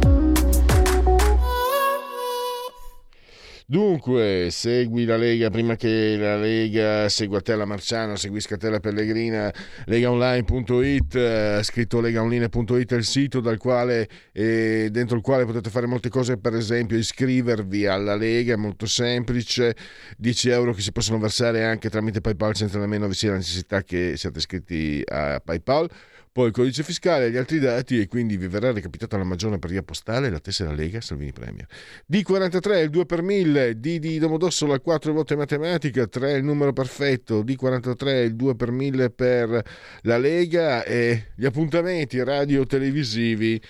Dunque, 3.70 4.48
segui 4.50 5.04
la 5.04 5.16
Lega 5.16 5.48
prima 5.48 5.76
che 5.76 6.16
la 6.16 6.36
Lega 6.36 7.08
segua 7.08 7.40
te 7.40 7.54
la 7.54 7.64
Marciano, 7.64 8.16
seguisca 8.16 8.56
te 8.56 8.68
la 8.68 8.80
Pellegrina, 8.80 9.54
legaonline.it, 9.84 11.14
eh, 11.14 11.60
scritto 11.62 12.00
legaonline.it 12.00 12.92
è 12.92 12.96
il 12.96 13.04
sito 13.04 13.38
dal 13.38 13.58
quale, 13.58 14.08
eh, 14.32 14.88
dentro 14.90 15.14
il 15.14 15.22
quale 15.22 15.44
potete 15.44 15.70
fare 15.70 15.86
molte 15.86 16.08
cose, 16.08 16.36
per 16.36 16.56
esempio 16.56 16.96
iscrivervi 16.96 17.86
alla 17.86 18.16
Lega, 18.16 18.54
è 18.54 18.56
molto 18.56 18.86
semplice, 18.86 19.76
10 20.16 20.48
euro 20.48 20.72
che 20.72 20.80
si 20.80 20.90
possono 20.90 21.20
versare 21.20 21.64
anche 21.64 21.88
tramite 21.88 22.20
PayPal 22.20 22.56
senza 22.56 22.80
nemmeno 22.80 23.06
vi 23.06 23.14
sia 23.14 23.30
la 23.30 23.36
necessità 23.36 23.84
che 23.84 24.16
siate 24.16 24.38
iscritti 24.38 25.00
a 25.06 25.40
PayPal 25.44 25.88
poi 26.32 26.46
il 26.46 26.52
codice 26.52 26.84
fiscale 26.84 27.26
e 27.26 27.30
gli 27.32 27.36
altri 27.36 27.58
dati 27.58 28.00
e 28.00 28.06
quindi 28.06 28.36
vi 28.36 28.46
verrà 28.46 28.70
recapitata 28.70 29.16
la 29.16 29.24
maggiore 29.24 29.58
per 29.58 29.82
postale 29.82 30.30
la 30.30 30.38
tessera 30.38 30.72
Lega 30.72 31.00
Salvini 31.00 31.32
Premier. 31.32 31.66
D43 32.10 32.82
il 32.82 32.90
2 32.90 33.06
per 33.06 33.22
1000, 33.22 33.80
D 33.80 33.98
di 33.98 34.18
Domodossola 34.18 34.78
4 34.78 35.12
volte 35.12 35.34
matematica, 35.34 36.06
3 36.06 36.32
il 36.34 36.44
numero 36.44 36.72
perfetto, 36.72 37.42
D43 37.42 38.24
il 38.24 38.36
2 38.36 38.54
per 38.54 38.70
1000 38.70 39.10
per 39.10 39.64
la 40.02 40.18
Lega 40.18 40.84
e 40.84 41.32
gli 41.34 41.44
appuntamenti 41.44 42.22
radio 42.22 42.64
televisivi 42.64 43.60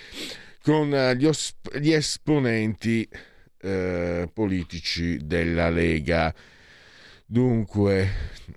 con 0.62 0.94
eh, 0.94 1.16
gli, 1.16 1.24
os- 1.24 1.56
gli 1.78 1.92
esponenti 1.92 3.08
eh, 3.62 4.28
politici 4.30 5.18
della 5.24 5.70
Lega. 5.70 6.34
Dunque, 7.24 8.08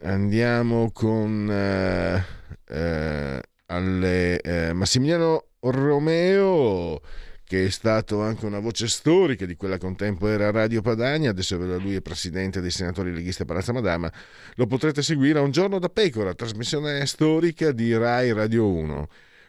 andiamo 0.01 0.91
con... 0.91 1.49
Eh, 1.49 2.41
eh, 2.67 3.41
alle 3.75 4.39
eh, 4.41 4.73
Massimiliano 4.73 5.47
Romeo 5.59 7.01
che 7.53 7.65
è 7.65 7.69
stato 7.69 8.21
anche 8.21 8.47
una 8.47 8.57
voce 8.57 8.87
storica 8.87 9.45
di 9.45 9.55
quella 9.55 9.77
che 9.77 9.85
un 9.85 9.95
tempo 9.95 10.27
era 10.27 10.49
Radio 10.49 10.81
Padania, 10.81 11.29
adesso 11.29 11.55
lui 11.57 11.93
è 11.93 12.01
presidente 12.01 12.61
dei 12.61 12.71
senatori 12.71 13.13
leghisti 13.13 13.43
a 13.43 13.45
Palazzo 13.45 13.73
Madama, 13.73 14.11
lo 14.55 14.65
potrete 14.65 15.03
seguire 15.03 15.37
a 15.37 15.43
Un 15.43 15.51
giorno 15.51 15.77
da 15.77 15.89
pecora, 15.89 16.33
trasmissione 16.33 17.05
storica 17.05 17.71
di 17.71 17.95
Rai 17.95 18.33
Radio 18.33 18.67
1. 18.67 19.07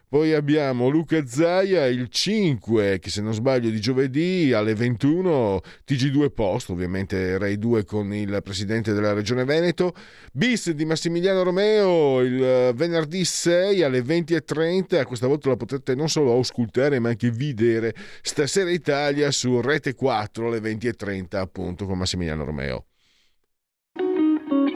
Poi 0.08 0.32
abbiamo 0.32 0.88
Luca 0.88 1.26
Zaia 1.26 1.86
il 1.86 2.08
5, 2.08 2.98
che 3.00 3.10
se 3.10 3.20
non 3.20 3.34
sbaglio 3.34 3.70
di 3.70 3.80
giovedì 3.80 4.52
alle 4.52 4.74
21, 4.74 5.60
TG2 5.86 6.30
Post, 6.32 6.70
ovviamente 6.70 7.36
Rai 7.36 7.58
2 7.58 7.84
con 7.84 8.14
il 8.14 8.40
presidente 8.42 8.92
della 8.92 9.12
regione 9.12 9.44
Veneto, 9.44 9.92
bis 10.32 10.70
di 10.70 10.84
Massimiliano 10.84 11.42
Romeo 11.42 12.20
il 12.20 12.72
venerdì 12.74 13.24
6 13.24 13.82
alle 13.82 14.02
20.30, 14.02 15.04
questa 15.04 15.26
volta 15.26 15.48
la 15.48 15.56
potete 15.56 15.94
non 15.94 16.08
solo 16.08 16.38
ascoltare 16.38 16.98
ma 17.00 17.08
anche 17.08 17.30
vedere 17.30 17.94
stasera 18.22 18.70
Italia 18.70 19.30
su 19.30 19.60
Rete 19.60 19.94
4 19.94 20.46
alle 20.46 20.60
20.30 20.60 21.36
appunto 21.36 21.86
con 21.86 21.98
Massimiliano 21.98 22.44
Romeo. 22.44 22.86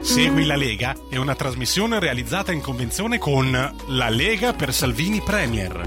Segui 0.01 0.45
la 0.45 0.55
Lega 0.55 0.95
è 1.09 1.17
una 1.17 1.35
trasmissione 1.35 1.99
realizzata 1.99 2.53
in 2.53 2.61
convenzione 2.61 3.17
con 3.17 3.51
La 3.51 4.09
Lega 4.09 4.53
per 4.53 4.73
Salvini 4.73 5.21
Premier. 5.21 5.83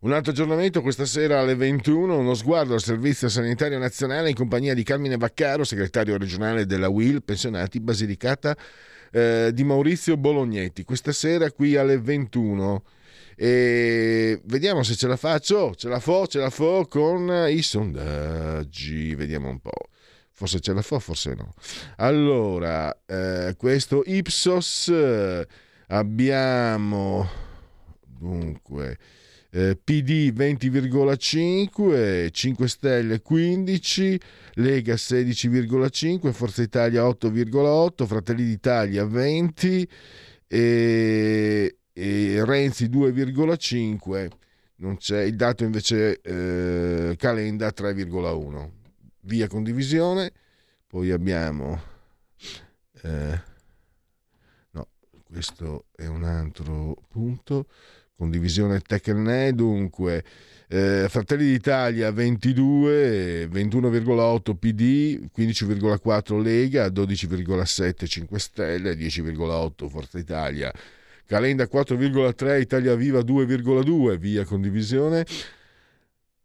Un 0.00 0.12
altro 0.12 0.32
aggiornamento 0.32 0.80
questa 0.80 1.04
sera 1.04 1.40
alle 1.40 1.54
21, 1.54 2.16
uno 2.16 2.34
sguardo 2.34 2.72
al 2.72 2.80
Servizio 2.80 3.28
Sanitario 3.28 3.78
Nazionale 3.78 4.30
in 4.30 4.34
compagnia 4.34 4.72
di 4.72 4.82
Carmine 4.82 5.18
Vaccaro, 5.18 5.62
segretario 5.62 6.16
regionale 6.16 6.64
della 6.64 6.88
WIL, 6.88 7.22
pensionati 7.22 7.78
Basilicata, 7.78 8.56
eh, 9.12 9.50
di 9.52 9.62
Maurizio 9.62 10.16
Bolognetti. 10.16 10.84
Questa 10.84 11.12
sera 11.12 11.50
qui 11.52 11.76
alle 11.76 11.98
21. 11.98 12.82
E 13.36 14.40
vediamo 14.44 14.82
se 14.82 14.96
ce 14.96 15.06
la 15.06 15.16
faccio, 15.16 15.74
ce 15.74 15.88
la 15.88 16.00
fo, 16.00 16.26
ce 16.26 16.38
la 16.38 16.50
fo 16.50 16.86
con 16.88 17.46
i 17.48 17.60
sondaggi, 17.62 19.14
vediamo 19.14 19.48
un 19.48 19.60
po' 19.60 19.88
forse 20.40 20.60
ce 20.60 20.72
la 20.72 20.80
fa, 20.80 20.98
forse 20.98 21.34
no. 21.34 21.52
Allora, 21.96 22.98
eh, 23.04 23.54
questo 23.58 24.02
Ipsos 24.06 24.88
eh, 24.88 25.46
abbiamo 25.88 27.28
dunque 28.02 28.96
eh, 29.50 29.76
PD 29.76 30.32
20,5, 30.34 32.30
5 32.30 32.68
Stelle 32.68 33.20
15, 33.20 34.20
Lega 34.54 34.94
16,5, 34.94 36.32
Forza 36.32 36.62
Italia 36.62 37.02
8,8, 37.02 38.06
Fratelli 38.06 38.44
d'Italia 38.44 39.04
20 39.04 39.88
e, 40.46 41.76
e 41.92 42.44
Renzi 42.46 42.86
2,5. 42.86 44.28
Non 44.76 44.96
c'è 44.96 45.20
il 45.20 45.36
dato 45.36 45.64
invece 45.64 46.18
eh, 46.22 47.14
Calenda 47.18 47.68
3,1 47.76 48.78
via 49.22 49.46
condivisione, 49.48 50.32
poi 50.86 51.10
abbiamo... 51.10 51.80
Eh, 53.02 53.40
no, 54.72 54.88
questo 55.24 55.86
è 55.94 56.06
un 56.06 56.24
altro 56.24 56.96
punto, 57.08 57.66
condivisione 58.14 58.80
Tecne, 58.80 59.54
dunque 59.54 60.24
eh, 60.72 61.06
Fratelli 61.08 61.46
d'Italia 61.46 62.12
22, 62.12 63.46
21,8 63.46 64.54
PD, 64.54 65.28
15,4 65.36 66.40
Lega, 66.40 66.86
12,7 66.86 68.06
5 68.06 68.38
Stelle, 68.38 68.94
10,8 68.94 69.88
Forza 69.88 70.18
Italia, 70.18 70.72
Calenda 71.26 71.64
4,3, 71.64 72.60
Italia 72.60 72.94
Viva 72.94 73.18
2,2, 73.18 74.16
via 74.16 74.44
condivisione. 74.44 75.26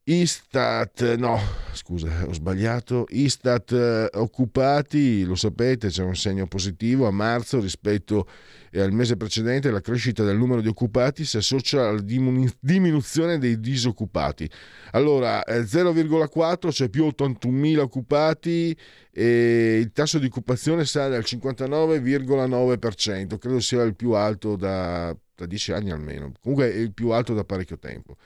Istat, 0.07 1.15
no, 1.15 1.39
scusa, 1.73 2.27
ho 2.27 2.33
sbagliato. 2.33 3.07
Istat 3.09 3.71
eh, 3.71 4.07
occupati, 4.19 5.23
lo 5.23 5.33
sapete, 5.33 5.87
c'è 5.87 6.03
un 6.03 6.15
segno 6.15 6.45
positivo 6.45 7.07
a 7.07 7.11
marzo 7.11 7.59
rispetto 7.59 8.27
al 8.73 8.91
mese 8.91 9.17
precedente. 9.17 9.71
La 9.71 9.81
crescita 9.81 10.23
del 10.23 10.37
numero 10.37 10.61
di 10.61 10.67
occupati 10.67 11.25
si 11.25 11.37
associa 11.37 11.87
alla 11.87 12.01
diminuzione 12.01 13.39
dei 13.39 13.59
disoccupati. 13.59 14.47
Allora, 14.91 15.43
0,4 15.47 16.69
c'è 16.69 16.87
più 16.89 17.07
81.000 17.07 17.79
occupati 17.79 18.77
e 19.11 19.79
il 19.79 19.91
tasso 19.91 20.19
di 20.19 20.27
occupazione 20.27 20.85
sale 20.85 21.15
al 21.15 21.23
59,9%. 21.25 23.39
Credo 23.39 23.59
sia 23.59 23.81
il 23.81 23.95
più 23.95 24.11
alto 24.11 24.55
da, 24.55 25.17
da 25.33 25.45
10 25.47 25.71
anni 25.71 25.89
almeno. 25.89 26.31
Comunque 26.39 26.71
è 26.71 26.75
il 26.75 26.93
più 26.93 27.09
alto 27.09 27.33
da 27.33 27.43
parecchio 27.43 27.79
tempo. 27.79 28.17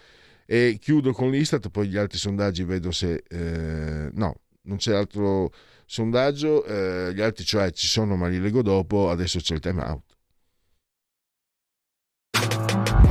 E 0.52 0.80
chiudo 0.82 1.14
con 1.14 1.30
l'Istat, 1.30 1.70
poi 1.70 1.90
gli 1.90 1.98
altri 1.98 2.18
sondaggi 2.18 2.64
vedo 2.64 2.90
se... 2.90 3.24
Eh, 3.30 4.10
no, 4.12 4.36
non 4.64 4.78
c'è 4.78 4.96
altro 4.96 5.52
sondaggio, 5.86 6.66
eh, 6.66 7.14
gli 7.14 7.22
altri 7.22 7.46
cioè 7.46 7.72
ci 7.72 7.86
sono 7.86 8.16
ma 8.16 8.28
li 8.28 8.40
leggo 8.40 8.64
dopo, 8.64 9.12
adesso 9.12 9.40
c'è 9.40 9.54
il 9.54 9.60
time 9.60 9.84
out. 9.84 10.18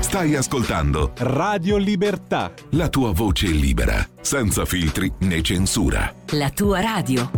Stai 0.00 0.34
ascoltando 0.34 1.12
Radio 1.18 1.76
Libertà. 1.76 2.52
La 2.70 2.88
tua 2.88 3.12
voce 3.12 3.46
libera, 3.46 4.04
senza 4.20 4.64
filtri 4.64 5.12
né 5.20 5.40
censura. 5.40 6.12
La 6.30 6.50
tua 6.50 6.80
radio. 6.80 7.30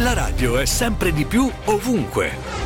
La 0.00 0.12
radio 0.12 0.58
è 0.58 0.66
sempre 0.66 1.14
di 1.14 1.24
più 1.24 1.50
ovunque. 1.64 2.65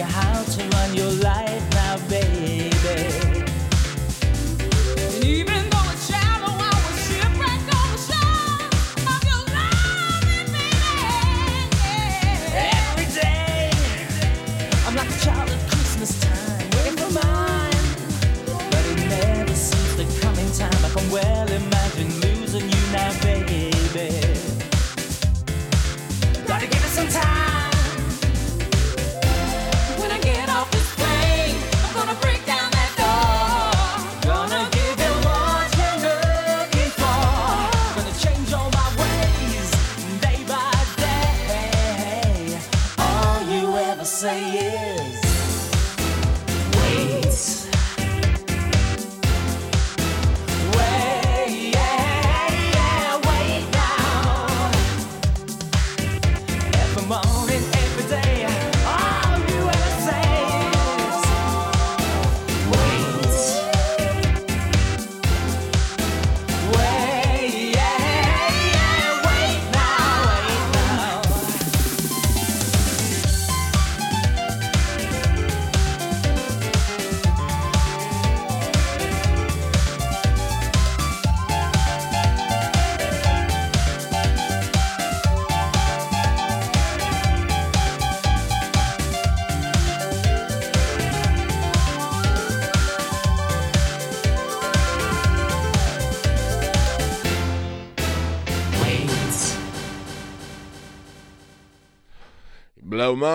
Yeah. 0.00 0.29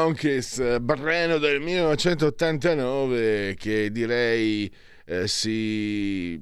Monkeys, 0.05 0.79
brano 0.81 1.39
del 1.39 1.59
1989 1.61 3.55
che 3.57 3.89
direi 3.89 4.71
eh, 5.03 5.27
si 5.27 6.39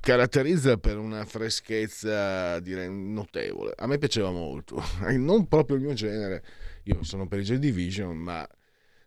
caratterizza 0.00 0.76
per 0.76 0.98
una 0.98 1.24
freschezza 1.24 2.60
direi 2.60 2.90
notevole. 2.92 3.72
A 3.74 3.86
me 3.86 3.96
piaceva 3.96 4.30
molto, 4.30 4.84
non 5.16 5.48
proprio 5.48 5.78
il 5.78 5.82
mio 5.82 5.94
genere. 5.94 6.44
Io 6.84 7.02
sono 7.04 7.26
per 7.26 7.38
i 7.38 7.42
Joy 7.42 7.58
Division, 7.58 8.18
ma 8.18 8.46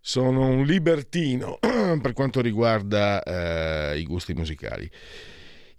sono 0.01 0.47
un 0.47 0.65
libertino 0.65 1.59
per 2.01 2.13
quanto 2.13 2.41
riguarda 2.41 3.21
eh, 3.21 3.99
i 3.99 4.05
gusti 4.05 4.33
musicali. 4.33 4.89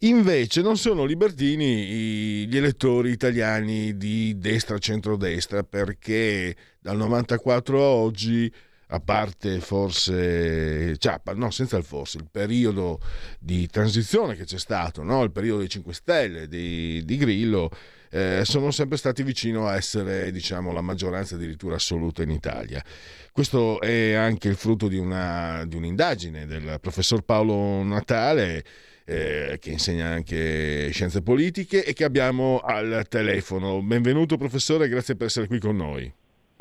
Invece 0.03 0.62
non 0.62 0.76
sono 0.76 1.05
libertini 1.05 2.47
gli 2.47 2.57
elettori 2.57 3.11
italiani 3.11 3.97
di 3.97 4.39
destra-centrodestra 4.39 5.64
perché 5.64 6.55
dal 6.81 6.97
94 6.97 7.78
a 7.78 7.89
oggi, 7.89 8.53
a 8.93 9.01
parte 9.01 9.61
forse, 9.61 10.97
cioè, 10.99 11.20
no, 11.35 11.51
senza 11.51 11.76
il 11.76 11.85
forse, 11.85 12.18
il 12.18 12.28
periodo 12.31 13.01
di 13.39 13.68
transizione 13.68 14.35
che 14.35 14.45
c'è 14.45 14.59
stato, 14.59 15.03
no? 15.03 15.22
il 15.22 15.31
periodo 15.31 15.61
dei 15.61 15.68
5 15.68 15.93
Stelle, 15.93 16.49
di, 16.49 17.05
di 17.05 17.16
Grillo, 17.16 17.70
eh, 18.12 18.41
sono 18.45 18.72
sempre 18.72 18.97
stati 18.97 19.22
vicino 19.22 19.68
a 19.68 19.76
essere 19.76 20.33
diciamo, 20.33 20.72
la 20.72 20.81
maggioranza 20.81 21.37
addirittura 21.37 21.76
assoluta 21.76 22.22
in 22.22 22.31
Italia. 22.31 22.83
Questo 23.31 23.81
è 23.81 24.14
anche 24.14 24.49
il 24.49 24.57
frutto 24.57 24.89
di, 24.89 24.99
una, 24.99 25.64
di 25.66 25.76
un'indagine 25.76 26.47
del 26.47 26.78
professor 26.81 27.22
Paolo 27.22 27.85
Natale 27.85 28.64
eh, 29.05 29.59
che 29.61 29.70
insegna 29.70 30.09
anche 30.09 30.91
scienze 30.91 31.22
politiche 31.22 31.85
e 31.85 31.93
che 31.93 32.05
abbiamo 32.05 32.59
al 32.59 33.07
telefono. 33.09 33.81
Benvenuto 33.83 34.37
professore, 34.37 34.89
grazie 34.89 35.14
per 35.14 35.28
essere 35.28 35.47
qui 35.47 35.61
con 35.61 35.76
noi. 35.76 36.12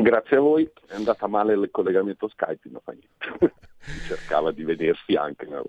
Grazie 0.02 0.38
a 0.38 0.39
voi, 0.39 0.64
è 0.88 0.95
andata 0.95 1.28
male 1.28 1.54
il 1.56 1.68
collegamento 1.72 2.30
Skype, 2.30 2.70
non 2.72 2.80
fa 2.82 2.93
niente. 2.93 3.54
Cercava 4.08 4.54
di 4.54 4.64
vedersi 4.64 5.16
anche. 5.16 5.45
ma- 5.45 5.62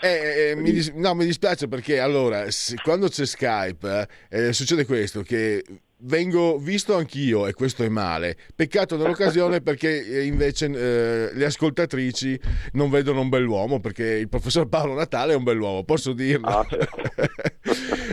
Eh, 0.00 0.50
eh, 0.50 0.54
mi, 0.56 0.72
dis- 0.72 0.92
no, 0.94 1.14
mi 1.14 1.26
dispiace 1.26 1.68
perché 1.68 2.00
allora, 2.00 2.50
se- 2.50 2.76
quando 2.82 3.08
c'è 3.08 3.26
Skype, 3.26 4.08
eh, 4.30 4.52
succede 4.54 4.86
questo, 4.86 5.20
che 5.22 5.62
vengo 6.04 6.58
visto 6.58 6.96
anch'io 6.96 7.46
e 7.46 7.52
questo 7.52 7.84
è 7.84 7.88
male. 7.88 8.36
Peccato 8.56 8.96
nell'occasione 8.96 9.60
perché 9.62 10.04
eh, 10.06 10.24
invece 10.24 10.66
eh, 10.66 11.34
le 11.34 11.44
ascoltatrici 11.44 12.40
non 12.72 12.88
vedono 12.88 13.20
un 13.20 13.28
bell'uomo 13.28 13.78
perché 13.78 14.04
il 14.04 14.28
professor 14.30 14.66
Paolo 14.68 14.94
Natale 14.94 15.34
è 15.34 15.36
un 15.36 15.44
bell'uomo, 15.44 15.84
posso 15.84 16.12
dirlo. 16.14 16.46
Ah, 16.48 16.66
certo. 16.66 16.96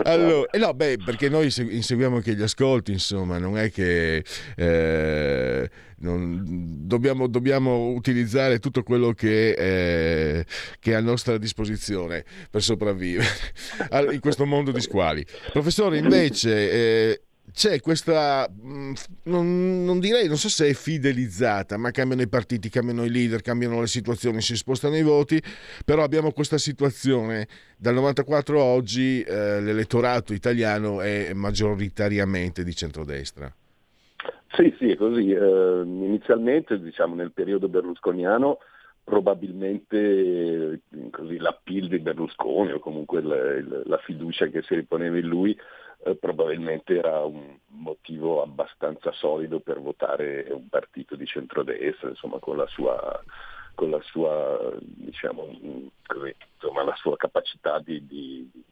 allora, 0.03 0.49
eh 0.51 0.57
no, 0.57 0.73
beh, 0.73 0.97
perché 1.03 1.29
noi 1.29 1.49
se- 1.49 1.63
inseguiamo 1.63 2.17
anche 2.17 2.35
gli 2.35 2.41
ascolti, 2.41 2.91
insomma, 2.91 3.37
non 3.37 3.57
è 3.57 3.71
che 3.71 4.23
eh, 4.55 5.69
non- 5.99 6.43
dobbiamo, 6.87 7.27
dobbiamo 7.27 7.87
utilizzare 7.89 8.59
tutto 8.59 8.83
quello 8.83 9.11
che, 9.13 9.51
eh, 9.51 10.45
che 10.79 10.91
è 10.91 10.95
a 10.95 11.01
nostra 11.01 11.37
disposizione 11.37 12.23
per 12.49 12.61
sopravvivere 12.61 13.27
in 14.11 14.19
questo 14.19 14.45
mondo 14.45 14.71
di 14.71 14.81
squali. 14.81 15.25
Professore, 15.51 15.97
invece, 15.97 16.71
eh, 16.71 17.21
c'è 17.59 17.81
questa, 17.81 18.49
mh, 18.49 18.93
non, 19.23 19.83
non 19.83 19.99
direi, 19.99 20.27
non 20.29 20.37
so 20.37 20.47
se 20.47 20.69
è 20.69 20.73
fidelizzata, 20.73 21.75
ma 21.75 21.91
cambiano 21.91 22.21
i 22.21 22.29
partiti, 22.29 22.69
cambiano 22.69 23.03
i 23.03 23.09
leader, 23.09 23.41
cambiano 23.41 23.81
le 23.81 23.87
situazioni, 23.87 24.39
si 24.39 24.55
spostano 24.55 24.95
i 24.95 25.03
voti, 25.03 25.43
però 25.83 26.03
abbiamo 26.03 26.31
questa 26.31 26.57
situazione, 26.57 27.49
dal 27.75 27.95
94 27.95 28.61
a 28.61 28.63
oggi 28.63 29.21
eh, 29.23 29.59
l'elettorato 29.59 30.31
italiano 30.31 31.01
è 31.01 31.33
maggioritariamente 31.33 32.63
di 32.63 32.73
centrodestra. 32.73 33.53
Sì, 34.53 34.73
sì, 34.79 34.91
è 34.91 34.95
così. 34.95 35.29
Eh, 35.31 35.81
inizialmente, 35.83 36.79
diciamo, 36.79 37.13
nel 37.13 37.33
periodo 37.33 37.67
berlusconiano, 37.67 38.59
probabilmente 39.03 39.97
eh, 39.97 40.79
così, 41.11 41.37
l'appeal 41.39 41.89
di 41.89 41.99
Berlusconi 41.99 42.71
o 42.71 42.79
comunque 42.79 43.19
il- 43.19 43.81
la 43.85 43.97
fiducia 43.97 44.47
che 44.47 44.61
si 44.61 44.75
riponeva 44.75 45.17
in 45.17 45.27
lui 45.27 45.57
eh, 46.03 46.15
probabilmente 46.15 46.97
era 46.97 47.23
un 47.23 47.57
motivo 47.67 48.41
abbastanza 48.41 49.11
solido 49.11 49.59
per 49.59 49.79
votare 49.79 50.47
un 50.51 50.69
partito 50.69 51.15
di 51.15 51.25
centrodestra, 51.25 52.09
insomma, 52.09 52.39
con 52.39 52.57
la 52.57 52.67
sua 52.67 53.23
con 53.79 53.91
la 53.91 54.01
sua, 54.01 54.73
diciamo, 54.81 55.47
così, 56.05 56.35
insomma, 56.55 56.83
la 56.83 56.95
sua 56.97 57.15
capacità 57.15 57.79
di, 57.79 58.05
di- 58.05 58.49
di 58.51 58.63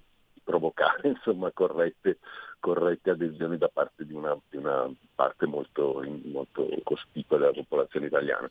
provocare 0.44 1.08
insomma, 1.08 1.52
corrette, 1.52 2.20
corrette 2.60 3.12
adesioni 3.12 3.58
da 3.58 3.70
parte 3.70 4.06
di 4.06 4.14
una, 4.14 4.38
di 4.50 4.58
una 4.58 4.90
parte 5.16 5.46
molto, 5.46 6.04
molto 6.24 6.68
cospicua 6.84 7.38
della 7.38 7.52
popolazione 7.52 8.08
italiana. 8.08 8.50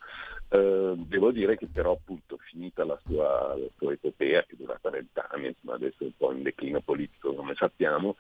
Eh, 0.49 0.95
devo 0.97 1.31
dire 1.31 1.57
che 1.57 1.67
però 1.67 1.93
appunto 1.93 2.39
finita 2.39 2.85
la 2.85 2.99
sua, 3.07 3.55
la 3.57 3.69
sua 3.77 3.93
epopea 3.93 4.43
che 4.45 4.57
dura 4.57 4.79
40 4.81 5.29
anni, 5.31 5.49
insomma, 5.49 5.75
adesso 5.75 5.97
è 6.01 6.05
un 6.05 6.17
po' 6.17 6.33
in 6.33 6.43
declino 6.43 6.81
politico 6.81 7.35
come 7.35 7.55
sappiamo, 7.55 8.17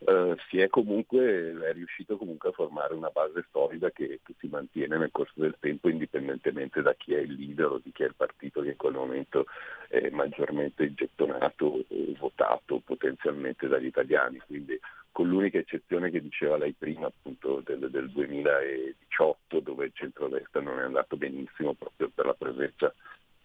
eh, 0.00 0.36
si 0.48 0.60
è 0.60 0.68
comunque 0.68 1.54
è 1.62 1.72
riuscito 1.72 2.16
comunque 2.16 2.50
a 2.50 2.52
formare 2.52 2.94
una 2.94 3.08
base 3.08 3.46
solida 3.50 3.90
che, 3.90 4.20
che 4.22 4.34
si 4.38 4.48
mantiene 4.48 4.98
nel 4.98 5.10
corso 5.10 5.40
del 5.40 5.56
tempo 5.58 5.88
indipendentemente 5.88 6.82
da 6.82 6.94
chi 6.94 7.14
è 7.14 7.20
il 7.20 7.34
leader 7.34 7.66
o 7.66 7.80
di 7.82 7.92
chi 7.92 8.02
è 8.02 8.06
il 8.06 8.14
partito 8.14 8.60
che 8.60 8.70
in 8.70 8.76
quel 8.76 8.94
momento 8.94 9.46
è 9.88 10.10
maggiormente 10.10 10.92
gettonato 10.94 11.64
o 11.66 11.84
votato 12.18 12.80
potenzialmente 12.84 13.68
dagli 13.68 13.86
italiani. 13.86 14.40
Quindi 14.46 14.78
con 15.12 15.28
l'unica 15.28 15.58
eccezione 15.58 16.10
che 16.10 16.20
diceva 16.20 16.58
lei 16.58 16.74
prima 16.76 17.06
appunto 17.06 17.62
del, 17.64 17.90
del 17.90 18.10
2018 18.10 19.60
dove 19.60 19.86
il 19.86 19.92
centrodestra 19.94 20.60
non 20.60 20.78
è 20.78 20.82
andato 20.82 21.16
benissimo 21.16 21.72
proprio 21.72 22.10
per 22.14 22.26
la 22.26 22.34
presenza 22.34 22.92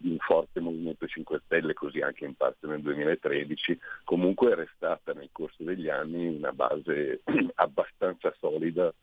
un 0.03 0.17
forte 0.19 0.59
Movimento 0.59 1.07
5 1.07 1.41
Stelle, 1.45 1.73
così 1.73 1.99
anche 1.99 2.25
in 2.25 2.35
parte 2.35 2.67
nel 2.67 2.81
2013, 2.81 3.79
comunque 4.03 4.51
è 4.51 4.55
restata 4.55 5.13
nel 5.13 5.29
corso 5.31 5.63
degli 5.63 5.89
anni 5.89 6.27
una 6.27 6.51
base 6.51 7.21
abbastanza 7.55 8.33
solida 8.39 8.93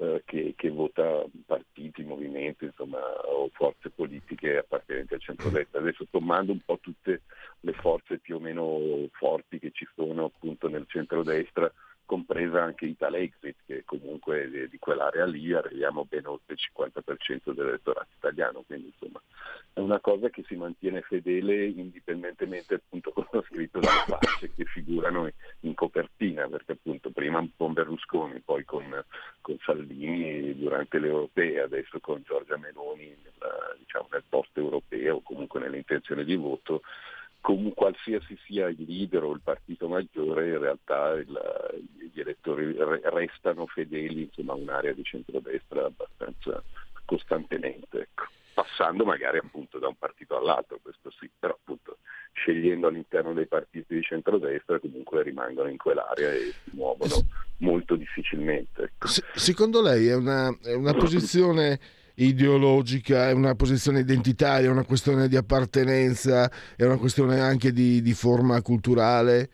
eh, 0.00 0.22
che, 0.24 0.54
che 0.56 0.70
vota 0.70 1.24
partiti, 1.44 2.04
movimenti, 2.04 2.66
insomma, 2.66 2.98
o 3.24 3.48
forze 3.52 3.90
politiche 3.90 4.58
appartenenti 4.58 5.14
al 5.14 5.20
centrodestra. 5.20 5.80
Adesso 5.80 6.06
sommando 6.10 6.52
un 6.52 6.60
po' 6.64 6.78
tutte 6.80 7.22
le 7.60 7.72
forze 7.72 8.18
più 8.18 8.36
o 8.36 8.40
meno 8.40 8.78
forti 9.12 9.58
che 9.58 9.70
ci 9.72 9.86
sono 9.94 10.26
appunto 10.26 10.68
nel 10.68 10.84
centrodestra, 10.86 11.72
compresa 12.08 12.62
anche 12.62 12.86
Italexit, 12.86 13.56
che 13.66 13.82
comunque 13.84 14.48
di, 14.48 14.66
di 14.70 14.78
quell'area 14.78 15.26
lì 15.26 15.52
arriviamo 15.52 16.06
ben 16.08 16.24
oltre 16.26 16.54
il 16.54 16.60
50% 16.74 17.52
dell'elettorato 17.52 18.08
italiano, 18.16 18.64
quindi 18.66 18.86
insomma 18.86 19.20
è 19.74 19.80
una 19.80 20.00
cosa 20.00 20.30
che 20.30 20.42
si 20.46 20.56
mantiene 20.56 21.02
fedele 21.02 21.66
indipendentemente 21.66 22.74
appunto 22.74 23.12
con 23.14 23.26
lo 23.30 23.42
scritto 23.42 23.78
dalle 23.78 24.04
facce 24.06 24.50
che 24.54 24.64
figurano 24.64 25.30
in 25.60 25.74
copertina, 25.74 26.48
perché 26.48 26.72
appunto 26.72 27.10
prima 27.10 27.46
con 27.56 27.74
Berlusconi, 27.74 28.40
poi 28.40 28.64
con, 28.64 29.04
con 29.42 29.58
Salvini 29.60 30.56
durante 30.58 30.98
le 30.98 31.08
europee, 31.08 31.60
adesso 31.60 32.00
con 32.00 32.22
Giorgia 32.24 32.56
Meloni 32.56 33.04
nella- 33.22 33.76
diciamo, 33.76 34.08
nel 34.10 34.24
post 34.26 34.56
europeo, 34.56 35.20
comunque 35.20 35.60
nell'intenzione 35.60 36.24
di 36.24 36.36
voto, 36.36 36.80
com- 37.48 37.72
qualsiasi 37.72 38.38
sia 38.44 38.68
il 38.68 38.84
leader 38.86 39.22
o 39.22 39.32
il 39.32 39.40
partito 39.42 39.88
maggiore, 39.88 40.48
in 40.48 40.58
realtà 40.58 41.12
il- 41.14 41.82
gli 42.12 42.20
elettori 42.20 42.72
re- 42.76 43.00
restano 43.04 43.66
fedeli 43.66 44.24
insomma, 44.24 44.52
a 44.52 44.56
un'area 44.56 44.92
di 44.92 45.02
centrodestra 45.02 45.86
abbastanza 45.86 46.62
costantemente, 47.06 48.00
ecco. 48.00 48.24
passando 48.52 49.04
magari 49.06 49.38
appunto 49.38 49.78
da 49.78 49.88
un 49.88 49.96
partito 49.96 50.36
all'altro, 50.36 50.78
questo 50.82 51.10
sì, 51.18 51.30
però 51.38 51.54
appunto 51.54 51.98
scegliendo 52.32 52.88
all'interno 52.88 53.32
dei 53.32 53.46
partiti 53.46 53.94
di 53.94 54.02
centrodestra 54.02 54.78
comunque 54.78 55.22
rimangono 55.22 55.70
in 55.70 55.78
quell'area 55.78 56.30
e 56.32 56.52
si 56.64 56.70
muovono 56.72 57.14
molto 57.58 57.96
difficilmente. 57.96 58.82
ecco. 58.82 59.06
Se- 59.06 59.24
secondo 59.34 59.80
lei 59.80 60.08
è 60.08 60.14
una, 60.14 60.54
è 60.62 60.74
una 60.74 60.92
posizione 60.92 61.80
ideologica, 62.18 63.28
è 63.28 63.32
una 63.32 63.54
posizione 63.54 64.00
identitaria, 64.00 64.68
è 64.68 64.70
una 64.72 64.84
questione 64.84 65.28
di 65.28 65.36
appartenenza, 65.36 66.50
è 66.76 66.84
una 66.84 66.98
questione 66.98 67.40
anche 67.40 67.72
di, 67.72 68.02
di 68.02 68.12
forma 68.12 68.60
culturale? 68.62 69.50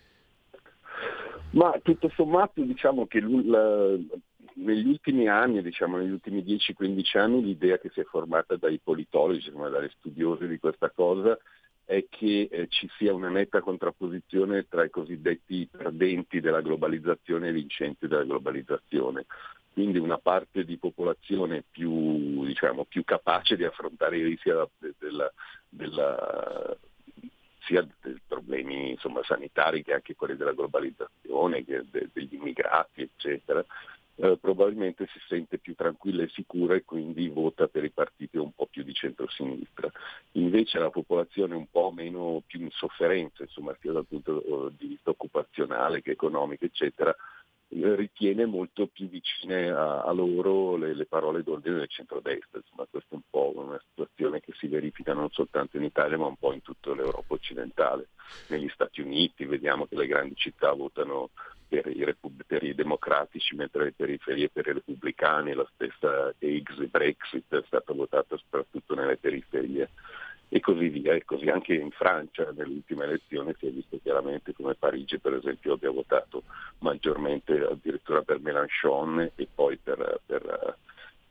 Ma 1.51 1.79
tutto 1.83 2.11
sommato 2.15 2.63
diciamo 2.63 3.07
che 3.07 3.21
negli 3.21 4.89
ultimi 4.89 5.29
anni, 5.29 5.63
diciamo 5.63 5.99
negli 5.99 6.11
ultimi 6.11 6.43
10-15 6.43 7.19
anni, 7.19 7.45
l'idea 7.45 7.79
che 7.79 7.91
si 7.93 8.01
è 8.01 8.05
formata 8.05 8.57
dai 8.57 8.81
politologi, 8.83 9.47
insomma, 9.47 9.69
dagli 9.69 9.91
studiosi 9.99 10.47
di 10.47 10.59
questa 10.59 10.91
cosa, 10.91 11.39
è 11.85 12.07
che 12.09 12.49
eh, 12.51 12.67
ci 12.69 12.89
sia 12.97 13.13
una 13.13 13.29
netta 13.29 13.61
contrapposizione 13.61 14.67
tra 14.69 14.85
i 14.85 14.91
cosiddetti 14.91 15.69
perdenti 15.71 16.41
della 16.41 16.63
globalizzazione 16.63 17.47
e 17.47 17.51
i 17.51 17.55
vincenti 17.55 18.09
della 18.09 18.25
globalizzazione. 18.25 19.27
Quindi 19.75 19.99
una 19.99 20.19
parte 20.19 20.65
di 20.65 20.77
popolazione 20.77 21.65
più, 21.69 22.45
diciamo, 22.45 22.85
più 22.85 23.03
capace 23.03 23.57
di 23.57 23.65
affrontare 23.65 24.19
i 24.19 24.23
rischi 24.23 24.49
della, 24.99 25.33
della- 25.69 26.79
sia 27.65 27.85
dei 28.01 28.21
problemi 28.25 28.91
insomma, 28.91 29.25
sanitari 29.25 29.83
che 29.83 29.95
anche 29.95 30.15
quelli 30.15 30.37
della 30.37 30.53
globalizzazione, 30.53 31.65
de- 31.65 32.09
degli 32.13 32.35
immigrati, 32.35 33.03
eccetera, 33.03 33.65
eh, 34.17 34.39
probabilmente 34.41 35.09
si 35.13 35.19
sente 35.27 35.59
più 35.59 35.75
tranquilla 35.75 36.23
e 36.23 36.29
sicura 36.29 36.77
e 36.77 36.85
quindi 36.85 37.29
vota 37.29 37.67
per 37.67 37.83
i 37.83 37.91
partiti 37.91 38.37
un 38.37 38.53
po' 38.53 38.67
più 38.67 38.85
di 38.85 38.95
centrosinistra. 38.95 39.91
Invece 40.33 40.79
la 40.79 40.91
popolazione 40.91 41.57
un 41.57 41.67
po' 41.69 41.91
meno 41.91 42.43
più 42.47 42.61
in 42.61 42.71
sofferenza, 42.71 43.43
insomma, 43.43 43.77
sia 43.81 43.91
dal 43.91 44.07
punto 44.07 44.71
di 44.79 44.87
vista 44.87 45.11
occupazionale 45.11 46.01
che 46.01 46.13
economico, 46.13 46.65
eccetera, 46.65 47.11
eh, 47.11 47.44
ritiene 47.81 48.47
molto 48.47 48.87
più 48.87 49.09
vicine 49.09 49.71
a, 49.71 50.03
a 50.03 50.13
loro 50.13 50.77
le, 50.77 50.95
le 50.95 51.07
parole 51.07 51.43
d'ordine 51.43 51.77
del 51.77 51.89
centrodestra. 51.89 52.59
Insomma, 52.59 52.87
questa 52.89 53.11
è 53.11 53.15
un 53.15 53.23
po' 53.29 53.53
una 53.57 53.81
situazione 53.89 54.41
che 54.41 54.53
si 54.57 54.69
verifica 54.69 55.13
non 55.13 55.31
soltanto 55.31 55.77
in 55.77 55.85
Italia 55.85 56.17
ma 56.17 56.27
un 56.27 56.37
po' 56.37 56.53
in 56.53 56.63
tutta 56.63 56.95
l'Europa 56.95 57.35
occidentale. 57.35 58.09
Negli 58.49 58.69
Stati 58.69 59.01
Uniti 59.01 59.45
vediamo 59.45 59.87
che 59.87 59.97
le 59.97 60.07
grandi 60.07 60.35
città 60.37 60.73
votano 60.73 61.31
per 61.67 61.87
i, 61.87 62.05
repub- 62.05 62.45
per 62.47 62.63
i 62.63 62.75
democratici 62.75 63.57
mentre 63.57 63.85
le 63.85 63.93
periferie 63.93 64.49
per 64.51 64.67
i 64.67 64.73
repubblicani, 64.73 65.55
la 65.55 65.69
stessa 65.75 66.33
Exit, 66.39 66.91
Brexit 66.91 67.55
è 67.55 67.63
stata 67.67 67.93
votata 67.93 68.37
soprattutto 68.37 68.95
nelle 68.95 69.17
periferie 69.17 69.91
e 70.49 70.61
così 70.61 70.89
via. 70.89 71.15
E 71.15 71.25
così 71.25 71.49
anche 71.49 71.75
in 71.75 71.91
Francia 71.91 72.51
nell'ultima 72.53 73.05
elezione 73.05 73.55
si 73.59 73.67
è 73.67 73.71
visto 73.71 73.99
chiaramente 74.03 74.53
come 74.53 74.75
Parigi 74.75 75.19
per 75.19 75.35
esempio 75.35 75.75
abbia 75.75 75.91
votato 75.91 76.43
maggiormente 76.79 77.53
addirittura 77.59 78.23
per 78.23 78.41
Mélenchon 78.41 79.31
e 79.35 79.49
poi 79.53 79.77
per, 79.77 80.21
per, 80.25 80.77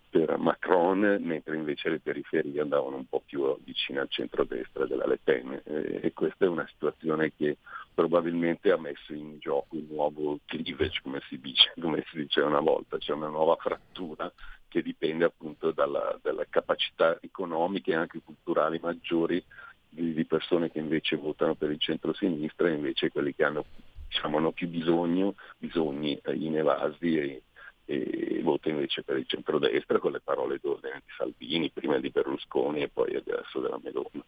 per 0.10 0.38
Macron, 0.38 1.18
mentre 1.22 1.56
invece 1.56 1.90
le 1.90 2.00
periferie 2.00 2.62
andavano 2.62 2.98
un 2.98 3.08
po' 3.08 3.24
più 3.26 3.58
vicine 3.64 4.00
al 4.00 4.10
centrodestra 4.10 4.86
della 4.86 5.08
Le 5.08 5.20
Pen. 5.24 5.62
E, 5.64 6.12
questa 6.14 6.46
è 6.46 6.48
una 6.48 6.68
situazione 6.68 7.32
che 7.36 7.58
probabilmente 7.94 8.72
ha 8.72 8.78
messo 8.78 9.14
in 9.14 9.40
gioco 9.40 9.76
un 9.76 9.88
nuovo 9.90 10.40
cleavage, 10.46 11.02
come 11.02 11.20
si 11.28 11.40
dice, 11.40 11.74
come 11.80 12.04
si 12.10 12.18
diceva 12.18 12.48
una 12.48 12.60
volta, 12.60 12.98
c'è 12.98 13.12
una 13.12 13.28
nuova 13.28 13.56
frattura 13.56 14.32
che 14.74 14.82
dipende 14.82 15.26
appunto 15.26 15.70
dalla, 15.70 16.18
dalle 16.20 16.48
capacità 16.50 17.20
economiche 17.22 17.92
e 17.92 17.96
anche 17.96 18.22
culturali 18.26 18.80
maggiori 18.82 19.44
di, 19.88 20.16
di 20.16 20.26
persone 20.26 20.72
che 20.72 20.80
invece 20.80 21.16
votano 21.16 21.54
per 21.54 21.70
il 21.70 21.80
centro-sinistra 21.80 22.68
e 22.68 22.74
invece 22.74 23.12
quelli 23.12 23.36
che 23.36 23.44
hanno, 23.44 23.66
diciamo, 24.08 24.38
hanno 24.38 24.52
più 24.52 24.68
bisogno, 24.68 25.36
bisogni 25.60 26.20
eh, 26.24 26.34
inevasi 26.34 27.18
e, 27.20 27.42
e 27.86 28.40
vota 28.44 28.70
invece 28.70 29.04
per 29.04 29.18
il 29.18 29.26
centrodestra 29.28 30.00
con 30.00 30.12
le 30.12 30.22
parole 30.24 30.60
d'ordine 30.62 31.02
di 31.06 31.12
Salvini, 31.18 31.72
prima 31.72 32.00
di 32.00 32.10
Berlusconi 32.10 32.82
e 32.82 32.90
poi 32.90 33.16
adesso 33.16 33.60
della 33.60 33.80
Meloni. 33.82 34.24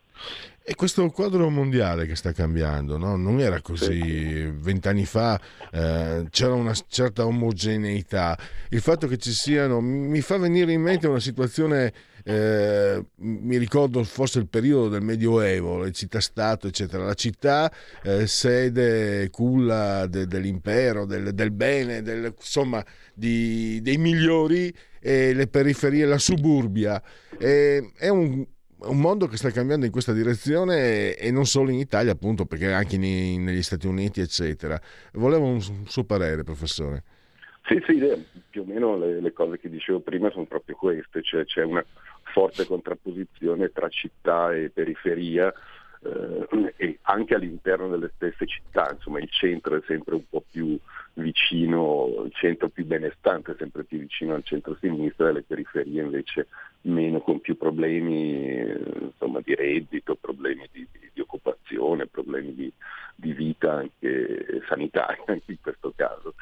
E 0.68 0.74
questo 0.76 1.08
quadro 1.12 1.50
mondiale 1.50 2.08
che 2.08 2.16
sta 2.16 2.32
cambiando, 2.32 2.98
no? 2.98 3.16
non 3.18 3.40
era 3.40 3.62
così 3.62 4.46
vent'anni 4.50 5.06
fa, 5.06 5.40
eh, 5.72 6.26
c'era 6.30 6.54
una 6.54 6.74
certa 6.88 7.26
omogeneità. 7.26 8.38
Il 8.70 8.82
fatto 8.82 9.08
che 9.08 9.18
ci 9.18 9.32
siano, 9.32 9.80
mi 9.82 10.22
fa 10.22 10.38
venire 10.38 10.72
in 10.72 10.82
mente 10.82 11.08
una 11.08 11.20
situazione, 11.20 11.94
eh, 12.24 13.06
mi 13.18 13.58
ricordo 13.58 14.04
forse 14.04 14.40
il 14.40 14.48
periodo 14.48 14.90
del 14.90 15.04
Medioevo, 15.04 15.84
le 15.84 15.92
città-stato, 15.92 16.66
eccetera. 16.68 17.04
La 17.04 17.14
città, 17.14 17.72
eh, 18.02 18.26
sede, 18.26 19.30
culla 19.30 20.08
de- 20.08 20.26
dell'impero, 20.26 21.06
del, 21.06 21.36
del 21.36 21.52
bene, 21.52 22.02
del- 22.02 22.34
insomma, 22.36 22.84
di- 23.16 23.80
dei 23.82 23.98
migliori, 23.98 24.74
e 25.00 25.34
le 25.34 25.48
periferie, 25.48 26.06
la 26.06 26.18
suburbia. 26.20 27.02
E- 27.38 27.92
è 27.98 28.10
un 28.10 28.46
un 28.78 29.00
mondo 29.00 29.26
che 29.26 29.38
sta 29.38 29.50
cambiando 29.50 29.86
in 29.86 29.92
questa 29.92 30.14
direzione 30.14 31.16
e 31.16 31.32
non 31.32 31.46
solo 31.46 31.72
in 31.72 31.80
Italia, 31.80 32.12
appunto, 32.12 32.46
perché 32.46 32.72
anche 32.72 32.98
nei- 32.98 33.38
negli 33.38 33.64
Stati 33.64 33.88
Uniti, 33.88 34.22
eccetera. 34.22 34.80
Volevo 35.14 35.46
un, 35.46 35.56
un 35.56 35.88
suo 35.88 36.04
parere, 36.04 36.44
professore. 36.44 37.04
Sì, 37.68 37.82
sì, 37.88 38.00
più 38.50 38.62
o 38.62 38.66
meno 38.66 38.96
le, 38.96 39.22
le 39.22 39.34
cose 39.34 39.58
che 39.58 39.70
dicevo 39.70 40.02
prima 40.02 40.30
sono 40.30 40.46
proprio 40.46 40.76
queste, 40.76 41.24
cioè 41.24 41.46
c'è 41.46 41.64
una 41.64 41.84
forte 42.32 42.66
contrapposizione 42.66 43.72
tra 43.72 43.90
città 43.90 44.54
e 44.54 44.70
periferia 44.70 45.52
eh, 46.06 46.74
e 46.78 47.00
anche 47.04 47.36
all'interno 47.36 47.88
delle 47.90 48.12
stesse 48.16 48.46
città, 48.46 48.92
insomma 48.92 49.20
il 49.20 49.30
centro 49.30 49.76
è 49.76 49.82
sempre 49.88 50.16
un 50.16 50.24
po' 50.30 50.44
più 50.50 50.78
vicino, 51.14 52.24
il 52.26 52.34
centro 52.34 52.70
più 52.70 52.86
benestante 52.86 53.54
è 53.54 53.56
sempre 53.58 53.84
più 53.84 54.00
vicino 54.00 54.34
al 54.34 54.44
centro-sinistra 54.44 55.32
le 55.32 55.44
periferie 55.44 56.04
invece 56.04 56.48
meno, 56.82 57.22
con 57.22 57.40
più 57.40 57.58
problemi 57.58 58.62
insomma, 59.02 59.40
di 59.42 59.56
reddito, 59.56 60.16
problemi 60.16 60.68
di, 60.72 60.88
di- 60.92 61.10
di 61.14 61.22
occupazione, 61.22 62.08
problemi 62.08 62.54
di, 62.54 62.72
di 63.16 63.34
vita 63.34 63.74
anche 63.74 64.62
sanitaria 64.68 65.24
anche 65.28 65.52
in 65.52 65.62
questo 65.62 65.94
caso. 65.96 66.36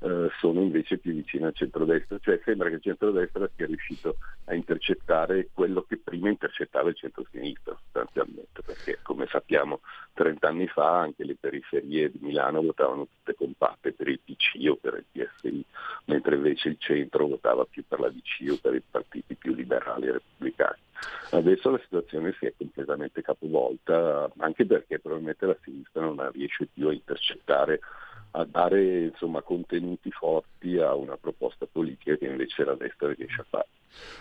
Eh, 0.00 0.28
sono 0.38 0.60
invece 0.60 0.98
più 0.98 1.12
vicino 1.12 1.46
al 1.46 1.54
centrodestra, 1.54 2.18
cioè 2.20 2.40
sembra 2.44 2.68
che 2.68 2.76
il 2.76 2.82
centrodestra 2.82 3.50
sia 3.56 3.66
riuscito 3.66 4.16
a 4.44 4.54
intercettare 4.54 5.48
quello 5.52 5.82
che 5.82 5.98
prima 5.98 6.28
intercettava 6.28 6.88
il 6.88 6.96
centrosinistra 6.96 7.76
sostanzialmente, 7.82 8.62
perché 8.62 8.98
come 9.02 9.26
sappiamo 9.26 9.80
30 10.14 10.46
anni 10.48 10.68
fa 10.68 11.00
anche 11.00 11.24
le 11.24 11.36
periferie 11.38 12.10
di 12.10 12.18
Milano 12.22 12.62
votavano 12.62 13.06
tutte 13.06 13.34
compatte 13.34 13.92
per 13.92 14.08
il 14.08 14.20
PC 14.20 14.68
o 14.68 14.76
per 14.76 14.94
il 14.94 15.04
PSI, 15.10 15.64
mentre 16.04 16.36
invece 16.36 16.68
il 16.68 16.76
centro 16.78 17.26
votava 17.26 17.64
più 17.64 17.84
per 17.86 18.00
la 18.00 18.08
DC 18.08 18.50
o 18.52 18.58
per 18.60 18.74
i 18.74 18.82
partiti 18.88 19.34
più 19.34 19.54
liberali 19.54 20.06
e 20.06 20.12
repubblicani. 20.12 20.86
Adesso 21.30 21.70
la 21.70 21.80
situazione 21.82 22.34
si 22.38 22.46
è 22.46 22.54
completamente 22.56 23.22
capovolta, 23.22 24.30
anche 24.38 24.64
perché 24.64 24.98
probabilmente 24.98 25.46
la 25.46 25.56
sinistra 25.62 26.02
non 26.02 26.30
riesce 26.32 26.66
più 26.72 26.88
a 26.88 26.92
intercettare, 26.92 27.80
a 28.32 28.44
dare 28.44 29.04
insomma, 29.04 29.42
contenuti 29.42 30.10
forti 30.10 30.76
a 30.78 30.94
una 30.94 31.16
proposta 31.16 31.66
politica 31.66 32.16
che 32.16 32.26
invece 32.26 32.64
la 32.64 32.74
destra 32.74 33.12
riesce 33.12 33.40
a 33.40 33.46
fare. 33.48 33.68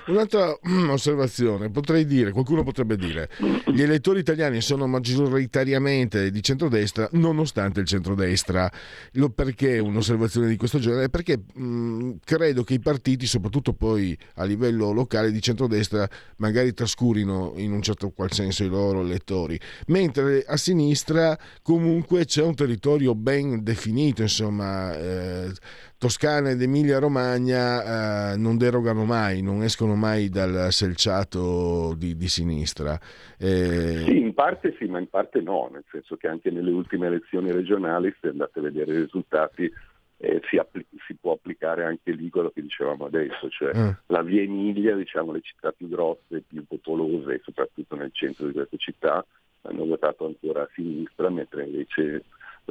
Un'altra 0.07 0.57
mm, 0.67 0.89
osservazione, 0.89 1.69
potrei 1.69 2.05
dire, 2.05 2.31
qualcuno 2.31 2.63
potrebbe 2.63 2.95
dire, 2.95 3.29
gli 3.65 3.81
elettori 3.81 4.19
italiani 4.19 4.61
sono 4.61 4.87
maggioritariamente 4.87 6.31
di 6.31 6.41
centrodestra 6.41 7.09
nonostante 7.13 7.81
il 7.81 7.85
centrodestra. 7.85 8.71
Lo- 9.13 9.29
perché 9.29 9.79
un'osservazione 9.79 10.47
di 10.47 10.55
questo 10.55 10.79
genere? 10.79 11.09
Perché 11.09 11.41
mh, 11.53 12.11
credo 12.23 12.63
che 12.63 12.75
i 12.75 12.79
partiti, 12.79 13.25
soprattutto 13.25 13.73
poi 13.73 14.17
a 14.35 14.45
livello 14.45 14.91
locale 14.91 15.31
di 15.31 15.41
centrodestra, 15.41 16.07
magari 16.37 16.73
trascurino 16.73 17.53
in 17.57 17.73
un 17.73 17.81
certo 17.81 18.11
qual 18.11 18.31
senso 18.31 18.63
i 18.63 18.69
loro 18.69 19.01
elettori, 19.01 19.59
mentre 19.87 20.45
a 20.47 20.55
sinistra 20.55 21.37
comunque 21.61 22.25
c'è 22.25 22.43
un 22.43 22.55
territorio 22.55 23.13
ben 23.13 23.61
definito, 23.61 24.21
insomma, 24.21 24.97
eh, 24.97 25.51
Toscana 25.99 26.51
ed 26.51 26.61
Emilia 26.61 26.99
Romagna 26.99 28.33
eh, 28.33 28.37
non 28.37 28.57
derogano 28.57 29.03
mai, 29.03 29.41
non 29.41 29.63
escono 29.63 29.95
mai 29.95 30.29
dal 30.29 30.71
selciato 30.71 31.95
di, 31.97 32.15
di 32.15 32.27
sinistra. 32.27 32.99
Eh, 33.39 34.03
Sì, 34.05 34.17
in 34.19 34.33
parte 34.35 34.75
sì, 34.77 34.85
ma 34.85 34.99
in 34.99 35.09
parte 35.09 35.41
no, 35.41 35.69
nel 35.71 35.83
senso 35.91 36.15
che 36.15 36.27
anche 36.27 36.51
nelle 36.51 36.69
ultime 36.71 37.07
elezioni 37.07 37.51
regionali, 37.51 38.13
se 38.21 38.27
andate 38.27 38.59
a 38.59 38.61
vedere 38.61 38.93
i 38.93 38.97
risultati, 39.01 39.71
eh, 40.19 40.41
si, 40.49 40.57
appli- 40.57 40.85
si 41.07 41.15
può 41.15 41.33
applicare 41.33 41.83
anche 41.83 42.11
lì 42.11 42.29
quello 42.29 42.51
che 42.51 42.61
dicevamo 42.61 43.05
adesso, 43.05 43.49
cioè 43.49 43.75
Mm. 43.75 43.89
la 44.07 44.21
via 44.21 44.41
Emilia, 44.43 44.95
diciamo 44.95 45.31
le 45.31 45.41
città 45.41 45.71
più 45.71 45.87
grosse, 45.89 46.43
più 46.47 46.63
popolose, 46.67 47.41
soprattutto 47.43 47.95
nel 47.95 48.11
centro 48.13 48.45
di 48.45 48.53
queste 48.53 48.77
città, 48.77 49.25
hanno 49.63 49.85
votato 49.85 50.25
ancora 50.27 50.61
a 50.61 50.69
sinistra, 50.75 51.29
mentre 51.31 51.65
invece 51.65 52.23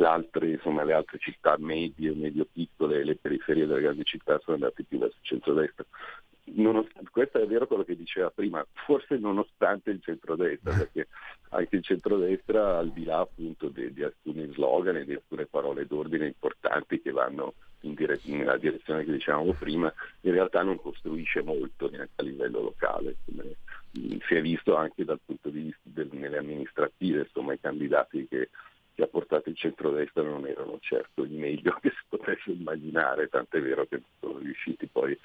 altre, 0.04 0.50
insomma, 0.50 0.84
le 0.84 0.92
altre 0.92 1.18
città 1.18 1.56
medie, 1.58 2.12
medio-piccole 2.12 3.00
e 3.00 3.04
le 3.04 3.16
periferie 3.16 3.66
delle 3.66 3.80
grandi 3.80 4.04
città 4.04 4.38
sono 4.40 4.56
andate 4.56 4.84
più 4.84 4.98
verso 4.98 5.16
il 5.20 5.26
centrodestra. 5.26 5.84
Nonostante, 6.48 7.10
questo 7.10 7.38
è 7.38 7.46
vero 7.46 7.66
quello 7.66 7.82
che 7.82 7.96
diceva 7.96 8.30
prima, 8.30 8.64
forse 8.86 9.18
nonostante 9.18 9.90
il 9.90 10.00
centrodestra, 10.00 10.76
perché 10.76 11.08
anche 11.50 11.76
il 11.76 11.82
centrodestra, 11.82 12.78
al 12.78 12.92
di 12.92 13.04
là 13.04 13.18
appunto 13.18 13.68
di, 13.68 13.92
di 13.92 14.04
alcuni 14.04 14.48
slogan 14.52 14.96
e 14.96 15.04
di 15.04 15.14
alcune 15.14 15.46
parole 15.46 15.86
d'ordine 15.86 16.26
importanti 16.26 17.00
che 17.00 17.10
vanno 17.10 17.54
in 17.80 17.94
dire- 17.94 18.20
nella 18.24 18.56
direzione 18.58 19.04
che 19.04 19.12
dicevamo 19.12 19.52
prima, 19.54 19.92
in 20.20 20.32
realtà 20.32 20.62
non 20.62 20.80
costruisce 20.80 21.42
molto 21.42 21.90
neanche 21.90 22.12
a 22.16 22.22
livello 22.22 22.60
locale, 22.60 23.16
come 23.24 23.56
si 23.92 24.34
è 24.34 24.40
visto 24.40 24.76
anche 24.76 25.04
dal 25.04 25.20
punto 25.24 25.48
di 25.48 25.62
vista 25.62 25.80
del- 25.82 26.10
nelle 26.12 26.38
amministrative, 26.38 27.20
insomma 27.20 27.54
i 27.54 27.60
candidati 27.60 28.26
che, 28.28 28.50
che 28.96 29.02
ha 29.02 29.08
portato 29.08 29.50
il 29.50 29.56
centrodestra 29.56 30.22
non 30.22 30.46
erano 30.46 30.78
certo 30.80 31.22
il 31.22 31.32
meglio 31.32 31.78
che 31.82 31.90
si 31.90 32.02
potesse 32.08 32.50
immaginare, 32.50 33.28
tant'è 33.28 33.60
vero 33.60 33.86
che 33.86 34.02
sono 34.18 34.38
riusciti 34.38 34.88
poi 34.88 35.16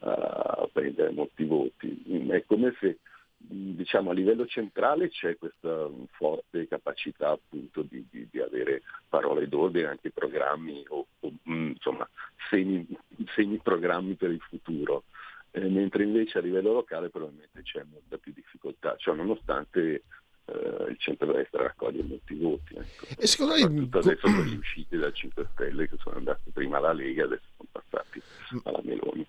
a 0.00 0.68
prendere 0.72 1.10
molti 1.12 1.44
voti. 1.44 2.04
Mm, 2.10 2.30
È 2.32 2.44
come 2.44 2.74
se 2.80 2.98
mh, 3.36 3.70
diciamo, 3.76 4.10
a 4.10 4.14
livello 4.14 4.46
centrale 4.46 5.08
c'è 5.10 5.36
questa 5.38 5.86
mh, 5.88 6.06
forte 6.12 6.66
capacità 6.66 7.30
appunto 7.30 7.82
di, 7.82 8.04
di- 8.10 8.26
di 8.30 8.40
avere 8.40 8.82
parole 9.08 9.46
d'ordine, 9.48 9.86
anche 9.86 10.10
programmi 10.10 10.84
o, 10.88 11.06
o, 11.20 11.32
insomma 11.44 12.08
semi, 12.50 12.86
semi-programmi 13.34 14.14
per 14.16 14.30
il 14.30 14.40
futuro, 14.40 15.04
Eh, 15.52 15.68
mentre 15.68 16.04
invece 16.04 16.38
a 16.38 16.42
livello 16.42 16.72
locale 16.72 17.10
probabilmente 17.10 17.62
c'è 17.62 17.82
molta 17.84 18.18
più 18.18 18.32
difficoltà, 18.32 18.94
cioè 18.96 19.16
nonostante 19.16 20.04
eh, 20.50 20.90
il 20.90 20.96
centro-destra 20.98 21.62
raccoglie 21.62 22.02
molti 22.02 22.34
voti. 22.34 22.74
Ecco. 22.74 23.06
E 23.18 23.26
secondo 23.26 23.54
lei- 23.54 23.62
Soprattutto 23.62 23.98
adesso 23.98 24.20
con 24.22 24.44
gli 24.44 24.56
usciti 24.56 24.96
dal 24.96 25.14
5 25.14 25.48
Stelle 25.52 25.88
che 25.88 25.96
sono 26.02 26.16
andati 26.16 26.50
prima 26.52 26.78
alla 26.78 26.92
Lega, 26.92 27.24
adesso 27.24 27.42
sono 27.56 27.68
passati 27.72 28.22
alla 28.64 28.80
Meloni. 28.82 29.26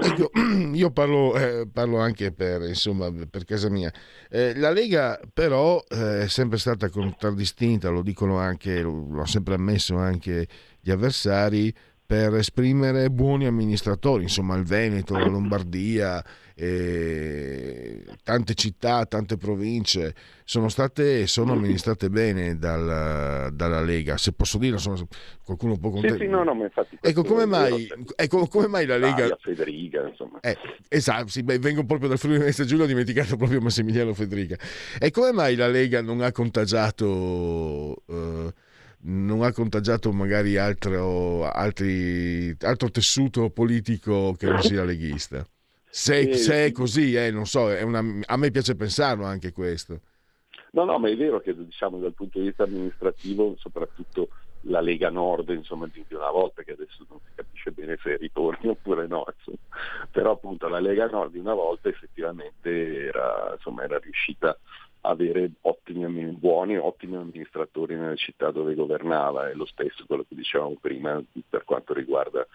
Ecco, 0.00 0.30
io 0.74 0.90
parlo, 0.90 1.36
eh, 1.36 1.66
parlo 1.72 1.98
anche 1.98 2.32
per, 2.32 2.62
insomma, 2.62 3.10
per 3.28 3.44
casa 3.44 3.68
mia. 3.68 3.92
Eh, 4.30 4.54
la 4.56 4.70
Lega 4.70 5.20
però 5.32 5.82
eh, 5.88 6.22
è 6.22 6.28
sempre 6.28 6.58
stata 6.58 6.88
contraddistinta, 6.88 7.88
lo 7.88 8.02
dicono 8.02 8.38
anche, 8.38 8.80
l'ho 8.80 9.26
sempre 9.26 9.54
ammesso 9.54 9.96
anche 9.96 10.46
gli 10.80 10.90
avversari, 10.90 11.74
per 12.08 12.34
esprimere 12.36 13.10
buoni 13.10 13.44
amministratori, 13.44 14.22
insomma 14.22 14.56
il 14.56 14.64
Veneto, 14.64 15.12
la 15.12 15.26
Lombardia, 15.26 16.24
eh, 16.60 18.04
tante 18.24 18.54
città, 18.54 19.06
tante 19.06 19.36
province 19.36 20.14
sono 20.44 20.68
state 20.68 21.26
sono 21.28 21.52
amministrate 21.52 22.10
bene 22.10 22.58
dal- 22.58 23.50
dalla 23.52 23.80
Lega, 23.80 24.16
se 24.16 24.32
posso 24.32 24.58
dire, 24.58 24.74
insomma, 24.74 24.98
qualcuno 25.44 25.76
può 25.76 25.90
Sì, 25.90 25.96
contare. 25.98 26.18
sì, 26.18 26.26
no, 26.26 26.42
no, 26.42 26.54
ma 26.54 26.64
infatti 26.64 26.98
Ecco, 27.00 27.22
come 27.22 27.46
mai, 27.46 27.86
ecco, 28.16 28.46
come 28.48 28.66
mai 28.66 28.86
la 28.86 28.96
Lega... 28.96 29.26
Italia, 29.26 29.38
Federica, 29.40 30.08
insomma. 30.08 30.40
Eh, 30.40 30.56
esatto, 30.88 31.28
sì, 31.28 31.44
beh, 31.44 31.60
vengo 31.60 31.84
proprio 31.84 32.08
dal 32.08 32.18
Friuli 32.18 32.38
Venezia 32.38 32.64
Giulia, 32.64 32.84
ho 32.84 32.88
dimenticato 32.88 33.36
proprio 33.36 33.60
Massimiliano 33.60 34.12
Federica. 34.14 34.56
E 34.98 35.10
come 35.12 35.30
mai 35.32 35.54
la 35.54 35.68
Lega 35.68 36.02
non 36.02 36.22
ha 36.22 36.32
contagiato, 36.32 38.02
eh, 38.06 38.52
non 39.02 39.42
ha 39.42 39.52
contagiato 39.52 40.12
magari 40.12 40.56
altro, 40.56 41.48
altri, 41.48 42.56
altro 42.62 42.90
tessuto 42.90 43.50
politico 43.50 44.32
che 44.32 44.48
non 44.48 44.60
sia 44.60 44.82
leghista? 44.82 45.46
Se, 45.90 46.34
se 46.34 46.64
è 46.64 46.66
sì. 46.66 46.72
così, 46.72 47.14
eh, 47.14 47.30
non 47.30 47.46
so, 47.46 47.70
è 47.72 47.82
una- 47.82 48.04
a 48.26 48.36
me 48.36 48.50
piace 48.50 48.76
pensarlo 48.76 49.24
anche 49.24 49.52
questo. 49.52 50.00
No, 50.72 50.84
no, 50.84 50.98
ma 50.98 51.08
è 51.08 51.16
vero 51.16 51.40
che 51.40 51.54
diciamo 51.56 51.98
dal 51.98 52.12
punto 52.14 52.38
di 52.38 52.46
vista 52.46 52.64
amministrativo, 52.64 53.54
soprattutto 53.58 54.28
la 54.62 54.80
Lega 54.80 55.08
Nord 55.08 55.48
insomma, 55.50 55.86
di, 55.86 56.04
di 56.06 56.14
una 56.14 56.30
volta, 56.30 56.62
che 56.62 56.72
adesso 56.72 57.06
non 57.08 57.18
si 57.24 57.30
capisce 57.34 57.70
bene 57.70 57.98
se 58.02 58.16
ritorni 58.16 58.68
oppure 58.68 59.06
no, 59.06 59.24
insomma. 59.34 59.58
però 60.10 60.32
appunto 60.32 60.68
la 60.68 60.80
Lega 60.80 61.06
Nord 61.06 61.32
di 61.32 61.38
una 61.38 61.54
volta 61.54 61.88
effettivamente 61.88 63.06
era, 63.06 63.52
insomma, 63.54 63.84
era 63.84 63.98
riuscita 63.98 64.50
a 64.50 64.58
avere 65.08 65.50
ottimi, 65.62 66.06
buoni, 66.32 66.76
ottimi 66.76 67.16
amministratori 67.16 67.96
nelle 67.96 68.16
città 68.16 68.50
dove 68.50 68.74
governava 68.74 69.48
e 69.48 69.54
lo 69.54 69.66
stesso 69.66 70.04
quello 70.06 70.24
che 70.28 70.34
dicevamo 70.34 70.76
prima 70.80 71.22
per 71.48 71.64
quanto 71.64 71.94
riguarda 71.94 72.46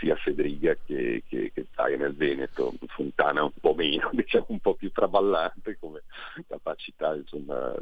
sia 0.00 0.16
Federiga 0.16 0.76
che, 0.86 1.22
che, 1.28 1.50
che 1.52 1.66
Zaia 1.74 1.96
nel 1.96 2.14
Veneto, 2.14 2.72
Fontana 2.88 3.42
un 3.44 3.52
po' 3.60 3.74
meno, 3.74 4.08
diciamo 4.14 4.46
un 4.48 4.60
po' 4.60 4.74
più 4.74 4.90
traballante 4.90 5.76
come 5.78 6.02
capacità 6.46 7.14
insomma 7.14 7.74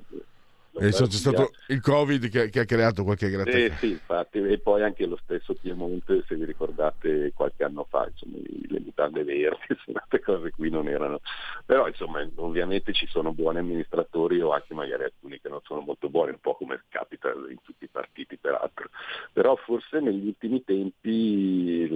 E 0.78 0.90
c'è 0.90 1.10
stato 1.10 1.52
il 1.68 1.80
Covid 1.80 2.28
che, 2.28 2.50
che 2.50 2.60
ha 2.60 2.64
creato 2.64 3.02
qualche 3.04 3.30
grattacapo. 3.30 3.64
eh, 3.64 3.76
sì, 3.78 3.90
infatti, 3.92 4.38
e 4.38 4.58
poi 4.58 4.82
anche 4.82 5.06
lo 5.06 5.18
stesso 5.22 5.54
Piemonte, 5.54 6.24
se 6.26 6.34
vi 6.34 6.44
ricordate 6.44 7.32
qualche 7.34 7.64
anno 7.64 7.86
fa, 7.88 8.06
insomma, 8.06 8.36
le 8.42 8.80
mutande 8.80 9.24
verdi, 9.24 9.66
queste 9.84 10.20
cose 10.20 10.50
qui 10.50 10.70
non 10.70 10.88
erano. 10.88 11.20
Però 11.64 11.86
insomma, 11.88 12.26
ovviamente 12.36 12.92
ci 12.92 13.06
sono 13.06 13.32
buoni 13.32 13.58
amministratori 13.58 14.40
o 14.40 14.52
anche 14.52 14.74
magari 14.74 15.04
alcuni 15.04 15.40
che 15.40 15.48
non 15.48 15.60
sono 15.62 15.80
molto 15.80 16.08
buoni, 16.08 16.30
un 16.32 16.40
po' 16.40 16.54
come 16.56 16.84
capita 16.88 17.28
in 17.30 17.58
tutti 17.62 17.84
i 17.84 17.88
partiti 17.88 18.36
peraltro. 18.36 18.90
Però 19.32 19.56
forse 19.56 20.00
negli 20.00 20.26
ultimi 20.26 20.62
tempi 20.62 21.88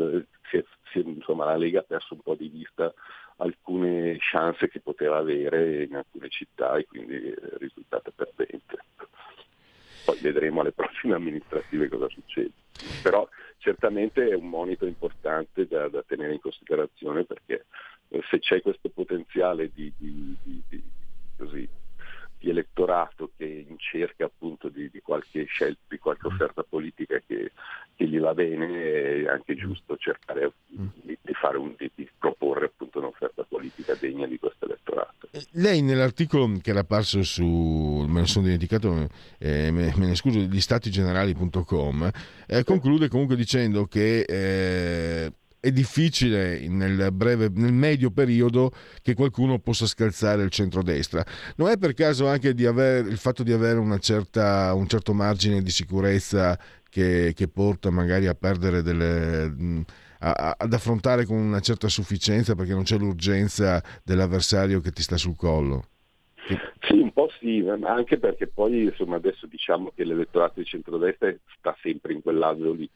si 0.50 0.56
è- 0.56 0.64
si 0.90 0.98
è- 0.98 1.02
insomma, 1.04 1.44
la 1.44 1.56
Lega 1.56 1.80
ha 1.80 1.84
perso 1.86 2.14
un 2.14 2.20
po' 2.20 2.34
di 2.34 2.48
vista 2.48 2.92
alcune 3.40 4.16
chance 4.20 4.68
che 4.68 4.80
poteva 4.80 5.18
avere 5.18 5.84
in 5.84 5.96
alcune 5.96 6.28
città 6.28 6.76
e 6.76 6.86
quindi 6.86 7.14
è 7.14 7.34
risultata 7.58 8.10
perdente. 8.14 8.78
Poi 10.04 10.18
vedremo 10.20 10.60
alle 10.60 10.72
prossime 10.72 11.14
amministrative 11.14 11.88
cosa 11.88 12.08
succede. 12.08 12.52
Però 13.02 13.28
certamente 13.58 14.28
è 14.28 14.34
un 14.34 14.48
monito 14.48 14.86
importante 14.86 15.66
da, 15.66 15.88
da 15.88 16.02
tenere 16.06 16.34
in 16.34 16.40
considerazione 16.40 17.24
perché 17.24 17.66
eh, 18.08 18.22
se 18.28 18.38
c'è 18.38 18.60
questo 18.62 18.88
potenziale 18.88 19.70
di, 19.72 19.92
di- 19.96 20.36
di- 20.42 20.62
di- 20.68 20.82
così, 21.36 21.68
di 22.40 22.48
elettorato 22.48 23.30
che 23.36 23.66
in 23.68 23.76
cerca 23.78 24.24
appunto 24.24 24.68
di, 24.68 24.88
di 24.90 25.00
qualche 25.02 25.44
scelta, 25.44 25.80
di 25.88 25.98
qualche 25.98 26.26
offerta 26.26 26.62
politica 26.62 27.20
che, 27.26 27.52
che 27.94 28.08
gli 28.08 28.18
va 28.18 28.32
bene, 28.32 29.22
è 29.22 29.28
anche 29.28 29.54
giusto 29.54 29.96
cercare 29.98 30.52
di, 30.66 31.18
di 31.20 31.34
fare 31.34 31.58
un, 31.58 31.74
di, 31.76 31.90
di 31.94 32.08
proporre 32.18 32.66
appunto 32.66 32.98
un'offerta 32.98 33.44
politica 33.44 33.94
degna 33.94 34.26
di 34.26 34.38
questo 34.38 34.64
elettorato. 34.64 35.28
Lei 35.52 35.82
nell'articolo 35.82 36.50
che 36.62 36.70
era 36.70 36.80
apparso 36.80 37.22
su, 37.22 37.44
me 38.08 38.20
ne 38.20 38.26
sono 38.26 38.46
dimenticato, 38.46 39.06
eh, 39.38 39.70
me, 39.70 39.92
me 39.96 40.06
ne 40.06 40.14
scuso, 40.14 40.40
di 40.40 40.60
statigenerali.com, 40.60 42.10
eh, 42.46 42.64
conclude 42.64 43.08
comunque 43.08 43.36
dicendo 43.36 43.84
che 43.84 44.22
eh, 44.22 45.32
è 45.60 45.70
difficile 45.70 46.66
nel, 46.68 47.12
breve, 47.12 47.50
nel 47.52 47.72
medio 47.72 48.10
periodo 48.10 48.72
che 49.02 49.14
qualcuno 49.14 49.58
possa 49.58 49.86
scalzare 49.86 50.42
il 50.42 50.50
centrodestra. 50.50 51.24
Non 51.56 51.68
è 51.68 51.76
per 51.76 51.92
caso 51.92 52.26
anche 52.26 52.54
aver, 52.66 53.06
il 53.06 53.18
fatto 53.18 53.42
di 53.42 53.52
avere 53.52 53.78
certa, 53.98 54.72
un 54.74 54.88
certo 54.88 55.12
margine 55.12 55.62
di 55.62 55.70
sicurezza 55.70 56.58
che, 56.88 57.32
che 57.34 57.48
porta 57.48 57.90
magari 57.90 58.26
a 58.26 58.34
perdere 58.34 58.82
delle... 58.82 59.84
ad 60.18 60.72
affrontare 60.72 61.24
con 61.24 61.36
una 61.36 61.60
certa 61.60 61.88
sufficienza 61.88 62.54
perché 62.54 62.72
non 62.72 62.82
c'è 62.82 62.96
l'urgenza 62.96 63.82
dell'avversario 64.02 64.80
che 64.80 64.90
ti 64.90 65.02
sta 65.02 65.16
sul 65.16 65.36
collo. 65.36 65.84
Sì, 66.80 66.98
un 66.98 67.12
po' 67.12 67.30
sì, 67.38 67.64
anche 67.82 68.18
perché 68.18 68.46
poi 68.48 68.84
insomma, 68.84 69.16
adesso 69.16 69.46
diciamo 69.46 69.92
che 69.94 70.04
l'elettorato 70.04 70.58
di 70.58 70.64
centrodestra 70.64 71.32
sta 71.58 71.76
sempre 71.80 72.12
in 72.14 72.22
quell'alveo 72.22 72.72
lì, 72.72 72.90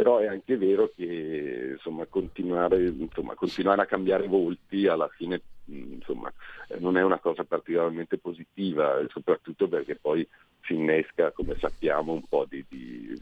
però 0.00 0.16
è 0.16 0.26
anche 0.28 0.56
vero 0.56 0.90
che 0.96 1.72
insomma, 1.74 2.06
continuare, 2.06 2.86
insomma, 2.86 3.34
continuare 3.34 3.82
a 3.82 3.86
cambiare 3.86 4.26
volti 4.28 4.86
alla 4.86 5.08
fine 5.08 5.42
mh, 5.64 5.92
insomma, 5.92 6.32
non 6.78 6.96
è 6.96 7.02
una 7.02 7.18
cosa 7.18 7.44
particolarmente 7.44 8.16
positiva, 8.16 8.98
soprattutto 9.08 9.68
perché 9.68 9.96
poi 9.96 10.26
si 10.62 10.72
innesca, 10.72 11.32
come 11.32 11.54
sappiamo, 11.58 12.14
un 12.14 12.22
po' 12.26 12.46
di, 12.48 12.64
di 12.66 13.14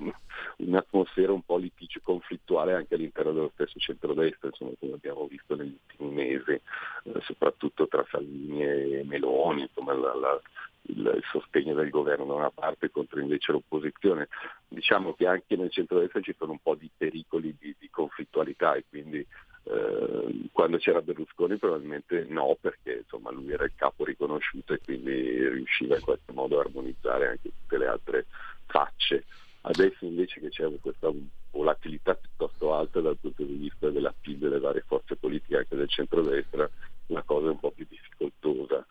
un'atmosfera 0.59 1.33
un 1.33 1.43
po' 1.43 1.57
litigio 1.57 1.99
conflittuale 2.01 2.75
anche 2.75 2.95
all'interno 2.95 3.33
dello 3.33 3.51
stesso 3.55 3.81
centrodestra, 3.81 4.47
insomma, 4.47 4.71
come 4.79 4.93
abbiamo 4.95 5.27
visto 5.27 5.57
negli 5.57 5.77
ultimi 5.89 6.13
mesi, 6.13 6.53
eh, 6.53 7.21
soprattutto 7.23 7.89
tra 7.89 8.07
Salvini 8.09 8.63
e 8.63 9.03
Meloni, 9.05 9.69
la- 9.75 10.15
la- 10.15 10.41
il, 10.89 11.23
sostegno 11.31 11.75
del 11.75 11.91
governo 11.91 12.25
da 12.27 12.35
una 12.35 12.51
parte 12.51 12.91
contro 12.91 13.21
invece 13.21 13.53
l'opposizione. 13.53 14.29
Diciamo 14.69 15.15
che 15.15 15.27
anche 15.27 15.57
nel 15.57 15.71
centrodestra 15.71 16.21
ci 16.21 16.35
sono 16.37 16.53
un 16.53 16.59
po' 16.63 16.75
di 16.75 16.91
pericoli 16.97 17.57
di, 17.59 17.75
di 17.79 17.89
conflittualità 17.91 18.75
e 18.75 18.85
quindi 18.89 19.25
eh, 19.65 20.49
quando 20.53 20.79
c'era 20.79 21.03
Berlusconi 21.03 21.57
probabilmente 21.57 22.25
no, 22.29 22.57
perché 22.61 22.99
insomma, 23.03 23.31
lui 23.31 23.53
era 23.53 23.65
il 23.65 23.73
capo 23.75 24.05
riconosciuto 24.05 24.73
e 24.73 24.81
quindi 24.83 25.49
riusciva 25.49 25.97
in 25.97 26.03
qualche 26.03 26.33
modo 26.33 26.59
a 26.59 26.63
armonizzare 26.63 27.29
anche 27.29 27.51
tutte 27.51 27.79
le 27.79 27.87
altre 27.87 28.27
facce. 28.67 29.25
Adesso 29.63 30.05
invece 30.05 30.41
che 30.41 30.49
c'è 30.49 30.67
questa 30.81 31.11
volatilità 31.51 32.15
piuttosto 32.15 32.75
alta 32.75 33.01
dal 33.01 33.19
punto 33.19 33.43
di 33.43 33.55
vista 33.55 33.91
della 33.91 34.15
PIL 34.19 34.39
delle 34.39 34.61
varie 34.61 34.85
forze 34.87 35.17
politiche 35.17 35.59
anche 35.59 35.77
del 35.77 35.89
centrodestra, 35.89 36.69
la 37.07 37.23
cosa 37.23 37.49
è 37.49 37.51
un 37.51 37.59
po' 37.59 37.73
più 37.73 37.87
difficoltosa. 37.89 38.87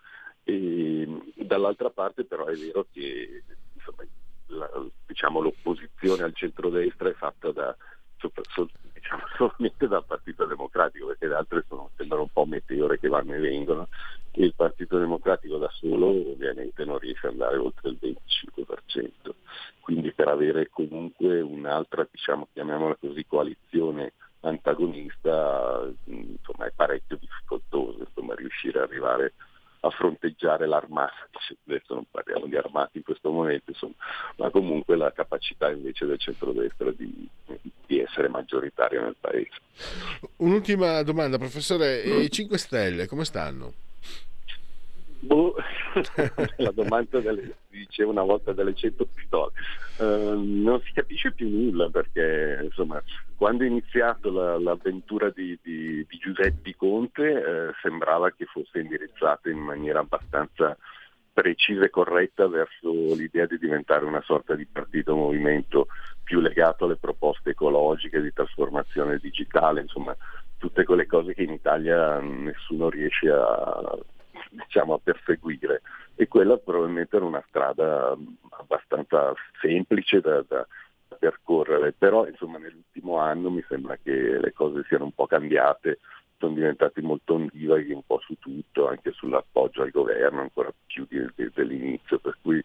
E, 0.49 1.05
dall'altra 1.35 1.89
parte 1.89 2.23
però 2.23 2.45
è 2.45 2.55
vero 2.55 2.87
che 2.89 3.43
insomma, 3.73 4.07
la- 4.45 4.85
diciamo, 5.05 5.41
l'opposizione 5.41 6.23
al 6.23 6.33
centrodestra 6.33 7.09
è 7.09 7.13
fatta 7.13 7.51
da, 7.51 7.75
sopra- 8.15 8.43
so- 8.47 8.69
diciamo, 8.93 9.23
solamente 9.35 9.89
dal 9.89 10.05
Partito 10.05 10.45
Democratico, 10.45 11.07
perché 11.07 11.27
le 11.27 11.35
altre 11.35 11.65
sono, 11.67 11.89
sembrano 11.97 12.23
un 12.23 12.29
po' 12.31 12.45
meteore 12.45 12.97
che 12.97 13.09
vanno 13.09 13.33
e 13.33 13.39
vengono, 13.39 13.89
e 14.31 14.45
il 14.45 14.53
Partito 14.55 14.97
Democratico 14.97 15.57
da 15.57 15.69
solo 15.73 16.07
ovviamente 16.07 16.85
non 16.85 16.97
riesce 16.97 17.27
ad 17.27 17.33
andare 17.33 17.57
oltre 17.57 17.89
il 17.89 17.97
25%. 18.01 19.35
Quindi 19.81 20.13
per 20.13 20.29
avere 20.29 20.69
comunque 20.69 21.41
un'altra, 21.41 22.07
diciamo, 22.09 22.47
chiamiamola 22.53 22.95
così, 22.95 23.25
coalizione 23.25 24.13
antagonista, 24.41 25.91
insomma, 26.05 26.67
è 26.67 26.71
parecchio 26.73 27.17
difficoltoso 27.17 27.99
insomma, 27.99 28.33
riuscire 28.35 28.79
ad 28.79 28.89
arrivare 28.89 29.25
a 29.25 29.46
fronteggiare 29.89 30.67
l'armata, 30.67 31.27
adesso 31.65 31.93
non 31.93 32.05
parliamo 32.09 32.45
di 32.45 32.55
armati 32.55 32.97
in 32.97 33.03
questo 33.03 33.31
momento, 33.31 33.71
insomma, 33.71 33.93
ma 34.37 34.49
comunque 34.49 34.95
la 34.95 35.11
capacità 35.11 35.69
invece 35.69 36.05
del 36.05 36.19
centrodestra 36.19 36.91
di, 36.91 37.27
di 37.85 37.99
essere 37.99 38.27
maggioritaria 38.27 39.01
nel 39.01 39.15
paese. 39.19 39.55
Un'ultima 40.37 41.01
domanda, 41.03 41.37
professore, 41.37 42.03
e 42.03 42.19
i 42.21 42.31
5 42.31 42.57
Stelle 42.57 43.07
come 43.07 43.25
stanno? 43.25 43.73
Boh, 45.19 45.55
la 46.57 46.71
domanda 46.71 47.19
delle, 47.19 47.55
dicevo 47.69 48.11
una 48.11 48.23
volta 48.23 48.53
delle 48.53 48.73
100 48.73 49.05
pistole. 49.13 49.51
Eh, 49.97 50.03
non 50.05 50.79
si 50.81 50.91
capisce 50.93 51.31
più 51.31 51.49
nulla 51.49 51.89
perché 51.89 52.59
insomma, 52.63 53.01
quando 53.35 53.63
è 53.63 53.67
iniziato 53.67 54.31
la- 54.31 54.59
l'avventura 54.59 55.29
di, 55.31 55.57
di- 55.61 56.05
di 56.07 56.17
Giuseppe 56.17 56.75
Conte 56.75 57.23
eh, 57.23 57.71
sembrava 57.81 58.31
che 58.31 58.45
fosse 58.45 58.79
indirizzata 58.79 59.49
in 59.49 59.57
maniera 59.57 59.99
abbastanza 59.99 60.77
precisa 61.33 61.85
e 61.85 61.89
corretta 61.89 62.47
verso 62.47 62.91
l'idea 62.91 63.45
di 63.45 63.57
diventare 63.59 64.05
una 64.05 64.21
sorta 64.21 64.55
di 64.55 64.65
partito 64.65 65.15
movimento 65.15 65.87
più 66.23 66.39
legato 66.39 66.85
alle 66.85 66.95
proposte 66.95 67.51
ecologiche, 67.51 68.21
di 68.21 68.33
trasformazione 68.33 69.17
digitale, 69.19 69.81
insomma 69.81 70.15
tutte 70.57 70.83
quelle 70.83 71.05
cose 71.05 71.33
che 71.33 71.43
in 71.43 71.51
Italia 71.51 72.19
nessuno 72.19 72.89
riesce 72.89 73.29
a, 73.29 73.97
diciamo, 74.65 74.93
a 74.95 74.99
perseguire. 74.99 75.81
E 76.15 76.27
quella 76.27 76.57
probabilmente 76.57 77.15
era 77.15 77.25
una 77.25 77.43
strada 77.47 78.15
abbastanza 78.51 79.33
semplice 79.61 80.19
da- 80.21 80.43
da 80.47 80.65
percorrere, 81.19 81.93
però 81.93 82.27
insomma 82.27 82.57
nell'ultimo 82.57 83.17
anno 83.17 83.49
mi 83.49 83.63
sembra 83.67 83.97
che 83.97 84.11
le 84.11 84.53
cose 84.53 84.83
siano 84.87 85.05
un 85.05 85.13
po' 85.13 85.25
cambiate, 85.27 85.99
sono 86.37 86.53
diventati 86.53 87.01
molto 87.01 87.33
ondivaghi 87.33 87.93
un 87.93 88.03
po' 88.05 88.19
su 88.19 88.35
tutto, 88.39 88.87
anche 88.87 89.11
sull'appoggio 89.11 89.81
al 89.81 89.89
governo, 89.89 90.41
ancora 90.41 90.71
più 90.85 91.05
di- 91.09 91.27
di- 91.35 91.49
dell'inizio, 91.53 92.19
per 92.19 92.37
cui 92.41 92.63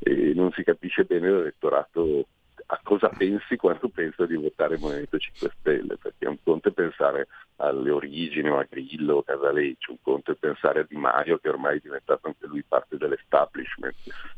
eh, 0.00 0.32
non 0.34 0.52
si 0.52 0.62
capisce 0.62 1.04
bene 1.04 1.28
l'elettorato 1.30 2.26
a 2.66 2.80
cosa 2.82 3.08
pensi 3.08 3.56
quando 3.56 3.88
pensa 3.94 4.26
di 4.26 4.36
votare 4.36 4.74
il 4.74 4.80
Movimento 4.80 5.18
5 5.18 5.52
Stelle, 5.58 5.96
perché 5.96 6.26
un 6.26 6.38
conto 6.42 6.68
è 6.68 6.72
pensare 6.72 7.28
alle 7.56 7.90
origini 7.90 8.48
o 8.48 8.58
a 8.58 8.66
Grillo 8.68 9.16
o 9.16 9.22
Casaleccio, 9.22 9.92
un 9.92 9.98
conto 10.02 10.32
è 10.32 10.34
pensare 10.34 10.80
a 10.80 10.86
Di 10.88 10.96
Maio 10.96 11.38
che 11.38 11.48
ormai 11.48 11.78
è 11.78 11.80
diventato 11.82 12.26
anche 12.26 12.46
lui 12.46 12.62
parte 12.66 12.96
dell'establishment, 12.96 13.96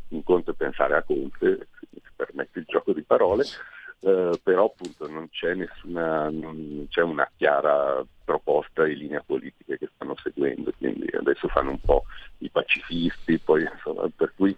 un 0.08 0.22
conto 0.22 0.52
è 0.52 0.54
pensare 0.54 0.96
a 0.96 1.02
Conte, 1.02 1.68
se 1.78 1.86
mi 1.90 2.00
permette 2.16 2.58
il 2.60 2.64
gioco 2.66 2.92
di 2.92 3.02
parole, 3.02 3.44
eh, 4.00 4.40
però 4.42 4.66
appunto 4.66 5.08
non 5.08 5.28
c'è 5.30 5.54
nessuna, 5.54 6.30
non 6.30 6.86
c'è 6.88 7.02
una 7.02 7.30
chiara 7.36 8.02
proposta 8.24 8.84
e 8.84 8.94
linea 8.94 9.22
politica 9.24 9.76
che 9.76 9.90
stanno 9.94 10.16
seguendo, 10.22 10.72
quindi 10.78 11.06
adesso 11.12 11.48
fanno 11.48 11.70
un 11.70 11.80
po' 11.80 12.04
i 12.38 12.48
pacifisti, 12.48 13.38
poi 13.38 13.68
insomma, 13.70 14.08
per 14.14 14.32
cui 14.34 14.56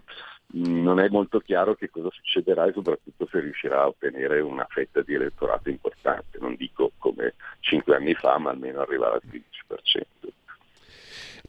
non 0.55 0.99
è 0.99 1.09
molto 1.09 1.39
chiaro 1.39 1.75
che 1.75 1.89
cosa 1.89 2.09
succederà 2.11 2.67
e 2.67 2.73
soprattutto 2.73 3.27
se 3.31 3.39
riuscirà 3.39 3.81
a 3.81 3.87
ottenere 3.87 4.39
una 4.39 4.67
fetta 4.69 5.01
di 5.01 5.13
elettorato 5.13 5.69
importante, 5.69 6.37
non 6.39 6.55
dico 6.55 6.91
come 6.97 7.33
cinque 7.59 7.95
anni 7.95 8.13
fa, 8.13 8.37
ma 8.37 8.51
almeno 8.51 8.81
arrivare 8.81 9.15
al 9.15 9.21
15%. 9.29 10.03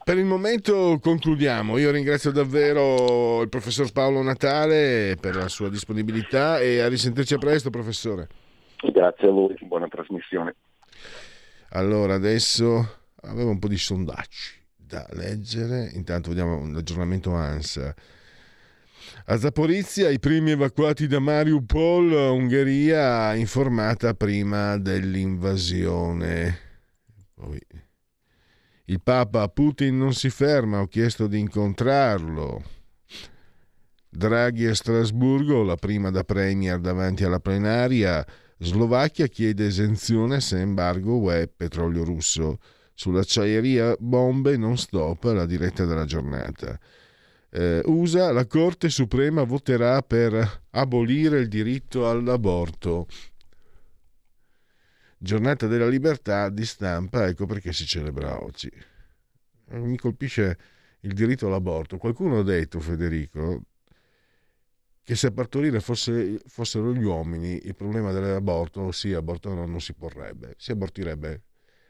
Per 0.03 0.17
il 0.19 0.25
momento 0.25 0.99
concludiamo. 1.01 1.79
Io 1.79 1.89
ringrazio 1.89 2.31
davvero 2.31 3.41
il 3.41 3.49
professor 3.49 3.91
Paolo 3.91 4.21
Natale 4.21 5.17
per 5.19 5.35
la 5.35 5.47
sua 5.47 5.67
disponibilità 5.69 6.59
e 6.59 6.79
a 6.79 6.87
risentirci 6.87 7.33
a 7.33 7.39
presto, 7.39 7.71
professore. 7.71 8.27
Grazie 8.91 9.27
a 9.27 9.31
voi, 9.31 9.55
buona 9.61 9.87
trasmissione. 9.87 10.53
Allora, 11.69 12.13
adesso 12.13 12.99
avevo 13.21 13.49
un 13.49 13.57
po' 13.57 13.67
di 13.67 13.77
sondaggi 13.77 14.63
da 14.75 15.07
leggere. 15.13 15.89
Intanto 15.93 16.29
vediamo 16.29 16.71
l'aggiornamento 16.71 17.33
ANSA. 17.33 17.93
A 19.25 19.37
Zaporizia 19.37 20.09
i 20.09 20.19
primi 20.19 20.51
evacuati 20.51 21.07
da 21.07 21.19
Mariupol, 21.19 22.11
Ungheria 22.11 23.33
informata 23.35 24.13
prima 24.13 24.77
dell'invasione. 24.77 26.59
Il 28.85 29.01
Papa 29.01 29.47
Putin 29.49 29.97
non 29.97 30.13
si 30.13 30.29
ferma, 30.29 30.81
ho 30.81 30.87
chiesto 30.87 31.27
di 31.27 31.39
incontrarlo. 31.39 32.63
Draghi 34.09 34.67
a 34.67 34.75
Strasburgo, 34.75 35.63
la 35.63 35.75
prima 35.75 36.09
da 36.11 36.23
Premier 36.23 36.79
davanti 36.79 37.23
alla 37.23 37.39
plenaria. 37.39 38.25
Slovacchia 38.57 39.27
chiede 39.27 39.65
esenzione 39.65 40.39
se 40.39 40.59
embargo 40.59 41.17
UE 41.17 41.47
petrolio 41.47 42.03
russo. 42.03 42.59
Sull'acciaieria 42.93 43.95
bombe 43.99 44.55
non 44.55 44.77
stop, 44.77 45.23
la 45.25 45.45
diretta 45.45 45.83
della 45.83 46.05
giornata. 46.05 46.79
Eh, 47.57 47.81
USA, 47.85 48.33
la 48.33 48.45
Corte 48.47 48.89
Suprema 48.89 49.43
voterà 49.43 50.01
per 50.01 50.63
abolire 50.71 51.39
il 51.39 51.47
diritto 51.47 52.09
all'aborto. 52.09 53.07
Giornata 55.17 55.65
della 55.65 55.87
libertà 55.87 56.49
di 56.49 56.65
stampa, 56.65 57.27
ecco 57.27 57.45
perché 57.45 57.71
si 57.71 57.85
celebra 57.85 58.43
oggi. 58.43 58.69
Eh, 59.69 59.77
Mi 59.77 59.97
colpisce 59.97 60.57
il 60.99 61.13
diritto 61.13 61.47
all'aborto. 61.47 61.97
Qualcuno 61.97 62.39
ha 62.39 62.43
detto, 62.43 62.81
Federico, 62.81 63.61
che 65.01 65.15
se 65.15 65.27
a 65.27 65.31
partorire 65.31 65.79
fosse- 65.79 66.41
fossero 66.47 66.93
gli 66.93 67.05
uomini 67.05 67.61
il 67.63 67.73
problema 67.73 68.11
dell'aborto, 68.11 68.91
sì, 68.91 69.13
aborto 69.13 69.53
no, 69.53 69.65
non 69.65 69.79
si 69.79 69.93
porrebbe, 69.93 70.55
si 70.57 70.71
abortirebbe. 70.71 71.43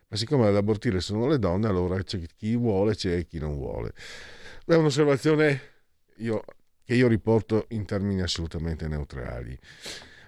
Ma 0.10 0.16
siccome 0.16 0.46
ad 0.46 0.56
abortire 0.56 1.00
sono 1.00 1.28
le 1.28 1.40
donne, 1.40 1.66
allora 1.68 2.04
c'è 2.04 2.20
chi 2.38 2.56
vuole, 2.56 2.94
c'è 2.94 3.26
chi 3.26 3.40
non 3.40 3.56
vuole. 3.56 3.96
È 4.68 4.74
un'osservazione 4.74 5.62
io- 6.18 6.44
che 6.84 6.96
io 6.96 7.08
riporto 7.08 7.68
in 7.70 7.86
termini 7.86 8.24
assolutamente 8.24 8.88
neutrali. 8.88 9.56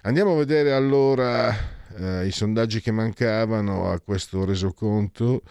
Andiamo 0.02 0.34
a 0.34 0.36
vedere 0.36 0.72
allora 0.72 1.52
eh, 1.96 2.24
i 2.24 2.30
sondaggi 2.30 2.80
che 2.80 2.92
mancavano 2.92 3.90
a 3.90 3.98
questo 4.00 4.44
resoconto 4.44 5.42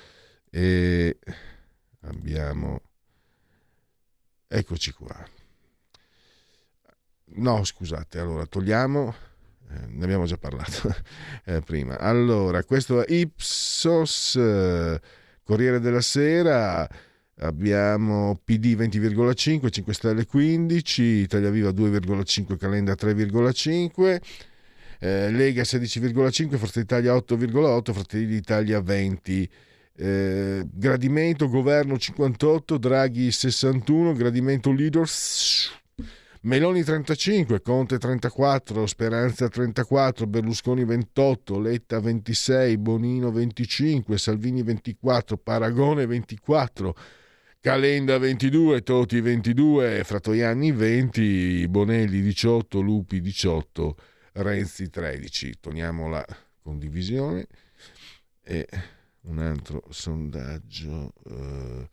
e 0.50 1.18
abbiamo... 2.04 2.80
Eccoci 4.48 4.94
qua. 4.94 5.22
No, 7.36 7.64
scusate, 7.66 8.20
allora 8.20 8.46
togliamo, 8.46 9.14
eh, 9.70 9.86
ne 9.88 10.04
abbiamo 10.06 10.24
già 10.24 10.38
parlato 10.38 10.96
eh, 11.44 11.60
prima. 11.60 12.00
Allora, 12.00 12.64
questo 12.64 13.04
è 13.04 13.12
Ipsos, 13.12 14.38
eh, 14.38 15.02
Corriere 15.44 15.82
della 15.82 16.00
Sera, 16.00 16.90
abbiamo 17.40 18.40
PD 18.44 18.76
20,5, 18.76 19.70
5 19.70 19.94
Stelle 19.94 20.26
15, 20.26 21.02
Italia 21.02 21.50
Viva 21.50 21.70
2,5, 21.70 22.58
Calenda 22.58 22.94
3,5, 22.94 24.22
eh, 25.00 25.32
Lega 25.32 25.64
16,5, 25.64 26.58
Forza 26.58 26.80
Italia 26.80 27.14
8,8, 27.14 27.94
Fratelli 27.94 28.26
d'Italia 28.26 28.82
20. 28.82 29.50
Eh, 30.00 30.68
gradimento 30.72 31.50
governo 31.50 31.98
58, 31.98 32.78
Draghi 32.78 33.32
61, 33.32 34.14
gradimento 34.14 34.72
leaders 34.72 35.72
Meloni 36.48 36.82
35, 36.82 37.62
Conte 37.62 37.98
34, 37.98 38.86
Speranza 38.86 39.50
34, 39.50 40.28
Berlusconi 40.28 40.86
28, 40.86 41.60
Letta 41.60 42.00
26, 42.00 42.78
Bonino 42.78 43.32
25, 43.32 44.18
Salvini 44.18 44.62
24, 44.62 45.36
Paragone 45.38 46.06
24, 46.06 46.96
Calenda 47.60 48.18
22, 48.18 48.82
Toti 48.84 49.20
22, 49.20 50.04
Fratoianni 50.04 50.72
20, 50.72 51.68
Bonelli 51.68 52.22
18, 52.22 52.80
Lupi 52.80 53.20
18, 53.20 53.96
Renzi 54.34 54.90
13. 54.90 55.60
Togliamo 55.60 56.08
la 56.08 56.26
condivisione 56.62 57.48
e 58.44 58.68
un 59.22 59.40
altro 59.40 59.84
sondaggio. 59.90 61.14
Uh, 61.24 61.88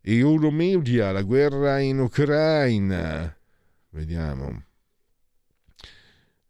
Euromedia, 0.00 1.10
la 1.12 1.22
guerra 1.22 1.80
in 1.80 1.98
Ucraina. 1.98 3.36
Vediamo. 3.90 4.64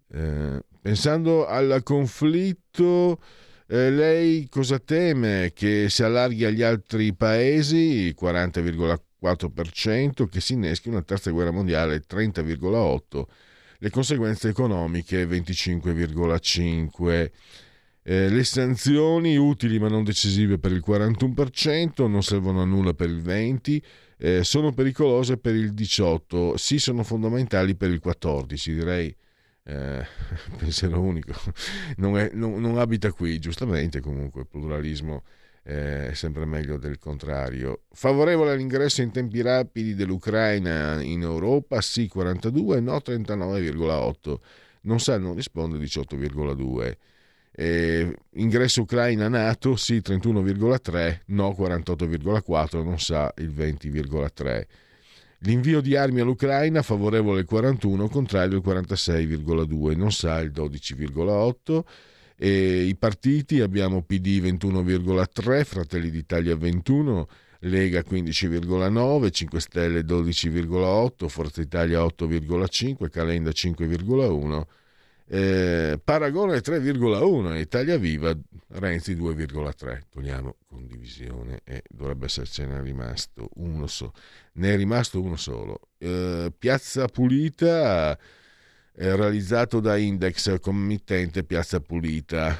Eh, 0.09 0.63
pensando 0.81 1.47
al 1.47 1.83
conflitto, 1.83 3.21
eh, 3.67 3.91
lei 3.91 4.49
cosa 4.49 4.79
teme? 4.79 5.53
Che 5.55 5.89
si 5.89 6.03
allarghi 6.03 6.45
agli 6.45 6.63
altri 6.63 7.15
paesi, 7.15 8.15
40,4%, 8.19 10.29
che 10.29 10.41
si 10.41 10.55
inneschi 10.55 10.89
una 10.89 11.03
terza 11.03 11.31
guerra 11.31 11.51
mondiale, 11.51 12.03
30,8%, 12.07 13.25
le 13.79 13.91
conseguenze 13.91 14.49
economiche, 14.49 15.27
25,5%. 15.27 17.31
Eh, 18.07 18.29
le 18.29 18.45
sanzioni 18.45 19.39
utili 19.39 19.79
ma 19.79 19.89
non 19.89 20.05
decisive 20.05 20.59
per 20.59 20.73
il 20.73 20.83
41%, 20.87 22.07
non 22.07 22.23
servono 22.23 22.61
a 22.61 22.67
nulla 22.67 22.93
per 22.93 23.09
il 23.09 23.23
20%, 23.23 23.83
eh, 24.19 24.45
sono 24.45 24.73
pericolose 24.73 25.39
per 25.39 25.55
il 25.55 25.73
18%, 25.73 26.55
sì 26.55 26.79
sono 26.79 27.03
fondamentali 27.03 27.75
per 27.75 27.91
il 27.91 28.03
14%, 28.05 28.75
direi 28.75 29.17
eh, 29.65 30.05
pensiero 30.59 31.01
unico, 31.01 31.33
non, 31.99 32.19
è- 32.19 32.31
non- 32.33 32.61
non 32.61 32.79
abita 32.79 33.13
qui, 33.13 33.39
giustamente 33.39 34.01
comunque 34.01 34.43
il 34.43 34.47
pluralismo 34.47 35.23
eh, 35.65 36.09
è 36.11 36.15
sempre 36.15 36.45
meglio 36.45 36.77
del 36.77 36.99
contrario. 36.99 37.83
Favorevole 37.93 38.53
all'ingresso 38.53 39.03
in 39.03 39.11
tempi 39.11 39.41
rapidi 39.41 39.95
dell'Ucraina 39.95 41.01
in 41.03 41.23
Europa, 41.23 41.81
sì 41.81 42.07
42, 42.09 42.81
no 42.81 42.97
39,8, 43.05 44.37
non 44.83 45.01
sa, 45.01 45.19
non 45.19 45.35
risponde 45.35 45.79
18,2. 45.79 46.97
Eh, 47.57 48.13
ingresso 48.33 48.83
Ucraina 48.83 49.29
NATO? 49.29 49.77
Sì 49.77 49.99
31,3 50.05 51.21
no 51.27 51.51
48,4 51.57 52.83
non 52.83 52.99
sa 52.99 53.33
il 53.39 53.51
20,3 53.51 54.67
l'invio 55.45 55.81
di 55.81 55.97
armi 55.97 56.21
all'Ucraina 56.21 56.83
favorevole 56.83 57.41
il 57.41 57.47
41 57.47 58.09
contrario 58.09 58.59
il 58.59 58.65
46,2 58.65 59.97
non 59.97 60.13
sa 60.13 60.41
il 60.41 60.51
12,8 60.51 61.83
e 62.37 62.83
i 62.83 62.97
partiti 62.97 63.61
abbiamo 63.61 64.03
PD 64.03 64.41
21,3 64.43 65.65
Fratelli 65.65 66.11
d'Italia 66.11 66.57
21 66.57 67.29
Lega 67.61 68.01
15,9 68.01 69.31
5 69.31 69.61
Stelle 69.61 70.01
12,8 70.01 71.29
Forza 71.29 71.61
Italia 71.61 72.01
8,5 72.01 73.09
Calenda 73.09 73.51
5,1 73.51 74.63
eh, 75.27 76.01
Paragone 76.03 76.59
3,1 76.59 77.59
Italia 77.59 77.97
Viva 77.97 78.37
Renzi 78.69 79.15
2,3 79.15 80.03
togliamo 80.11 80.57
condivisione 80.67 81.61
e 81.65 81.83
dovrebbe 81.89 82.27
essercene 82.27 82.83
rimasto 82.83 83.49
uno 83.55 83.87
solo 83.87 84.13
ne 84.55 84.75
è 84.75 84.77
rimasto 84.77 85.21
uno 85.21 85.37
solo. 85.37 85.81
Eh, 85.99 86.53
Piazza 86.57 87.07
Pulita 87.07 88.17
eh, 88.97 89.17
realizzato 89.17 89.81
da 89.81 89.97
Index 89.97 90.61
committente 90.61 91.45
Piazza 91.45 91.81
Pulita. 91.81 92.57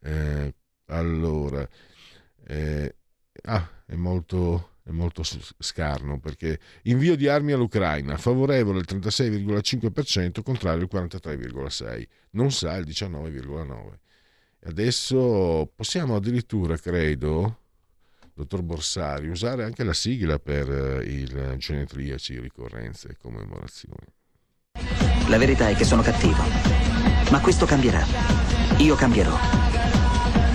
Eh, 0.00 0.54
allora 0.86 1.66
eh, 2.46 2.94
ah, 3.44 3.68
è 3.86 3.94
molto 3.94 4.73
è 4.84 4.90
molto 4.90 5.22
scarno 5.58 6.20
perché 6.20 6.60
invio 6.82 7.16
di 7.16 7.26
armi 7.26 7.52
all'Ucraina 7.52 8.18
favorevole 8.18 8.80
il 8.80 8.86
36,5% 8.88 10.42
contrario 10.42 10.82
il 10.82 10.90
43,6% 10.92 12.06
non 12.30 12.52
sa 12.52 12.76
il 12.76 12.86
19,9% 12.86 13.92
adesso 14.66 15.72
possiamo 15.74 16.16
addirittura 16.16 16.76
credo 16.76 17.60
dottor 18.34 18.62
Borsari 18.62 19.28
usare 19.28 19.64
anche 19.64 19.84
la 19.84 19.94
sigla 19.94 20.38
per 20.38 20.70
eh, 20.70 21.04
il 21.04 21.54
genetriaci 21.56 22.38
ricorrenze 22.40 23.08
e 23.08 23.16
commemorazioni 23.16 24.12
La 25.28 25.38
verità 25.38 25.68
è 25.68 25.74
che 25.74 25.84
sono 25.84 26.02
cattivo. 26.02 26.42
Ma 27.30 27.40
questo 27.40 27.64
cambierà. 27.64 28.04
Io 28.78 28.94
cambierò. 28.94 29.93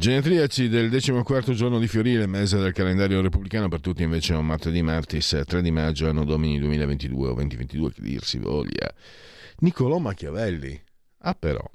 Genetriaci 0.00 0.68
del 0.68 0.90
decimoquarto 0.90 1.52
giorno 1.54 1.80
di 1.80 1.88
Fiorile, 1.88 2.28
mese 2.28 2.56
del 2.56 2.72
calendario 2.72 3.20
repubblicano, 3.20 3.66
per 3.66 3.80
tutti 3.80 4.04
invece 4.04 4.32
è 4.32 4.36
un 4.36 4.46
martedì 4.46 4.80
martis 4.80 5.42
3 5.44 5.60
di 5.60 5.72
maggio, 5.72 6.08
anno 6.08 6.24
domini 6.24 6.60
2022 6.60 7.28
o 7.28 7.34
2022, 7.34 7.92
che 7.92 8.02
dir 8.02 8.22
si 8.22 8.38
voglia. 8.38 8.94
Niccolò 9.56 9.98
Machiavelli. 9.98 10.80
Ah 11.22 11.34
però. 11.34 11.68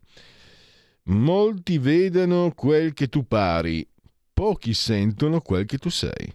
Molti 1.08 1.80
vedono 1.80 2.54
quel 2.56 2.94
che 2.94 3.10
tu 3.10 3.28
pari, 3.28 3.86
pochi 4.34 4.74
sentono 4.74 5.42
quel 5.42 5.66
che 5.66 5.78
tu 5.78 5.90
sei. 5.90 6.34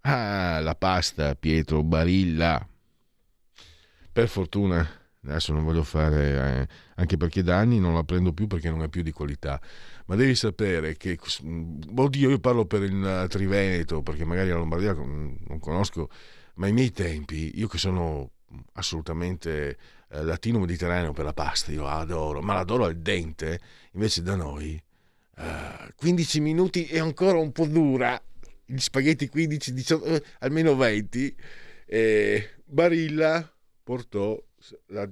Ah, 0.00 0.58
la 0.60 0.74
pasta, 0.74 1.34
Pietro 1.34 1.82
Barilla. 1.82 2.66
Per 4.10 4.26
fortuna, 4.26 4.88
adesso 5.22 5.52
non 5.52 5.64
voglio 5.64 5.82
fare, 5.82 6.62
eh, 6.62 6.68
anche 6.94 7.18
perché 7.18 7.42
da 7.42 7.58
anni 7.58 7.78
non 7.78 7.92
la 7.92 8.04
prendo 8.04 8.32
più 8.32 8.46
perché 8.46 8.70
non 8.70 8.82
è 8.82 8.88
più 8.88 9.02
di 9.02 9.12
qualità 9.12 9.60
ma 10.06 10.16
devi 10.16 10.34
sapere 10.34 10.96
che, 10.96 11.18
oddio, 11.96 12.30
io 12.30 12.38
parlo 12.38 12.66
per 12.66 12.82
il 12.82 13.26
Triveneto, 13.28 14.02
perché 14.02 14.24
magari 14.24 14.50
la 14.50 14.56
Lombardia 14.56 14.92
non 14.92 15.58
conosco, 15.60 16.08
ma 16.56 16.66
ai 16.66 16.72
miei 16.72 16.92
tempi, 16.92 17.58
io 17.58 17.68
che 17.68 17.78
sono 17.78 18.32
assolutamente 18.74 19.76
eh, 20.10 20.22
latino-mediterraneo 20.22 21.12
per 21.12 21.24
la 21.24 21.32
pasta, 21.32 21.72
io 21.72 21.86
adoro, 21.86 22.40
ma 22.40 22.54
l'adoro 22.54 22.84
al 22.84 22.96
dente, 22.96 23.60
invece 23.92 24.22
da 24.22 24.36
noi 24.36 24.80
eh, 25.36 25.92
15 25.96 26.40
minuti 26.40 26.84
è 26.84 26.98
ancora 26.98 27.38
un 27.38 27.52
po' 27.52 27.66
dura, 27.66 28.20
gli 28.64 28.78
spaghetti 28.78 29.28
15, 29.28 29.72
18, 29.72 30.04
eh, 30.04 30.22
almeno 30.40 30.76
20, 30.76 31.36
e 31.86 32.50
Barilla 32.64 33.50
portò 33.82 34.40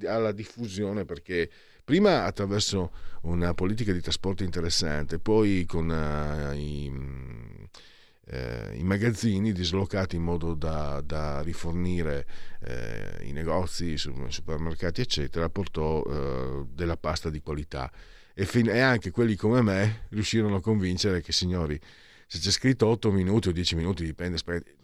alla 0.07 0.33
diffusione 0.33 1.05
perché 1.05 1.51
prima 1.85 2.25
attraverso 2.25 2.93
una 3.23 3.55
politica 3.55 3.93
di 3.93 4.01
trasporto 4.01 4.43
interessante, 4.43 5.19
poi 5.19 5.65
con 5.67 5.89
uh, 5.89 6.55
i, 6.55 6.91
uh, 6.91 8.75
i, 8.75 8.83
magazzini 8.83 9.53
dislocati 9.53 10.17
in 10.17 10.23
modo 10.23 10.55
da, 10.55 11.01
da 11.05 11.41
rifornire 11.43 12.27
uh, 12.61 13.25
i 13.27 13.33
negozi, 13.33 13.93
i 13.93 13.99
supermercati, 13.99 15.01
eccetera, 15.01 15.49
portò 15.49 16.65
della 16.65 16.97
pasta 16.97 17.31
di 17.31 17.41
qualità. 17.41 17.91
E, 18.35 18.47
fin- 18.47 18.71
e 18.71 18.81
anche 18.81 19.11
quelli 19.11 19.37
come 19.37 19.61
me 19.61 20.07
riuscirono 20.11 20.57
a 20.57 20.61
convincere 20.61 21.21
che, 21.21 21.33
signori, 21.33 21.79
se 22.27 22.39
c'è 22.39 22.51
scritto 22.51 22.87
8 22.87 23.13
minuti 23.13 23.49
o 23.49 23.53
10 23.53 23.77
minuti, 23.77 24.05
dipende, 24.05 24.39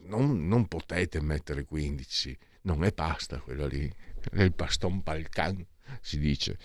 non, 0.06 0.46
non 0.46 0.68
potete 0.68 1.20
mettere 1.22 1.64
15, 1.64 2.38
non 2.62 2.84
è 2.84 2.92
pasta 2.92 3.38
quella 3.38 3.66
lì, 3.66 3.90
è 4.30 4.42
il 4.42 4.52
paston 4.52 5.02
palcan 5.02 5.66
si 6.00 6.18
dice. 6.18 6.56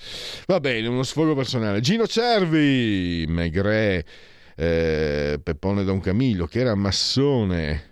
Va 0.46 0.60
bene, 0.60 0.88
uno 0.88 1.04
sfogo 1.04 1.36
personale. 1.36 1.80
Gino 1.82 2.08
Cervi, 2.08 3.26
Maigret, 3.28 4.08
eh, 4.56 5.40
Peppone 5.42 5.84
Don 5.84 6.00
Camillo, 6.00 6.46
che 6.46 6.60
era 6.60 6.76
massone. 6.76 7.92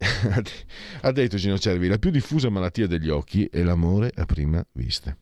ha 1.02 1.12
detto 1.12 1.36
Gino 1.36 1.58
Cervi, 1.58 1.88
la 1.88 1.98
più 1.98 2.10
diffusa 2.10 2.48
malattia 2.48 2.86
degli 2.86 3.10
occhi 3.10 3.46
è 3.46 3.62
l'amore 3.62 4.10
a 4.14 4.24
prima 4.24 4.64
vista. 4.72 5.16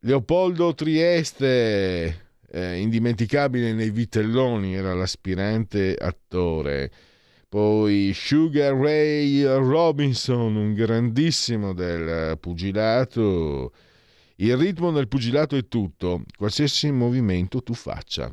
Leopoldo 0.00 0.74
Trieste, 0.74 2.28
eh, 2.50 2.76
indimenticabile 2.78 3.74
nei 3.74 3.90
vitelloni, 3.90 4.74
era 4.74 4.94
l'aspirante 4.94 5.94
attore. 5.94 6.90
Poi 7.50 8.12
Sugar 8.14 8.72
Ray 8.76 9.42
Robinson, 9.42 10.54
un 10.54 10.72
grandissimo 10.72 11.72
del 11.72 12.38
pugilato. 12.38 13.72
Il 14.36 14.56
ritmo 14.56 14.92
del 14.92 15.08
pugilato 15.08 15.56
è 15.56 15.66
tutto, 15.66 16.22
qualsiasi 16.36 16.92
movimento 16.92 17.60
tu 17.60 17.74
faccia. 17.74 18.32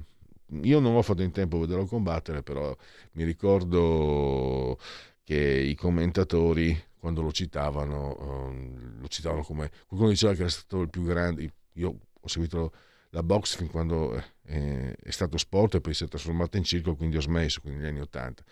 Io 0.61 0.79
non 0.79 0.95
ho 0.95 1.01
fatto 1.01 1.23
in 1.23 1.31
tempo 1.31 1.57
a 1.57 1.61
vederlo 1.61 1.87
combattere, 1.87 2.43
però 2.43 2.77
mi 3.13 3.23
ricordo 3.23 4.77
che 5.23 5.61
i 5.61 5.73
commentatori, 5.73 6.79
quando 6.99 7.23
lo 7.23 7.31
citavano, 7.31 8.15
um, 8.19 8.99
lo 9.01 9.07
citavano 9.07 9.41
come... 9.41 9.71
Qualcuno 9.87 10.11
diceva 10.11 10.33
che 10.33 10.41
era 10.41 10.49
stato 10.49 10.81
il 10.81 10.91
più 10.91 11.01
grande... 11.01 11.51
Io 11.73 11.99
ho 12.21 12.27
seguito 12.27 12.71
la 13.09 13.23
box 13.23 13.55
fin 13.55 13.67
quando 13.67 14.13
eh, 14.45 14.93
è 14.93 15.09
stato 15.09 15.39
sport 15.39 15.73
e 15.73 15.81
poi 15.81 15.95
si 15.95 16.03
è 16.03 16.07
trasformato 16.07 16.57
in 16.57 16.63
circo, 16.63 16.95
quindi 16.95 17.17
ho 17.17 17.21
smesso, 17.21 17.61
quindi 17.61 17.79
negli 17.79 17.89
anni 17.89 18.01
Ottanta 18.01 18.43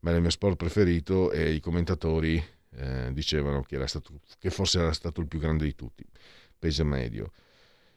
ma 0.00 0.08
era 0.10 0.16
il 0.16 0.22
mio 0.22 0.30
sport 0.30 0.56
preferito 0.56 1.30
e 1.30 1.52
i 1.52 1.60
commentatori 1.60 2.42
eh, 2.76 3.10
dicevano 3.12 3.62
che, 3.62 3.84
stato, 3.86 4.20
che, 4.38 4.50
forse 4.50 4.78
era 4.78 4.92
stato 4.92 5.20
il 5.20 5.26
più 5.26 5.38
grande 5.38 5.64
di 5.64 5.74
tutti, 5.74 6.04
peso 6.58 6.84
medio. 6.84 7.32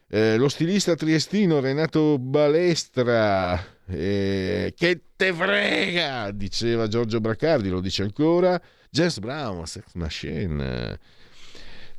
Eh, 0.07 0.36
lo 0.38 0.49
stilista 0.49 0.95
triestino 0.95 1.60
Renato 1.60 2.18
Balestra, 2.19 3.64
eh, 3.86 4.73
che 4.76 5.02
te 5.15 5.32
frega, 5.32 6.32
diceva 6.32 6.88
Giorgio 6.88 7.22
Bracardi, 7.22 7.69
lo 7.69 7.80
dice 7.80 8.03
ancora, 8.03 8.61
Jess 8.90 9.19
Brown, 9.19 9.65
Sex 9.65 9.94
Machine 9.94 10.99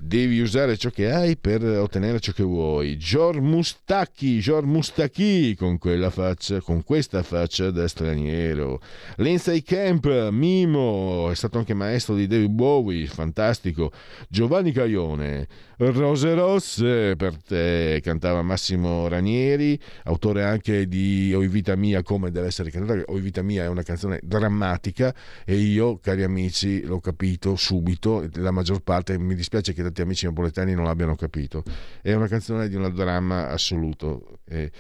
devi 0.05 0.41
usare 0.41 0.77
ciò 0.77 0.91
che 0.91 1.13
hai 1.13 1.37
per 1.37 1.63
ottenere 1.63 2.19
ciò 2.19 2.33
che 2.33 2.43
vuoi. 2.43 2.99
Gior 2.99 3.41
Mustacchi, 3.41 4.41
Gior 4.41 4.67
Mustacchi, 4.67 5.55
con 5.55 5.79
quella 5.79 6.11
faccia, 6.11 6.61
con 6.61 6.83
questa 6.83 7.23
faccia 7.23 7.71
da 7.71 7.87
straniero. 7.87 8.81
Lindsay 9.19 9.63
Camp, 9.63 10.31
Mimo, 10.31 11.31
è 11.31 11.35
stato 11.37 11.59
anche 11.59 11.73
maestro 11.73 12.17
di 12.17 12.27
David 12.27 12.51
Bowie, 12.51 13.07
fantastico. 13.07 13.93
Giovanni 14.29 14.73
Caione, 14.73 15.47
Rose 15.77 16.35
Rosse 16.35 17.15
per 17.17 17.37
te, 17.41 18.01
cantava 18.03 18.43
Massimo 18.43 19.07
Ranieri, 19.07 19.79
autore 20.05 20.43
anche 20.43 20.89
di 20.89 21.33
Oi 21.33 21.47
Vita 21.47 21.77
Mia, 21.77 22.03
come 22.03 22.33
deve 22.33 22.49
essere 22.49 22.71
cantata. 22.71 23.03
Oi 23.07 23.21
Vita 23.21 23.43
Mia 23.43 23.65
è 23.65 23.69
una 23.69 23.83
canzone 23.83 24.19
drammatica 24.23 25.15
e 25.45 25.57
io, 25.57 25.99
cari 25.99 26.25
amici, 26.25 26.83
l'ho 26.83 26.99
capito 26.99 27.55
subito, 27.55 28.29
la 28.35 28.51
maggior 28.51 28.81
parte, 28.81 29.17
mi 29.17 29.35
dispiace 29.37 29.73
che 29.73 29.91
tanti 29.93 30.01
amici 30.01 30.25
napoletani 30.25 30.75
non 30.75 30.85
l'abbiano 30.85 31.15
capito. 31.15 31.63
È 32.01 32.13
una 32.15 32.27
canzone 32.27 32.69
di 32.69 32.75
un 32.75 32.91
dramma 32.95 33.49
assoluto. 33.49 34.41
Eh, 34.47 34.71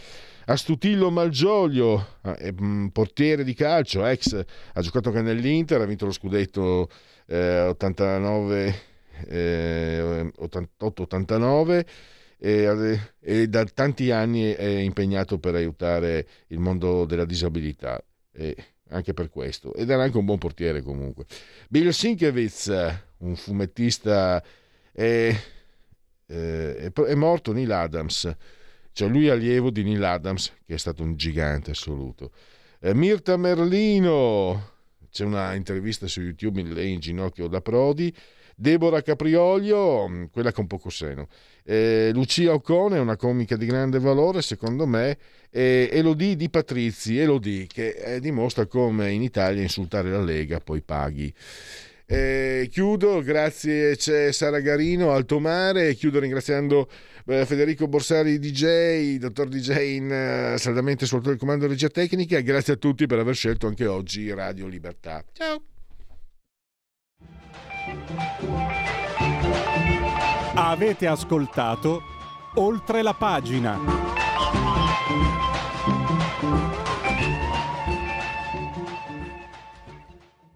Astutillo 0.46 1.10
Malgioglio, 1.10 2.18
eh, 2.38 2.54
portiere 2.90 3.44
di 3.44 3.54
calcio, 3.54 4.04
ex, 4.04 4.44
ha 4.72 4.80
giocato 4.80 5.10
anche 5.10 5.22
nell'Inter, 5.22 5.80
ha 5.80 5.84
vinto 5.84 6.06
lo 6.06 6.12
scudetto 6.12 6.88
eh, 7.26 7.60
89, 7.60 8.74
eh, 9.28 10.32
88-89 10.40 11.84
e, 12.38 13.00
e, 13.20 13.46
da 13.46 13.64
tanti 13.64 14.10
anni 14.10 14.50
è 14.50 14.66
impegnato 14.66 15.38
per 15.38 15.54
aiutare 15.54 16.26
il 16.48 16.58
mondo 16.58 17.04
della 17.04 17.24
disabilità. 17.24 18.02
E 18.34 18.56
anche 18.88 19.14
per 19.14 19.30
questo 19.30 19.72
ed 19.74 19.88
era 19.88 20.02
anche 20.02 20.18
un 20.18 20.26
buon 20.26 20.36
portiere 20.36 20.82
comunque 20.82 21.24
Bill 21.70 21.88
Sienkiewicz 21.88 22.66
un 23.18 23.36
fumettista 23.36 24.42
è, 24.92 25.34
è, 26.26 26.92
è 26.92 27.14
morto 27.14 27.52
Neil 27.52 27.72
Adams, 27.72 28.30
cioè 28.92 29.08
lui 29.08 29.26
è 29.26 29.30
allievo 29.30 29.70
di 29.70 29.82
Neil 29.82 30.04
Adams, 30.04 30.52
che 30.66 30.74
è 30.74 30.78
stato 30.78 31.02
un 31.02 31.16
gigante 31.16 31.70
assoluto. 31.72 32.32
Eh, 32.80 32.94
Mirta 32.94 33.36
Merlino, 33.36 34.70
c'è 35.10 35.24
una 35.24 35.54
intervista 35.54 36.06
su 36.06 36.20
YouTube, 36.20 36.62
lei 36.62 36.92
in 36.92 37.00
ginocchio 37.00 37.48
da 37.48 37.60
Prodi. 37.60 38.14
Deborah 38.54 39.02
Capriolio, 39.02 40.28
quella 40.30 40.52
con 40.52 40.66
poco 40.66 40.90
seno. 40.90 41.26
Eh, 41.64 42.10
Lucia 42.12 42.52
Ocone, 42.52 42.98
una 42.98 43.16
comica 43.16 43.56
di 43.56 43.66
grande 43.66 43.98
valore, 43.98 44.42
secondo 44.42 44.86
me. 44.86 45.18
E 45.50 45.88
Elodie 45.90 46.36
di 46.36 46.48
Patrizi, 46.48 47.18
Elodie, 47.18 47.66
che 47.66 47.90
eh, 47.90 48.20
dimostra 48.20 48.66
come 48.66 49.10
in 49.10 49.22
Italia 49.22 49.62
insultare 49.62 50.10
la 50.10 50.22
Lega 50.22 50.60
poi 50.60 50.80
paghi. 50.82 51.32
Eh, 52.14 52.68
chiudo, 52.70 53.22
grazie, 53.22 53.96
c'è 53.96 54.32
Sara 54.32 54.60
Garino, 54.60 55.12
Alto 55.12 55.40
Mare, 55.40 55.94
chiudo 55.94 56.18
ringraziando 56.18 56.86
eh, 57.24 57.46
Federico 57.46 57.88
Borsari 57.88 58.38
DJ, 58.38 59.16
dottor 59.16 59.48
DJ 59.48 59.94
in, 59.94 60.52
uh, 60.52 60.58
saldamente 60.58 61.06
sotto 61.06 61.30
il 61.30 61.38
comando 61.38 61.66
regia 61.66 61.88
tecnica 61.88 62.38
grazie 62.40 62.74
a 62.74 62.76
tutti 62.76 63.06
per 63.06 63.18
aver 63.18 63.34
scelto 63.34 63.66
anche 63.66 63.86
oggi 63.86 64.30
Radio 64.30 64.66
Libertà. 64.66 65.24
Ciao! 65.32 65.62
Avete 70.54 71.06
ascoltato 71.06 72.02
oltre 72.56 73.00
la 73.00 73.14
pagina. 73.14 74.01